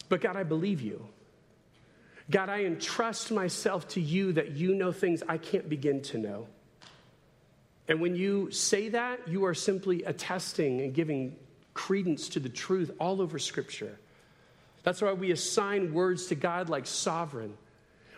But 0.10 0.22
God, 0.22 0.36
I 0.36 0.44
believe 0.44 0.82
you. 0.82 1.08
God, 2.32 2.50
I 2.50 2.64
entrust 2.64 3.32
myself 3.32 3.88
to 3.90 4.02
you 4.02 4.34
that 4.34 4.52
you 4.52 4.74
know 4.74 4.92
things 4.92 5.22
I 5.28 5.38
can't 5.38 5.70
begin 5.70 6.02
to 6.04 6.18
know. 6.18 6.48
And 7.88 8.00
when 8.00 8.16
you 8.16 8.50
say 8.50 8.90
that, 8.90 9.28
you 9.28 9.46
are 9.46 9.54
simply 9.54 10.04
attesting 10.04 10.82
and 10.82 10.94
giving 10.94 11.36
credence 11.74 12.30
to 12.30 12.40
the 12.40 12.50
truth 12.50 12.92
all 13.00 13.22
over 13.22 13.40
Scripture. 13.40 13.98
That's 14.84 15.02
why 15.02 15.14
we 15.14 15.32
assign 15.32 15.94
words 15.94 16.28
to 16.28 16.36
God 16.36 16.70
like 16.70 16.86
sovereign. 16.86 17.54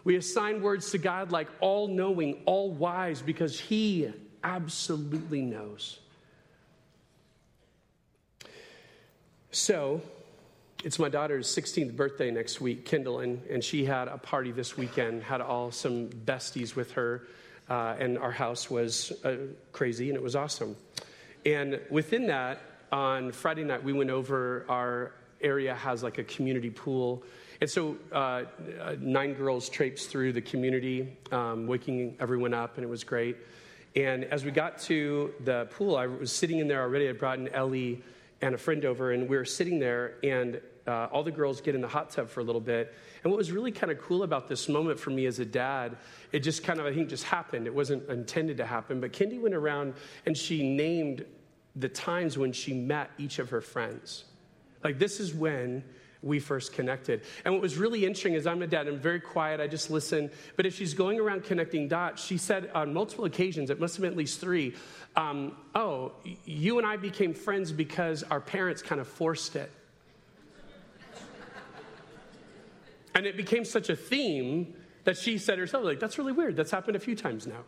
We 0.03 0.15
assign 0.15 0.61
words 0.61 0.91
to 0.91 0.97
God 0.97 1.31
like 1.31 1.47
all 1.59 1.87
knowing, 1.87 2.41
all 2.45 2.71
wise, 2.71 3.21
because 3.21 3.59
He 3.59 4.11
absolutely 4.43 5.41
knows. 5.41 5.99
So, 9.51 10.01
it's 10.83 10.99
my 10.99 11.09
daughter's 11.09 11.47
16th 11.47 11.95
birthday 11.95 12.29
next 12.29 12.61
week, 12.61 12.85
Kendall, 12.85 13.21
and, 13.21 13.41
and 13.49 13.63
she 13.63 13.85
had 13.85 14.07
a 14.07 14.17
party 14.17 14.51
this 14.51 14.77
weekend, 14.77 15.23
had 15.23 15.41
all 15.41 15.71
some 15.71 16.09
besties 16.09 16.75
with 16.75 16.91
her, 16.91 17.23
uh, 17.69 17.95
and 17.97 18.17
our 18.17 18.31
house 18.31 18.69
was 18.69 19.11
uh, 19.23 19.37
crazy 19.71 20.09
and 20.09 20.15
it 20.15 20.21
was 20.21 20.35
awesome. 20.35 20.75
And 21.45 21.79
within 21.89 22.27
that, 22.27 22.59
on 22.95 23.29
Friday 23.33 23.65
night, 23.65 23.83
we 23.83 23.91
went 23.91 24.09
over, 24.09 24.65
our 24.69 25.11
area 25.41 25.75
has 25.75 26.01
like 26.01 26.17
a 26.17 26.23
community 26.23 26.69
pool. 26.69 27.23
And 27.59 27.69
so 27.69 27.97
uh, 28.13 28.43
nine 29.01 29.33
girls 29.33 29.67
traipsed 29.67 30.09
through 30.09 30.31
the 30.31 30.41
community, 30.41 31.17
um, 31.29 31.67
waking 31.67 32.15
everyone 32.21 32.53
up, 32.53 32.77
and 32.77 32.85
it 32.85 32.87
was 32.87 33.03
great. 33.03 33.35
And 33.97 34.23
as 34.23 34.45
we 34.45 34.51
got 34.51 34.77
to 34.83 35.33
the 35.43 35.67
pool, 35.71 35.97
I 35.97 36.07
was 36.07 36.31
sitting 36.31 36.59
in 36.59 36.69
there 36.69 36.81
already. 36.81 37.09
I 37.09 37.11
brought 37.11 37.37
in 37.37 37.49
Ellie 37.49 38.01
and 38.41 38.55
a 38.55 38.57
friend 38.57 38.85
over, 38.85 39.11
and 39.11 39.27
we 39.27 39.35
were 39.35 39.43
sitting 39.43 39.77
there, 39.77 40.15
and 40.23 40.61
uh, 40.87 41.09
all 41.11 41.23
the 41.23 41.31
girls 41.31 41.59
get 41.59 41.75
in 41.75 41.81
the 41.81 41.89
hot 41.89 42.11
tub 42.11 42.29
for 42.29 42.39
a 42.39 42.43
little 42.43 42.61
bit. 42.61 42.93
And 43.23 43.31
what 43.31 43.37
was 43.37 43.51
really 43.51 43.73
kind 43.73 43.91
of 43.91 43.99
cool 43.99 44.23
about 44.23 44.47
this 44.47 44.69
moment 44.69 45.01
for 45.01 45.09
me 45.09 45.25
as 45.25 45.39
a 45.39 45.45
dad, 45.45 45.97
it 46.31 46.39
just 46.39 46.63
kind 46.63 46.79
of, 46.79 46.85
I 46.85 46.93
think, 46.93 47.09
just 47.09 47.25
happened. 47.25 47.67
It 47.67 47.75
wasn't 47.75 48.07
intended 48.09 48.55
to 48.57 48.65
happen. 48.65 49.01
But 49.01 49.11
Kendi 49.11 49.41
went 49.41 49.55
around 49.55 49.95
and 50.25 50.37
she 50.37 50.63
named 50.63 51.25
the 51.75 51.89
times 51.89 52.37
when 52.37 52.53
she 52.53 52.73
met 52.73 53.11
each 53.17 53.39
of 53.39 53.49
her 53.49 53.61
friends. 53.61 54.25
Like, 54.83 54.99
this 54.99 55.19
is 55.19 55.33
when 55.33 55.83
we 56.25 56.39
first 56.39 56.73
connected. 56.73 57.21
And 57.45 57.53
what 57.53 57.61
was 57.61 57.77
really 57.77 58.03
interesting 58.03 58.33
is 58.33 58.47
I'm 58.47 58.61
a 58.63 58.67
dad, 58.67 58.87
I'm 58.87 58.99
very 58.99 59.19
quiet, 59.19 59.61
I 59.61 59.67
just 59.67 59.91
listen. 59.91 60.31
But 60.55 60.65
if 60.65 60.75
she's 60.75 60.93
going 60.93 61.19
around 61.19 61.43
connecting 61.43 61.87
dots, 61.87 62.25
she 62.25 62.37
said 62.37 62.71
on 62.73 62.93
multiple 62.93 63.25
occasions, 63.25 63.69
it 63.69 63.79
must 63.79 63.95
have 63.95 64.01
been 64.01 64.11
at 64.11 64.17
least 64.17 64.41
three, 64.41 64.73
um, 65.15 65.55
oh, 65.75 66.13
you 66.45 66.79
and 66.79 66.87
I 66.87 66.97
became 66.97 67.33
friends 67.33 67.71
because 67.71 68.23
our 68.23 68.41
parents 68.41 68.81
kind 68.81 68.99
of 68.99 69.07
forced 69.07 69.55
it. 69.55 69.71
and 73.13 73.27
it 73.27 73.37
became 73.37 73.63
such 73.63 73.89
a 73.89 73.95
theme 73.95 74.73
that 75.03 75.17
she 75.17 75.37
said 75.37 75.59
herself, 75.59 75.85
like, 75.85 75.99
that's 75.99 76.17
really 76.17 76.31
weird. 76.31 76.55
That's 76.55 76.71
happened 76.71 76.95
a 76.97 76.99
few 76.99 77.15
times 77.15 77.45
now. 77.45 77.63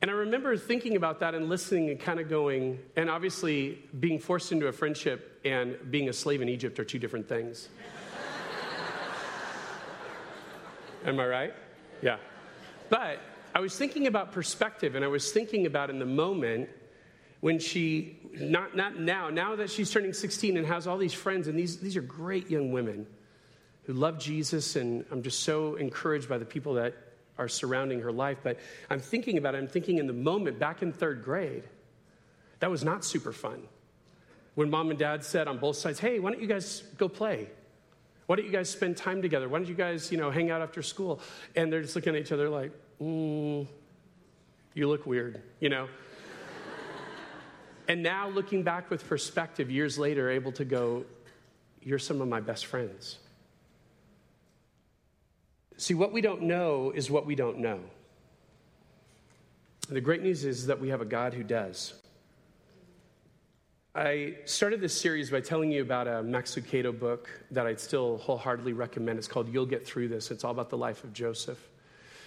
And 0.00 0.10
I 0.10 0.14
remember 0.14 0.56
thinking 0.56 0.94
about 0.94 1.20
that 1.20 1.34
and 1.34 1.48
listening 1.48 1.90
and 1.90 1.98
kind 1.98 2.20
of 2.20 2.28
going, 2.28 2.78
and 2.94 3.10
obviously 3.10 3.82
being 3.98 4.20
forced 4.20 4.52
into 4.52 4.68
a 4.68 4.72
friendship 4.72 5.40
and 5.44 5.76
being 5.90 6.08
a 6.08 6.12
slave 6.12 6.40
in 6.40 6.48
Egypt 6.48 6.78
are 6.78 6.84
two 6.84 7.00
different 7.00 7.28
things. 7.28 7.68
Am 11.04 11.18
I 11.18 11.26
right? 11.26 11.54
Yeah. 12.00 12.18
But 12.88 13.18
I 13.54 13.60
was 13.60 13.76
thinking 13.76 14.06
about 14.06 14.30
perspective 14.30 14.94
and 14.94 15.04
I 15.04 15.08
was 15.08 15.32
thinking 15.32 15.66
about 15.66 15.90
in 15.90 15.98
the 15.98 16.06
moment 16.06 16.68
when 17.40 17.58
she, 17.58 18.18
not, 18.34 18.76
not 18.76 19.00
now, 19.00 19.30
now 19.30 19.56
that 19.56 19.70
she's 19.70 19.90
turning 19.90 20.12
16 20.12 20.56
and 20.56 20.66
has 20.66 20.86
all 20.86 20.98
these 20.98 21.12
friends, 21.12 21.48
and 21.48 21.58
these, 21.58 21.78
these 21.78 21.96
are 21.96 22.02
great 22.02 22.50
young 22.50 22.72
women 22.72 23.06
who 23.84 23.94
love 23.94 24.18
Jesus, 24.18 24.76
and 24.76 25.04
I'm 25.10 25.22
just 25.22 25.40
so 25.40 25.76
encouraged 25.76 26.28
by 26.28 26.38
the 26.38 26.44
people 26.44 26.74
that 26.74 26.94
are 27.38 27.48
surrounding 27.48 28.00
her 28.00 28.12
life. 28.12 28.38
But 28.42 28.58
I'm 28.90 29.00
thinking 29.00 29.38
about 29.38 29.54
it, 29.54 29.58
I'm 29.58 29.68
thinking 29.68 29.98
in 29.98 30.06
the 30.06 30.12
moment 30.12 30.58
back 30.58 30.82
in 30.82 30.92
third 30.92 31.22
grade, 31.22 31.64
that 32.60 32.70
was 32.70 32.84
not 32.84 33.04
super 33.04 33.32
fun. 33.32 33.62
When 34.54 34.70
mom 34.70 34.90
and 34.90 34.98
dad 34.98 35.24
said 35.24 35.46
on 35.46 35.58
both 35.58 35.76
sides, 35.76 36.00
hey, 36.00 36.18
why 36.18 36.32
don't 36.32 36.42
you 36.42 36.48
guys 36.48 36.82
go 36.96 37.08
play? 37.08 37.48
Why 38.26 38.36
don't 38.36 38.44
you 38.44 38.52
guys 38.52 38.68
spend 38.68 38.96
time 38.96 39.22
together? 39.22 39.48
Why 39.48 39.58
don't 39.58 39.68
you 39.68 39.74
guys, 39.74 40.10
you 40.10 40.18
know, 40.18 40.30
hang 40.30 40.50
out 40.50 40.60
after 40.60 40.82
school? 40.82 41.20
And 41.54 41.72
they're 41.72 41.80
just 41.80 41.94
looking 41.94 42.14
at 42.14 42.20
each 42.20 42.32
other 42.32 42.48
like, 42.48 42.72
mm, 43.00 43.66
you 44.74 44.88
look 44.88 45.06
weird, 45.06 45.40
you 45.60 45.68
know? 45.68 45.88
and 47.88 48.02
now 48.02 48.28
looking 48.28 48.62
back 48.62 48.90
with 48.90 49.06
perspective, 49.08 49.70
years 49.70 49.98
later, 49.98 50.28
able 50.28 50.52
to 50.52 50.64
go, 50.64 51.04
you're 51.82 51.98
some 51.98 52.20
of 52.20 52.28
my 52.28 52.40
best 52.40 52.66
friends. 52.66 53.18
See, 55.78 55.94
what 55.94 56.12
we 56.12 56.20
don't 56.20 56.42
know 56.42 56.90
is 56.92 57.08
what 57.08 57.24
we 57.24 57.36
don't 57.36 57.60
know. 57.60 57.78
And 59.86 59.96
the 59.96 60.00
great 60.00 60.22
news 60.22 60.44
is 60.44 60.66
that 60.66 60.80
we 60.80 60.88
have 60.88 61.00
a 61.00 61.04
God 61.04 61.32
who 61.32 61.44
does. 61.44 61.94
I 63.94 64.34
started 64.44 64.80
this 64.80 65.00
series 65.00 65.30
by 65.30 65.40
telling 65.40 65.70
you 65.70 65.82
about 65.82 66.08
a 66.08 66.20
Max 66.22 66.56
Lucado 66.56 66.96
book 66.98 67.30
that 67.52 67.64
I'd 67.64 67.78
still 67.78 68.18
wholeheartedly 68.18 68.72
recommend. 68.72 69.20
It's 69.20 69.28
called 69.28 69.52
You'll 69.52 69.66
Get 69.66 69.86
Through 69.86 70.08
This. 70.08 70.32
It's 70.32 70.42
all 70.42 70.50
about 70.50 70.68
the 70.68 70.76
life 70.76 71.04
of 71.04 71.12
Joseph. 71.12 71.64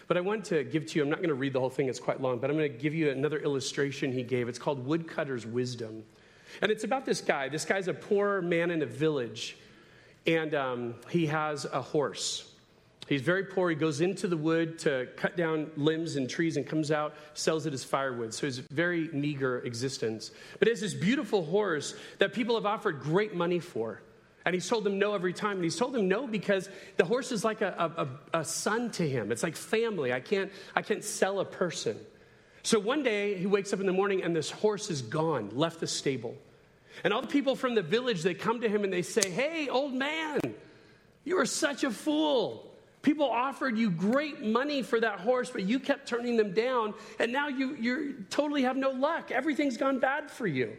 But 0.07 0.15
I 0.15 0.21
want 0.21 0.45
to 0.45 0.63
give 0.63 0.85
to 0.87 0.99
you, 0.99 1.03
I'm 1.03 1.09
not 1.09 1.19
going 1.19 1.29
to 1.29 1.35
read 1.35 1.51
the 1.51 1.59
whole 1.59 1.69
thing, 1.69 1.89
it's 1.89 1.99
quite 1.99 2.21
long, 2.21 2.39
but 2.39 2.49
I'm 2.49 2.55
going 2.57 2.71
to 2.71 2.77
give 2.77 2.93
you 2.93 3.09
another 3.09 3.39
illustration 3.39 4.13
he 4.13 4.23
gave. 4.23 4.47
It's 4.47 4.59
called 4.59 4.85
Woodcutter's 4.85 5.45
Wisdom. 5.45 6.03
And 6.61 6.71
it's 6.71 6.85
about 6.85 7.05
this 7.05 7.19
guy. 7.19 7.49
This 7.49 7.65
guy's 7.65 7.89
a 7.89 7.93
poor 7.93 8.41
man 8.41 8.71
in 8.71 8.81
a 8.81 8.85
village 8.85 9.57
and 10.25 10.55
um, 10.55 10.95
he 11.09 11.25
has 11.25 11.65
a 11.65 11.81
horse. 11.81 12.50
He's 13.11 13.21
very 13.21 13.43
poor. 13.43 13.69
He 13.69 13.75
goes 13.75 13.99
into 13.99 14.25
the 14.29 14.37
wood 14.37 14.79
to 14.79 15.05
cut 15.17 15.35
down 15.35 15.69
limbs 15.75 16.15
and 16.15 16.29
trees 16.29 16.55
and 16.55 16.65
comes 16.65 16.91
out, 16.91 17.13
sells 17.33 17.65
it 17.65 17.73
as 17.73 17.83
firewood. 17.83 18.33
So 18.33 18.47
he's 18.47 18.59
a 18.59 18.63
very 18.71 19.09
meager 19.09 19.59
existence. 19.59 20.31
But 20.59 20.69
he 20.69 20.71
has 20.71 20.79
this 20.79 20.93
beautiful 20.93 21.43
horse 21.43 21.93
that 22.19 22.31
people 22.31 22.55
have 22.55 22.65
offered 22.65 23.01
great 23.01 23.35
money 23.35 23.59
for. 23.59 24.01
And 24.45 24.53
he's 24.53 24.65
told 24.65 24.85
them 24.85 24.97
no 24.97 25.13
every 25.13 25.33
time. 25.33 25.57
And 25.57 25.63
he's 25.65 25.75
told 25.75 25.91
them 25.91 26.07
no 26.07 26.25
because 26.25 26.69
the 26.95 27.03
horse 27.03 27.33
is 27.33 27.43
like 27.43 27.59
a, 27.59 28.07
a, 28.33 28.39
a 28.39 28.45
son 28.45 28.91
to 28.91 29.05
him. 29.05 29.33
It's 29.33 29.43
like 29.43 29.57
family. 29.57 30.13
I 30.13 30.21
can't, 30.21 30.49
I 30.73 30.81
can't 30.81 31.03
sell 31.03 31.41
a 31.41 31.45
person. 31.45 31.99
So 32.63 32.79
one 32.79 33.03
day 33.03 33.37
he 33.37 33.45
wakes 33.45 33.73
up 33.73 33.81
in 33.81 33.87
the 33.87 33.91
morning 33.91 34.23
and 34.23 34.33
this 34.33 34.49
horse 34.49 34.89
is 34.89 35.01
gone, 35.01 35.49
left 35.51 35.81
the 35.81 35.87
stable. 35.87 36.37
And 37.03 37.13
all 37.13 37.19
the 37.19 37.27
people 37.27 37.57
from 37.57 37.75
the 37.75 37.81
village, 37.81 38.23
they 38.23 38.35
come 38.35 38.61
to 38.61 38.69
him 38.69 38.85
and 38.85 38.93
they 38.93 39.01
say, 39.01 39.29
Hey, 39.29 39.67
old 39.67 39.93
man, 39.93 40.39
you 41.25 41.39
are 41.39 41.45
such 41.45 41.83
a 41.83 41.91
fool. 41.91 42.70
People 43.01 43.29
offered 43.29 43.77
you 43.77 43.89
great 43.89 44.43
money 44.43 44.83
for 44.83 44.99
that 44.99 45.19
horse, 45.19 45.49
but 45.49 45.63
you 45.63 45.79
kept 45.79 46.07
turning 46.07 46.37
them 46.37 46.53
down, 46.53 46.93
and 47.19 47.31
now 47.31 47.47
you 47.47 47.75
you 47.75 48.25
totally 48.29 48.63
have 48.63 48.77
no 48.77 48.91
luck. 48.91 49.31
Everything's 49.31 49.77
gone 49.77 49.99
bad 49.99 50.29
for 50.29 50.45
you. 50.45 50.75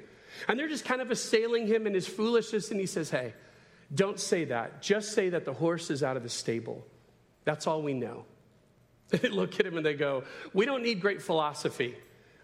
And 0.49 0.59
they're 0.59 0.69
just 0.69 0.85
kind 0.85 1.01
of 1.01 1.11
assailing 1.11 1.67
him 1.67 1.87
in 1.87 1.95
his 1.95 2.07
foolishness, 2.07 2.71
and 2.71 2.81
he 2.81 2.87
says, 2.87 3.11
Hey, 3.11 3.35
don't 3.95 4.19
say 4.19 4.45
that. 4.47 4.83
Just 4.83 5.13
say 5.13 5.31
that 5.31 5.45
the 5.45 5.53
horse 5.53 5.91
is 5.91 6.03
out 6.03 6.17
of 6.17 6.23
the 6.23 6.29
stable. 6.29 6.87
That's 7.45 7.67
all 7.67 7.83
we 7.83 7.95
know. 7.95 8.25
They 9.13 9.29
look 9.29 9.61
at 9.61 9.67
him 9.67 9.77
and 9.77 9.85
they 9.85 9.93
go, 9.93 10.25
We 10.55 10.65
don't 10.65 10.83
need 10.83 11.01
great 11.01 11.21
philosophy. 11.21 11.97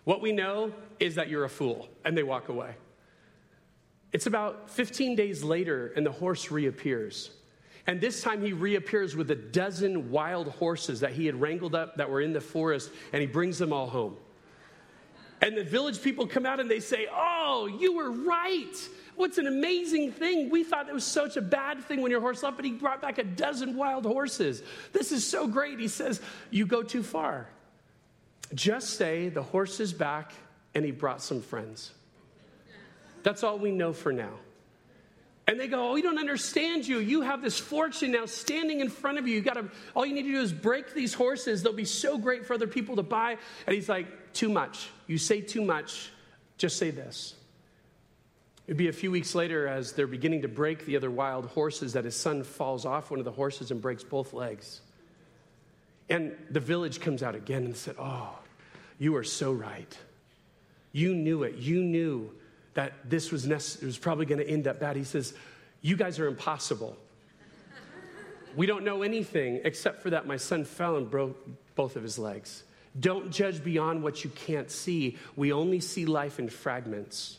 What 0.05 0.20
we 0.20 0.33
know 0.33 0.72
is 1.01 1.14
that 1.14 1.29
you're 1.29 1.45
a 1.45 1.49
fool. 1.49 1.89
And 2.05 2.16
they 2.16 2.22
walk 2.22 2.51
away. 2.51 2.74
It's 4.12 4.26
about 4.26 4.70
15 4.70 5.16
days 5.16 5.43
later, 5.43 5.93
and 5.97 6.05
the 6.05 6.12
horse 6.12 6.51
reappears. 6.51 7.31
And 7.89 8.03
this 8.03 8.20
time 8.20 8.45
he 8.45 8.53
reappears 8.53 9.16
with 9.16 9.30
a 9.30 9.34
dozen 9.34 10.11
wild 10.11 10.49
horses 10.49 11.01
that 11.01 11.12
he 11.12 11.24
had 11.24 11.41
wrangled 11.41 11.74
up 11.74 11.97
that 11.97 12.11
were 12.11 12.20
in 12.20 12.34
the 12.34 12.41
forest, 12.41 12.91
and 13.14 13.22
he 13.22 13.26
brings 13.26 13.57
them 13.59 13.72
all 13.72 13.89
home. 13.89 14.14
And 15.41 15.57
the 15.57 15.64
village 15.64 16.03
people 16.03 16.26
come 16.26 16.45
out 16.45 16.61
and 16.61 16.70
they 16.70 16.80
say, 16.80 17.07
Oh, 17.11 17.66
you 17.80 17.97
were 17.97 18.11
right. 18.11 18.76
What's 19.16 19.39
an 19.39 19.47
amazing 19.47 20.12
thing. 20.12 20.51
We 20.51 20.64
thought 20.64 20.89
it 20.89 20.95
was 20.95 21.05
such 21.05 21.39
a 21.39 21.41
bad 21.41 21.82
thing 21.82 22.03
when 22.03 22.11
your 22.11 22.20
horse 22.20 22.43
left, 22.43 22.57
but 22.57 22.64
he 22.66 22.72
brought 22.72 23.01
back 23.01 23.16
a 23.16 23.24
dozen 23.24 23.74
wild 23.74 24.05
horses. 24.05 24.62
This 24.93 25.11
is 25.11 25.26
so 25.26 25.47
great. 25.47 25.80
He 25.80 25.89
says, 25.89 26.20
You 26.51 26.66
go 26.66 26.82
too 26.82 27.03
far. 27.03 27.49
Just 28.53 28.99
say 28.99 29.30
the 29.30 29.43
horse 29.43 29.80
is 29.80 29.95
back 29.95 30.32
and 30.74 30.84
he 30.84 30.91
brought 30.91 31.22
some 31.22 31.41
friends. 31.41 31.93
That's 33.22 33.43
all 33.43 33.59
we 33.59 33.70
know 33.70 33.95
for 33.95 34.12
now. 34.12 34.34
And 35.49 35.59
they 35.59 35.67
go, 35.67 35.89
Oh, 35.89 35.95
we 35.95 36.03
don't 36.03 36.19
understand 36.19 36.87
you. 36.87 36.99
You 36.99 37.23
have 37.23 37.41
this 37.41 37.59
fortune 37.59 38.13
now 38.13 38.27
standing 38.27 38.81
in 38.81 38.91
front 38.91 39.19
of 39.19 39.27
you. 39.27 39.35
You 39.35 39.41
gotta, 39.41 39.65
all 39.97 40.05
you 40.05 40.13
need 40.15 40.25
to 40.25 40.33
do 40.33 40.43
is 40.43 40.53
break 40.53 40.93
these 40.93 41.15
horses. 41.15 41.63
They'll 41.63 41.73
be 41.73 41.87
so 41.87 42.19
great 42.19 42.47
for 42.47 42.53
other 42.53 42.67
people 42.67 42.97
to 42.97 43.03
buy. 43.03 43.39
And 43.67 43.75
he's 43.75 43.89
like, 43.89 44.35
Too 44.35 44.51
much. 44.51 44.91
You 45.07 45.17
say 45.17 45.41
too 45.41 45.63
much. 45.63 46.11
Just 46.59 46.77
say 46.77 46.91
this. 46.91 47.35
It'd 48.67 48.77
be 48.77 48.89
a 48.89 48.93
few 48.93 49.11
weeks 49.11 49.35
later 49.35 49.67
as 49.67 49.93
they're 49.93 50.07
beginning 50.07 50.43
to 50.43 50.49
break 50.49 50.85
the 50.85 50.97
other 50.97 51.11
wild 51.11 51.47
horses 51.47 51.95
that 51.95 52.05
his 52.05 52.15
son 52.15 52.43
falls 52.43 52.85
off 52.85 53.11
one 53.11 53.19
of 53.19 53.25
the 53.25 53.33
horses 53.33 53.71
and 53.71 53.81
breaks 53.81 54.05
both 54.05 54.35
legs. 54.35 54.83
And 56.11 56.37
the 56.51 56.61
village 56.61 57.01
comes 57.01 57.23
out 57.23 57.35
again 57.35 57.65
and 57.65 57.75
said, 57.75 57.95
Oh, 57.99 58.39
you 58.99 59.17
are 59.17 59.25
so 59.25 59.53
right. 59.53 59.97
You 60.93 61.15
knew 61.15 61.45
it. 61.45 61.55
You 61.55 61.83
knew 61.83 62.35
that 62.79 62.93
this 63.05 63.33
was, 63.33 63.45
nece- 63.45 63.83
was 63.83 63.99
probably 63.99 64.24
going 64.24 64.39
to 64.39 64.49
end 64.49 64.68
up 64.68 64.79
bad. 64.79 64.95
He 64.95 65.03
says, 65.03 65.35
You 65.83 65.97
guys 65.97 66.20
are 66.20 66.29
impossible. 66.29 66.97
we 68.55 68.66
don't 68.66 68.85
know 68.85 69.03
anything 69.03 69.62
except 69.64 70.01
for 70.01 70.11
that 70.11 70.29
my 70.29 70.37
son 70.37 70.64
fell 70.64 70.95
and 70.95 71.11
broke 71.11 71.37
both 71.74 71.97
of 71.97 72.05
his 72.05 72.20
legs. 72.20 72.62
Don't 73.01 73.33
judge 73.33 73.64
beyond 73.64 74.05
what 74.05 74.22
you 74.22 74.31
can't 74.31 74.70
see. 74.70 75.18
We 75.35 75.53
only 75.53 75.81
see 75.81 76.07
life 76.07 76.39
in 76.39 76.49
fragments. 76.49 77.39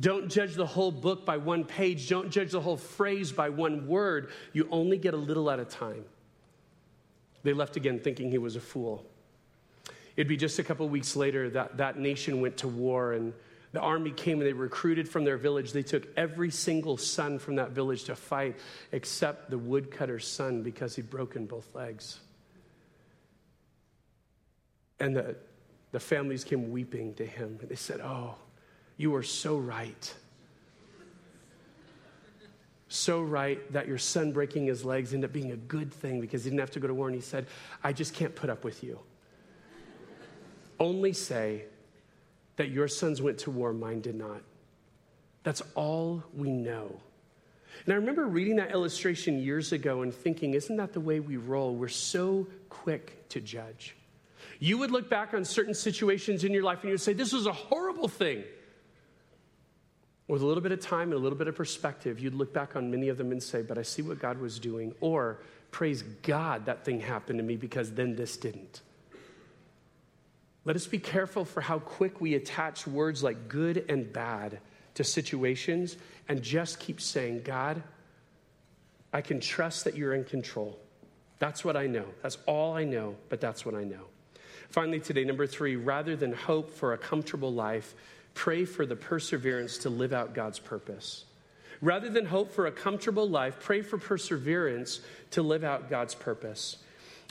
Don't 0.00 0.30
judge 0.30 0.54
the 0.54 0.64
whole 0.64 0.92
book 0.92 1.26
by 1.26 1.36
one 1.36 1.64
page. 1.64 2.08
Don't 2.08 2.30
judge 2.30 2.52
the 2.52 2.60
whole 2.62 2.78
phrase 2.78 3.30
by 3.30 3.50
one 3.50 3.86
word. 3.86 4.30
You 4.54 4.66
only 4.70 4.96
get 4.96 5.12
a 5.12 5.18
little 5.18 5.50
at 5.50 5.60
a 5.60 5.66
time. 5.66 6.06
They 7.42 7.52
left 7.52 7.76
again 7.76 8.00
thinking 8.00 8.30
he 8.30 8.38
was 8.38 8.56
a 8.56 8.60
fool. 8.60 9.04
It'd 10.16 10.26
be 10.26 10.38
just 10.38 10.58
a 10.58 10.64
couple 10.64 10.88
weeks 10.88 11.16
later 11.16 11.50
that 11.50 11.76
that 11.76 11.98
nation 11.98 12.40
went 12.40 12.56
to 12.58 12.68
war 12.68 13.12
and 13.12 13.34
the 13.72 13.80
army 13.80 14.10
came 14.10 14.40
and 14.40 14.46
they 14.46 14.52
recruited 14.52 15.08
from 15.08 15.24
their 15.24 15.36
village. 15.36 15.72
They 15.72 15.82
took 15.82 16.06
every 16.16 16.50
single 16.50 16.96
son 16.96 17.38
from 17.38 17.56
that 17.56 17.70
village 17.70 18.04
to 18.04 18.16
fight 18.16 18.56
except 18.92 19.50
the 19.50 19.58
woodcutter's 19.58 20.26
son 20.26 20.62
because 20.62 20.96
he'd 20.96 21.10
broken 21.10 21.46
both 21.46 21.74
legs. 21.74 22.20
And 25.00 25.14
the, 25.14 25.36
the 25.92 26.00
families 26.00 26.44
came 26.44 26.70
weeping 26.70 27.14
to 27.14 27.26
him. 27.26 27.58
And 27.60 27.68
they 27.68 27.76
said, 27.76 28.00
Oh, 28.00 28.36
you 28.96 29.14
are 29.14 29.22
so 29.22 29.58
right. 29.58 30.14
So 32.88 33.20
right 33.20 33.70
that 33.74 33.86
your 33.86 33.98
son 33.98 34.32
breaking 34.32 34.66
his 34.66 34.82
legs 34.82 35.12
ended 35.12 35.28
up 35.28 35.34
being 35.34 35.52
a 35.52 35.56
good 35.56 35.92
thing 35.92 36.22
because 36.22 36.44
he 36.44 36.50
didn't 36.50 36.60
have 36.60 36.70
to 36.70 36.80
go 36.80 36.88
to 36.88 36.94
war. 36.94 37.08
And 37.08 37.14
he 37.14 37.20
said, 37.20 37.46
I 37.84 37.92
just 37.92 38.14
can't 38.14 38.34
put 38.34 38.48
up 38.48 38.64
with 38.64 38.82
you. 38.82 38.98
Only 40.80 41.12
say, 41.12 41.64
that 42.58 42.70
your 42.70 42.88
sons 42.88 43.22
went 43.22 43.38
to 43.38 43.50
war, 43.50 43.72
mine 43.72 44.00
did 44.00 44.14
not. 44.14 44.42
That's 45.44 45.62
all 45.74 46.22
we 46.34 46.50
know. 46.50 47.00
And 47.84 47.94
I 47.94 47.96
remember 47.96 48.26
reading 48.26 48.56
that 48.56 48.72
illustration 48.72 49.40
years 49.40 49.72
ago 49.72 50.02
and 50.02 50.12
thinking, 50.12 50.54
isn't 50.54 50.76
that 50.76 50.92
the 50.92 51.00
way 51.00 51.20
we 51.20 51.36
roll? 51.36 51.74
We're 51.74 51.88
so 51.88 52.46
quick 52.68 53.28
to 53.30 53.40
judge. 53.40 53.96
You 54.58 54.76
would 54.78 54.90
look 54.90 55.08
back 55.08 55.34
on 55.34 55.44
certain 55.44 55.74
situations 55.74 56.44
in 56.44 56.52
your 56.52 56.64
life 56.64 56.80
and 56.80 56.88
you 56.88 56.94
would 56.94 57.00
say, 57.00 57.12
This 57.12 57.32
was 57.32 57.46
a 57.46 57.52
horrible 57.52 58.08
thing. 58.08 58.42
With 60.26 60.42
a 60.42 60.46
little 60.46 60.62
bit 60.62 60.72
of 60.72 60.80
time 60.80 61.12
and 61.12 61.14
a 61.14 61.18
little 61.18 61.38
bit 61.38 61.48
of 61.48 61.54
perspective, 61.54 62.18
you'd 62.18 62.34
look 62.34 62.52
back 62.52 62.76
on 62.76 62.90
many 62.90 63.08
of 63.08 63.16
them 63.16 63.30
and 63.30 63.42
say, 63.42 63.62
But 63.62 63.78
I 63.78 63.82
see 63.82 64.02
what 64.02 64.18
God 64.18 64.40
was 64.40 64.58
doing. 64.58 64.94
Or, 65.00 65.38
Praise 65.70 66.02
God 66.22 66.66
that 66.66 66.84
thing 66.84 67.00
happened 67.00 67.38
to 67.38 67.42
me 67.42 67.56
because 67.56 67.92
then 67.92 68.16
this 68.16 68.36
didn't. 68.36 68.80
Let 70.68 70.76
us 70.76 70.86
be 70.86 70.98
careful 70.98 71.46
for 71.46 71.62
how 71.62 71.78
quick 71.78 72.20
we 72.20 72.34
attach 72.34 72.86
words 72.86 73.22
like 73.22 73.48
good 73.48 73.86
and 73.88 74.12
bad 74.12 74.58
to 74.96 75.02
situations 75.02 75.96
and 76.28 76.42
just 76.42 76.78
keep 76.78 77.00
saying, 77.00 77.40
God, 77.42 77.82
I 79.10 79.22
can 79.22 79.40
trust 79.40 79.84
that 79.84 79.96
you're 79.96 80.12
in 80.12 80.24
control. 80.24 80.78
That's 81.38 81.64
what 81.64 81.74
I 81.74 81.86
know. 81.86 82.04
That's 82.20 82.36
all 82.44 82.76
I 82.76 82.84
know, 82.84 83.16
but 83.30 83.40
that's 83.40 83.64
what 83.64 83.74
I 83.74 83.84
know. 83.84 84.02
Finally, 84.68 85.00
today, 85.00 85.24
number 85.24 85.46
three, 85.46 85.76
rather 85.76 86.16
than 86.16 86.34
hope 86.34 86.70
for 86.70 86.92
a 86.92 86.98
comfortable 86.98 87.54
life, 87.54 87.94
pray 88.34 88.66
for 88.66 88.84
the 88.84 88.94
perseverance 88.94 89.78
to 89.78 89.88
live 89.88 90.12
out 90.12 90.34
God's 90.34 90.58
purpose. 90.58 91.24
Rather 91.80 92.10
than 92.10 92.26
hope 92.26 92.52
for 92.52 92.66
a 92.66 92.72
comfortable 92.72 93.26
life, 93.26 93.58
pray 93.58 93.80
for 93.80 93.96
perseverance 93.96 95.00
to 95.30 95.40
live 95.40 95.64
out 95.64 95.88
God's 95.88 96.14
purpose. 96.14 96.76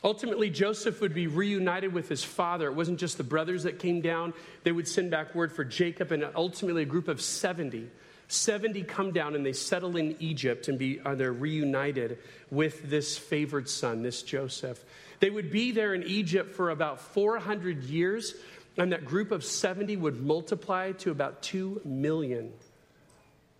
Ultimately, 0.03 0.49
Joseph 0.49 1.01
would 1.01 1.13
be 1.13 1.27
reunited 1.27 1.91
with 1.91 2.07
his 2.07 2.23
father. 2.23 2.67
It 2.67 2.75
wasn't 2.75 2.99
just 2.99 3.17
the 3.17 3.23
brothers 3.23 3.63
that 3.63 3.79
came 3.79 4.01
down, 4.01 4.33
they 4.63 4.71
would 4.71 4.87
send 4.87 5.09
back 5.09 5.33
word 5.33 5.51
for 5.51 5.63
Jacob, 5.63 6.11
and 6.11 6.25
ultimately, 6.35 6.83
a 6.83 6.85
group 6.85 7.07
of 7.07 7.21
70. 7.21 7.89
70 8.27 8.83
come 8.83 9.11
down 9.11 9.35
and 9.35 9.45
they 9.45 9.53
settle 9.53 9.95
in 9.95 10.15
Egypt 10.19 10.67
and 10.67 10.77
be, 10.77 10.99
are 10.99 11.15
they're 11.15 11.31
reunited 11.31 12.19
with 12.51 12.89
this 12.89 13.17
favored 13.17 13.69
son, 13.69 14.03
this 14.03 14.21
Joseph. 14.21 14.83
They 15.19 15.29
would 15.29 15.49
be 15.49 15.71
there 15.71 15.93
in 15.93 16.03
Egypt 16.03 16.53
for 16.53 16.69
about 16.69 16.99
400 16.99 17.83
years, 17.83 18.35
and 18.77 18.91
that 18.91 19.05
group 19.05 19.31
of 19.31 19.43
70 19.43 19.95
would 19.97 20.21
multiply 20.21 20.91
to 20.93 21.11
about 21.11 21.41
2 21.41 21.81
million. 21.85 22.51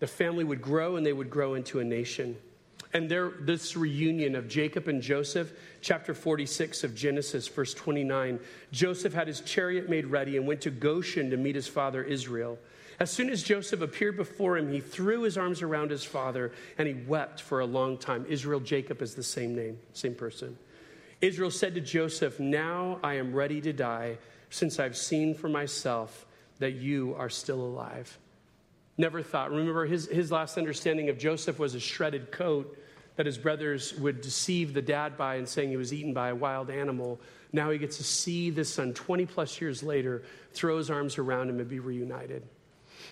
The 0.00 0.06
family 0.06 0.44
would 0.44 0.62
grow 0.62 0.96
and 0.96 1.04
they 1.04 1.12
would 1.12 1.30
grow 1.30 1.54
into 1.54 1.80
a 1.80 1.84
nation. 1.84 2.36
And 2.92 3.10
there, 3.10 3.32
this 3.40 3.76
reunion 3.76 4.34
of 4.34 4.48
Jacob 4.48 4.88
and 4.88 5.02
Joseph, 5.02 5.52
chapter 5.82 6.14
46 6.14 6.84
of 6.84 6.94
Genesis, 6.94 7.46
verse 7.46 7.74
29, 7.74 8.40
Joseph 8.72 9.12
had 9.12 9.28
his 9.28 9.40
chariot 9.42 9.90
made 9.90 10.06
ready 10.06 10.36
and 10.36 10.46
went 10.46 10.62
to 10.62 10.70
Goshen 10.70 11.30
to 11.30 11.36
meet 11.36 11.54
his 11.54 11.68
father 11.68 12.02
Israel. 12.02 12.58
As 13.00 13.10
soon 13.10 13.30
as 13.30 13.42
Joseph 13.42 13.80
appeared 13.80 14.16
before 14.16 14.56
him, 14.56 14.72
he 14.72 14.80
threw 14.80 15.22
his 15.22 15.38
arms 15.38 15.62
around 15.62 15.90
his 15.90 16.02
father 16.02 16.52
and 16.78 16.88
he 16.88 16.94
wept 16.94 17.40
for 17.40 17.60
a 17.60 17.66
long 17.66 17.98
time. 17.98 18.26
Israel, 18.28 18.58
Jacob 18.58 19.02
is 19.02 19.14
the 19.14 19.22
same 19.22 19.54
name, 19.54 19.78
same 19.92 20.14
person. 20.14 20.58
Israel 21.20 21.50
said 21.50 21.74
to 21.74 21.80
Joseph, 21.80 22.40
Now 22.40 22.98
I 23.02 23.14
am 23.14 23.34
ready 23.34 23.60
to 23.60 23.72
die, 23.72 24.18
since 24.50 24.78
I've 24.78 24.96
seen 24.96 25.34
for 25.34 25.48
myself 25.48 26.26
that 26.58 26.72
you 26.72 27.14
are 27.18 27.28
still 27.28 27.60
alive. 27.60 28.18
Never 28.98 29.22
thought. 29.22 29.52
Remember, 29.52 29.86
his, 29.86 30.08
his 30.08 30.32
last 30.32 30.58
understanding 30.58 31.08
of 31.08 31.18
Joseph 31.18 31.60
was 31.60 31.76
a 31.76 31.80
shredded 31.80 32.32
coat 32.32 32.76
that 33.14 33.26
his 33.26 33.38
brothers 33.38 33.94
would 33.94 34.20
deceive 34.20 34.74
the 34.74 34.82
dad 34.82 35.16
by 35.16 35.36
and 35.36 35.48
saying 35.48 35.70
he 35.70 35.76
was 35.76 35.92
eaten 35.92 36.12
by 36.12 36.28
a 36.28 36.34
wild 36.34 36.68
animal. 36.68 37.20
Now 37.52 37.70
he 37.70 37.78
gets 37.78 37.96
to 37.96 38.04
see 38.04 38.50
this 38.50 38.68
son 38.68 38.92
20 38.92 39.24
plus 39.26 39.60
years 39.60 39.82
later, 39.82 40.24
throw 40.52 40.78
his 40.78 40.90
arms 40.90 41.16
around 41.16 41.48
him 41.48 41.60
and 41.60 41.68
be 41.68 41.78
reunited. 41.78 42.42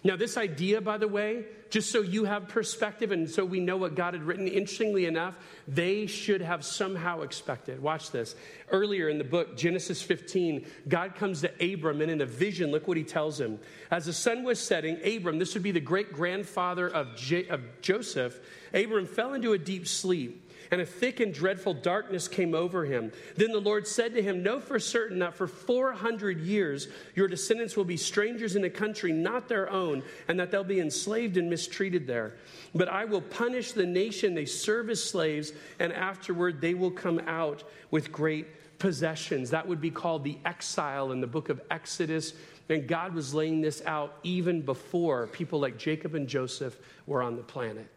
Now, 0.07 0.15
this 0.15 0.37
idea, 0.37 0.81
by 0.81 0.99
the 0.99 1.09
way, 1.09 1.47
just 1.69 1.91
so 1.91 2.01
you 2.01 2.27
have 2.27 2.47
perspective 2.47 3.11
and 3.11 3.29
so 3.29 3.45
we 3.45 3.59
know 3.59 3.77
what 3.77 3.97
God 3.97 4.15
had 4.15 4.23
written, 4.23 4.47
interestingly 4.47 5.05
enough, 5.05 5.37
they 5.67 6.07
should 6.07 6.43
have 6.43 6.65
somehow 6.65 7.23
expected. 7.23 7.83
Watch 7.83 8.13
this. 8.13 8.37
Earlier 8.71 9.09
in 9.09 9.19
the 9.19 9.25
book, 9.25 9.57
Genesis 9.57 10.01
15, 10.01 10.65
God 10.87 11.17
comes 11.17 11.41
to 11.41 11.51
Abram 11.73 12.03
and 12.03 12.11
in 12.13 12.21
a 12.21 12.27
vision, 12.27 12.71
look 12.71 12.87
what 12.87 12.97
he 12.97 13.03
tells 13.03 13.41
him. 13.41 13.59
As 13.91 14.07
the 14.07 14.13
sun 14.13 14.45
was 14.45 14.61
setting, 14.61 14.97
Abram, 15.05 15.41
this 15.41 15.55
would 15.55 15.65
be 15.65 15.73
the 15.73 15.81
great 15.81 16.13
grandfather 16.13 16.87
of, 16.87 17.17
J- 17.17 17.49
of 17.49 17.63
Joseph, 17.81 18.39
Abram 18.73 19.07
fell 19.07 19.35
into 19.35 19.55
a 19.55 19.59
deep 19.59 19.89
sleep 19.89 20.46
and 20.71 20.81
a 20.81 20.87
thick 20.87 21.21
and 21.21 21.33
dreadful 21.33 21.75
darkness 21.75 22.29
came 22.29 22.55
over 22.55 22.85
him. 22.85 23.13
Then 23.37 23.53
the 23.53 23.61
Lord 23.61 23.87
said 23.87 24.15
to 24.15 24.23
him, 24.23 24.43
Know 24.43 24.61
for 24.61 24.79
certain 24.79 25.19
that 25.21 25.35
for 25.35 25.47
400 25.47 26.41
years 26.41 26.89
your 27.15 27.29
descendants 27.29 27.77
will 27.77 27.85
be 27.85 27.97
strangers 27.97 28.57
in 28.57 28.65
a 28.65 28.71
country 28.71 29.13
not 29.13 29.49
their 29.49 29.71
own, 29.71 30.03
and 30.29 30.39
that 30.39 30.51
they'll 30.51 30.65
be 30.65 30.81
enslaved 30.81 31.37
and 31.37 31.49
mistreated 31.49 32.07
there. 32.07 32.35
But 32.75 32.89
I 32.89 33.05
will 33.05 33.23
punish 33.23 33.73
the 33.73 33.87
nation 33.87 34.35
they 34.35 34.45
serve 34.45 34.91
as 34.91 35.03
slaves, 35.03 35.53
and 35.79 35.93
afterward 35.93 36.61
they 36.61 36.75
will 36.75 36.91
come 36.91 37.21
out 37.27 37.65
with 37.91 38.13
great 38.13 38.79
possessions. 38.79 39.51
That 39.51 39.67
would 39.67 39.81
be 39.81 39.91
called 39.91 40.25
the 40.25 40.39
exile 40.45 41.13
in 41.13 41.21
the 41.21 41.27
book 41.27 41.49
of 41.49 41.61
Exodus. 41.71 42.35
And 42.69 42.89
God 42.89 43.15
was 43.15 43.33
laying 43.33 43.61
this 43.61 43.83
out 43.87 44.19
even 44.23 44.61
before 44.63 45.29
people 45.29 45.61
like 45.61 45.79
Jacob 45.79 46.15
and 46.15 46.27
Joseph 46.27 46.77
were 47.07 47.23
on 47.23 47.37
the 47.37 47.43
planet. 47.43 47.89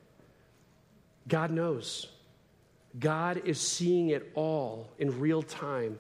God 1.28 1.52
knows. 1.52 2.08
God 2.98 3.42
is 3.46 3.60
seeing 3.60 4.10
it 4.10 4.32
all 4.34 4.90
in 4.98 5.20
real 5.20 5.44
time. 5.44 6.00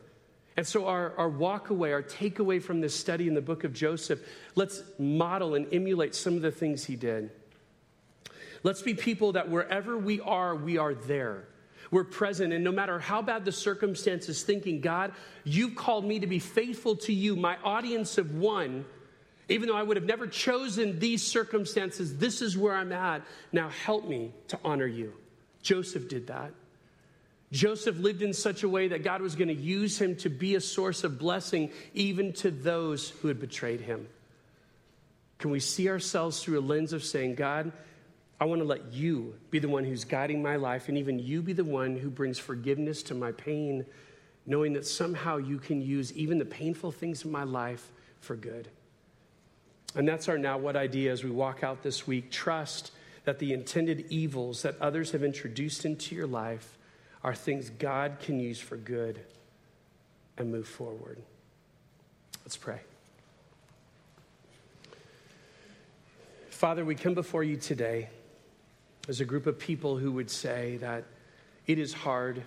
And 0.57 0.67
so, 0.67 0.87
our, 0.87 1.15
our 1.17 1.29
walk 1.29 1.69
away, 1.69 1.93
our 1.93 2.03
takeaway 2.03 2.61
from 2.61 2.81
this 2.81 2.93
study 2.93 3.27
in 3.27 3.33
the 3.33 3.41
book 3.41 3.63
of 3.63 3.73
Joseph, 3.73 4.19
let's 4.55 4.81
model 4.97 5.55
and 5.55 5.71
emulate 5.73 6.15
some 6.15 6.35
of 6.35 6.41
the 6.41 6.51
things 6.51 6.83
he 6.83 6.95
did. 6.95 7.29
Let's 8.63 8.81
be 8.81 8.93
people 8.93 9.33
that 9.33 9.49
wherever 9.49 9.97
we 9.97 10.19
are, 10.19 10.55
we 10.55 10.77
are 10.77 10.93
there. 10.93 11.47
We're 11.91 12.03
present, 12.03 12.53
and 12.53 12.63
no 12.63 12.71
matter 12.71 12.99
how 12.99 13.21
bad 13.21 13.45
the 13.45 13.51
circumstances, 13.51 14.43
thinking, 14.43 14.81
God, 14.81 15.13
you've 15.43 15.75
called 15.75 16.05
me 16.05 16.19
to 16.19 16.27
be 16.27 16.39
faithful 16.39 16.95
to 16.97 17.13
you, 17.13 17.35
my 17.35 17.57
audience 17.63 18.17
of 18.17 18.35
one. 18.35 18.85
Even 19.47 19.69
though 19.69 19.75
I 19.75 19.81
would 19.81 19.97
have 19.97 20.05
never 20.05 20.27
chosen 20.27 20.99
these 20.99 21.25
circumstances, 21.25 22.17
this 22.17 22.41
is 22.41 22.57
where 22.57 22.75
I'm 22.75 22.91
at. 22.91 23.23
Now 23.51 23.69
help 23.69 24.07
me 24.07 24.31
to 24.49 24.59
honor 24.63 24.85
you. 24.85 25.13
Joseph 25.63 26.07
did 26.07 26.27
that. 26.27 26.51
Joseph 27.51 27.97
lived 27.97 28.21
in 28.21 28.33
such 28.33 28.63
a 28.63 28.69
way 28.69 28.89
that 28.89 29.03
God 29.03 29.21
was 29.21 29.35
going 29.35 29.47
to 29.47 29.53
use 29.53 29.99
him 29.99 30.15
to 30.17 30.29
be 30.29 30.55
a 30.55 30.61
source 30.61 31.03
of 31.03 31.17
blessing 31.17 31.71
even 31.93 32.31
to 32.33 32.51
those 32.51 33.09
who 33.09 33.27
had 33.27 33.39
betrayed 33.39 33.81
him. 33.81 34.07
Can 35.39 35.49
we 35.49 35.59
see 35.59 35.89
ourselves 35.89 36.43
through 36.43 36.59
a 36.59 36.61
lens 36.61 36.93
of 36.93 37.03
saying, 37.03 37.35
God, 37.35 37.71
I 38.39 38.45
want 38.45 38.61
to 38.61 38.67
let 38.67 38.93
you 38.93 39.35
be 39.49 39.59
the 39.59 39.67
one 39.67 39.83
who's 39.83 40.05
guiding 40.05 40.43
my 40.43 40.57
life, 40.57 40.89
and 40.89 40.97
even 40.97 41.17
you 41.17 41.41
be 41.41 41.53
the 41.53 41.63
one 41.63 41.97
who 41.97 42.09
brings 42.09 42.37
forgiveness 42.37 43.03
to 43.03 43.15
my 43.15 43.31
pain, 43.31 43.85
knowing 44.45 44.73
that 44.73 44.85
somehow 44.85 45.37
you 45.37 45.57
can 45.57 45.81
use 45.81 46.13
even 46.13 46.37
the 46.37 46.45
painful 46.45 46.91
things 46.91 47.25
in 47.25 47.31
my 47.31 47.43
life 47.43 47.91
for 48.19 48.35
good. 48.35 48.67
And 49.95 50.07
that's 50.07 50.29
our 50.29 50.37
now 50.37 50.57
what 50.57 50.75
idea 50.75 51.11
as 51.11 51.23
we 51.23 51.31
walk 51.31 51.63
out 51.63 51.81
this 51.81 52.05
week. 52.05 52.31
Trust 52.31 52.91
that 53.25 53.39
the 53.39 53.53
intended 53.53 54.05
evils 54.09 54.61
that 54.61 54.79
others 54.79 55.11
have 55.11 55.23
introduced 55.23 55.83
into 55.83 56.15
your 56.15 56.27
life 56.27 56.77
are 57.23 57.35
things 57.35 57.69
God 57.69 58.17
can 58.19 58.39
use 58.39 58.59
for 58.59 58.77
good 58.77 59.19
and 60.37 60.51
move 60.51 60.67
forward. 60.67 61.21
Let's 62.45 62.57
pray. 62.57 62.79
Father, 66.49 66.83
we 66.83 66.95
come 66.95 67.13
before 67.13 67.43
you 67.43 67.57
today 67.57 68.09
as 69.07 69.21
a 69.21 69.25
group 69.25 69.47
of 69.47 69.57
people 69.57 69.97
who 69.97 70.11
would 70.11 70.29
say 70.29 70.77
that 70.77 71.03
it 71.67 71.79
is 71.79 71.93
hard 71.93 72.43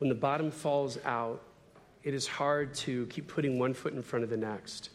when 0.00 0.08
the 0.08 0.14
bottom 0.14 0.50
falls 0.50 0.98
out, 1.04 1.42
it 2.02 2.14
is 2.14 2.26
hard 2.26 2.72
to 2.72 3.04
keep 3.06 3.28
putting 3.28 3.58
one 3.58 3.74
foot 3.74 3.92
in 3.92 4.02
front 4.02 4.24
of 4.24 4.30
the 4.30 4.36
next. 4.36 4.88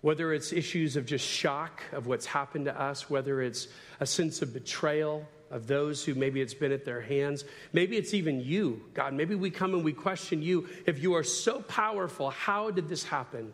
Whether 0.00 0.32
it's 0.32 0.52
issues 0.52 0.96
of 0.96 1.06
just 1.06 1.24
shock 1.24 1.80
of 1.92 2.08
what's 2.08 2.26
happened 2.26 2.64
to 2.64 2.78
us, 2.78 3.08
whether 3.08 3.40
it's 3.40 3.68
a 4.00 4.06
sense 4.06 4.42
of 4.42 4.52
betrayal, 4.52 5.26
of 5.50 5.66
those 5.66 6.04
who 6.04 6.14
maybe 6.14 6.40
it's 6.40 6.54
been 6.54 6.72
at 6.72 6.84
their 6.84 7.00
hands. 7.00 7.44
Maybe 7.72 7.96
it's 7.96 8.14
even 8.14 8.40
you, 8.40 8.82
God. 8.94 9.14
Maybe 9.14 9.34
we 9.34 9.50
come 9.50 9.74
and 9.74 9.84
we 9.84 9.92
question 9.92 10.42
you. 10.42 10.68
If 10.86 11.02
you 11.02 11.14
are 11.14 11.24
so 11.24 11.60
powerful, 11.62 12.30
how 12.30 12.70
did 12.70 12.88
this 12.88 13.04
happen? 13.04 13.52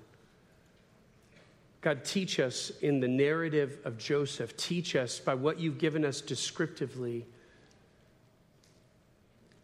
God, 1.81 2.05
teach 2.05 2.39
us 2.41 2.71
in 2.83 3.01
the 3.01 3.09
narrative 3.09 3.79
of 3.85 3.97
Joseph. 3.99 4.57
Teach 4.57 4.97
us 4.97 5.19
by 5.19 5.35
what 5.35 5.59
you've 5.59 5.79
given 5.79 6.05
us 6.05 6.21
descriptively 6.21 7.27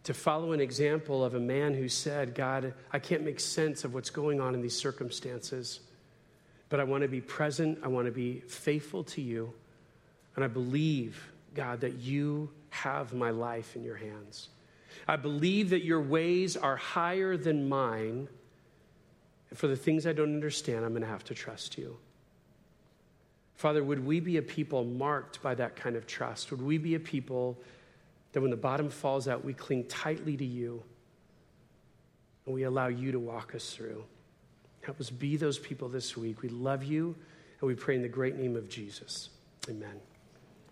to 0.03 0.13
follow 0.13 0.53
an 0.53 0.61
example 0.61 1.23
of 1.23 1.35
a 1.35 1.39
man 1.39 1.73
who 1.73 1.89
said, 1.89 2.33
God, 2.33 2.73
I 2.93 2.99
can't 2.99 3.23
make 3.23 3.41
sense 3.41 3.83
of 3.83 3.93
what's 3.93 4.09
going 4.09 4.39
on 4.39 4.53
in 4.55 4.61
these 4.61 4.77
circumstances, 4.77 5.81
but 6.69 6.79
I 6.79 6.85
want 6.85 7.01
to 7.01 7.09
be 7.09 7.19
present. 7.19 7.79
I 7.83 7.89
want 7.89 8.05
to 8.05 8.11
be 8.11 8.39
faithful 8.47 9.03
to 9.03 9.21
you. 9.21 9.53
And 10.35 10.45
I 10.45 10.47
believe 10.47 11.31
God, 11.57 11.81
that 11.81 11.95
you 11.95 12.49
have 12.69 13.13
my 13.13 13.31
life 13.31 13.75
in 13.75 13.83
your 13.83 13.97
hands. 13.97 14.49
I 15.07 15.15
believe 15.15 15.71
that 15.71 15.83
your 15.83 16.01
ways 16.01 16.55
are 16.55 16.75
higher 16.75 17.35
than 17.35 17.67
mine. 17.67 18.29
And 19.49 19.59
for 19.59 19.67
the 19.67 19.75
things 19.75 20.05
I 20.05 20.13
don't 20.13 20.33
understand, 20.33 20.85
I'm 20.85 20.91
going 20.91 21.01
to 21.01 21.07
have 21.07 21.23
to 21.25 21.33
trust 21.33 21.77
you. 21.77 21.97
Father, 23.55 23.83
would 23.83 24.05
we 24.05 24.19
be 24.19 24.37
a 24.37 24.41
people 24.41 24.83
marked 24.83 25.41
by 25.41 25.55
that 25.55 25.75
kind 25.75 25.95
of 25.95 26.05
trust? 26.05 26.51
Would 26.51 26.61
we 26.61 26.77
be 26.77 26.93
a 26.95 26.99
people 26.99 27.57
that 28.33 28.41
when 28.41 28.51
the 28.51 28.57
bottom 28.57 28.89
falls 28.89 29.27
out, 29.27 29.43
we 29.43 29.53
cling 29.53 29.85
tightly 29.85 30.37
to 30.37 30.45
you 30.45 30.83
and 32.45 32.53
we 32.53 32.63
allow 32.63 32.87
you 32.87 33.11
to 33.11 33.19
walk 33.19 33.55
us 33.55 33.71
through? 33.73 34.03
Help 34.81 35.01
us 35.01 35.09
be 35.09 35.37
those 35.37 35.57
people 35.57 35.89
this 35.89 36.15
week. 36.15 36.43
We 36.43 36.49
love 36.49 36.83
you 36.83 37.15
and 37.59 37.67
we 37.67 37.73
pray 37.73 37.95
in 37.95 38.03
the 38.03 38.07
great 38.07 38.35
name 38.35 38.55
of 38.55 38.69
Jesus. 38.69 39.29
Amen. 39.67 39.99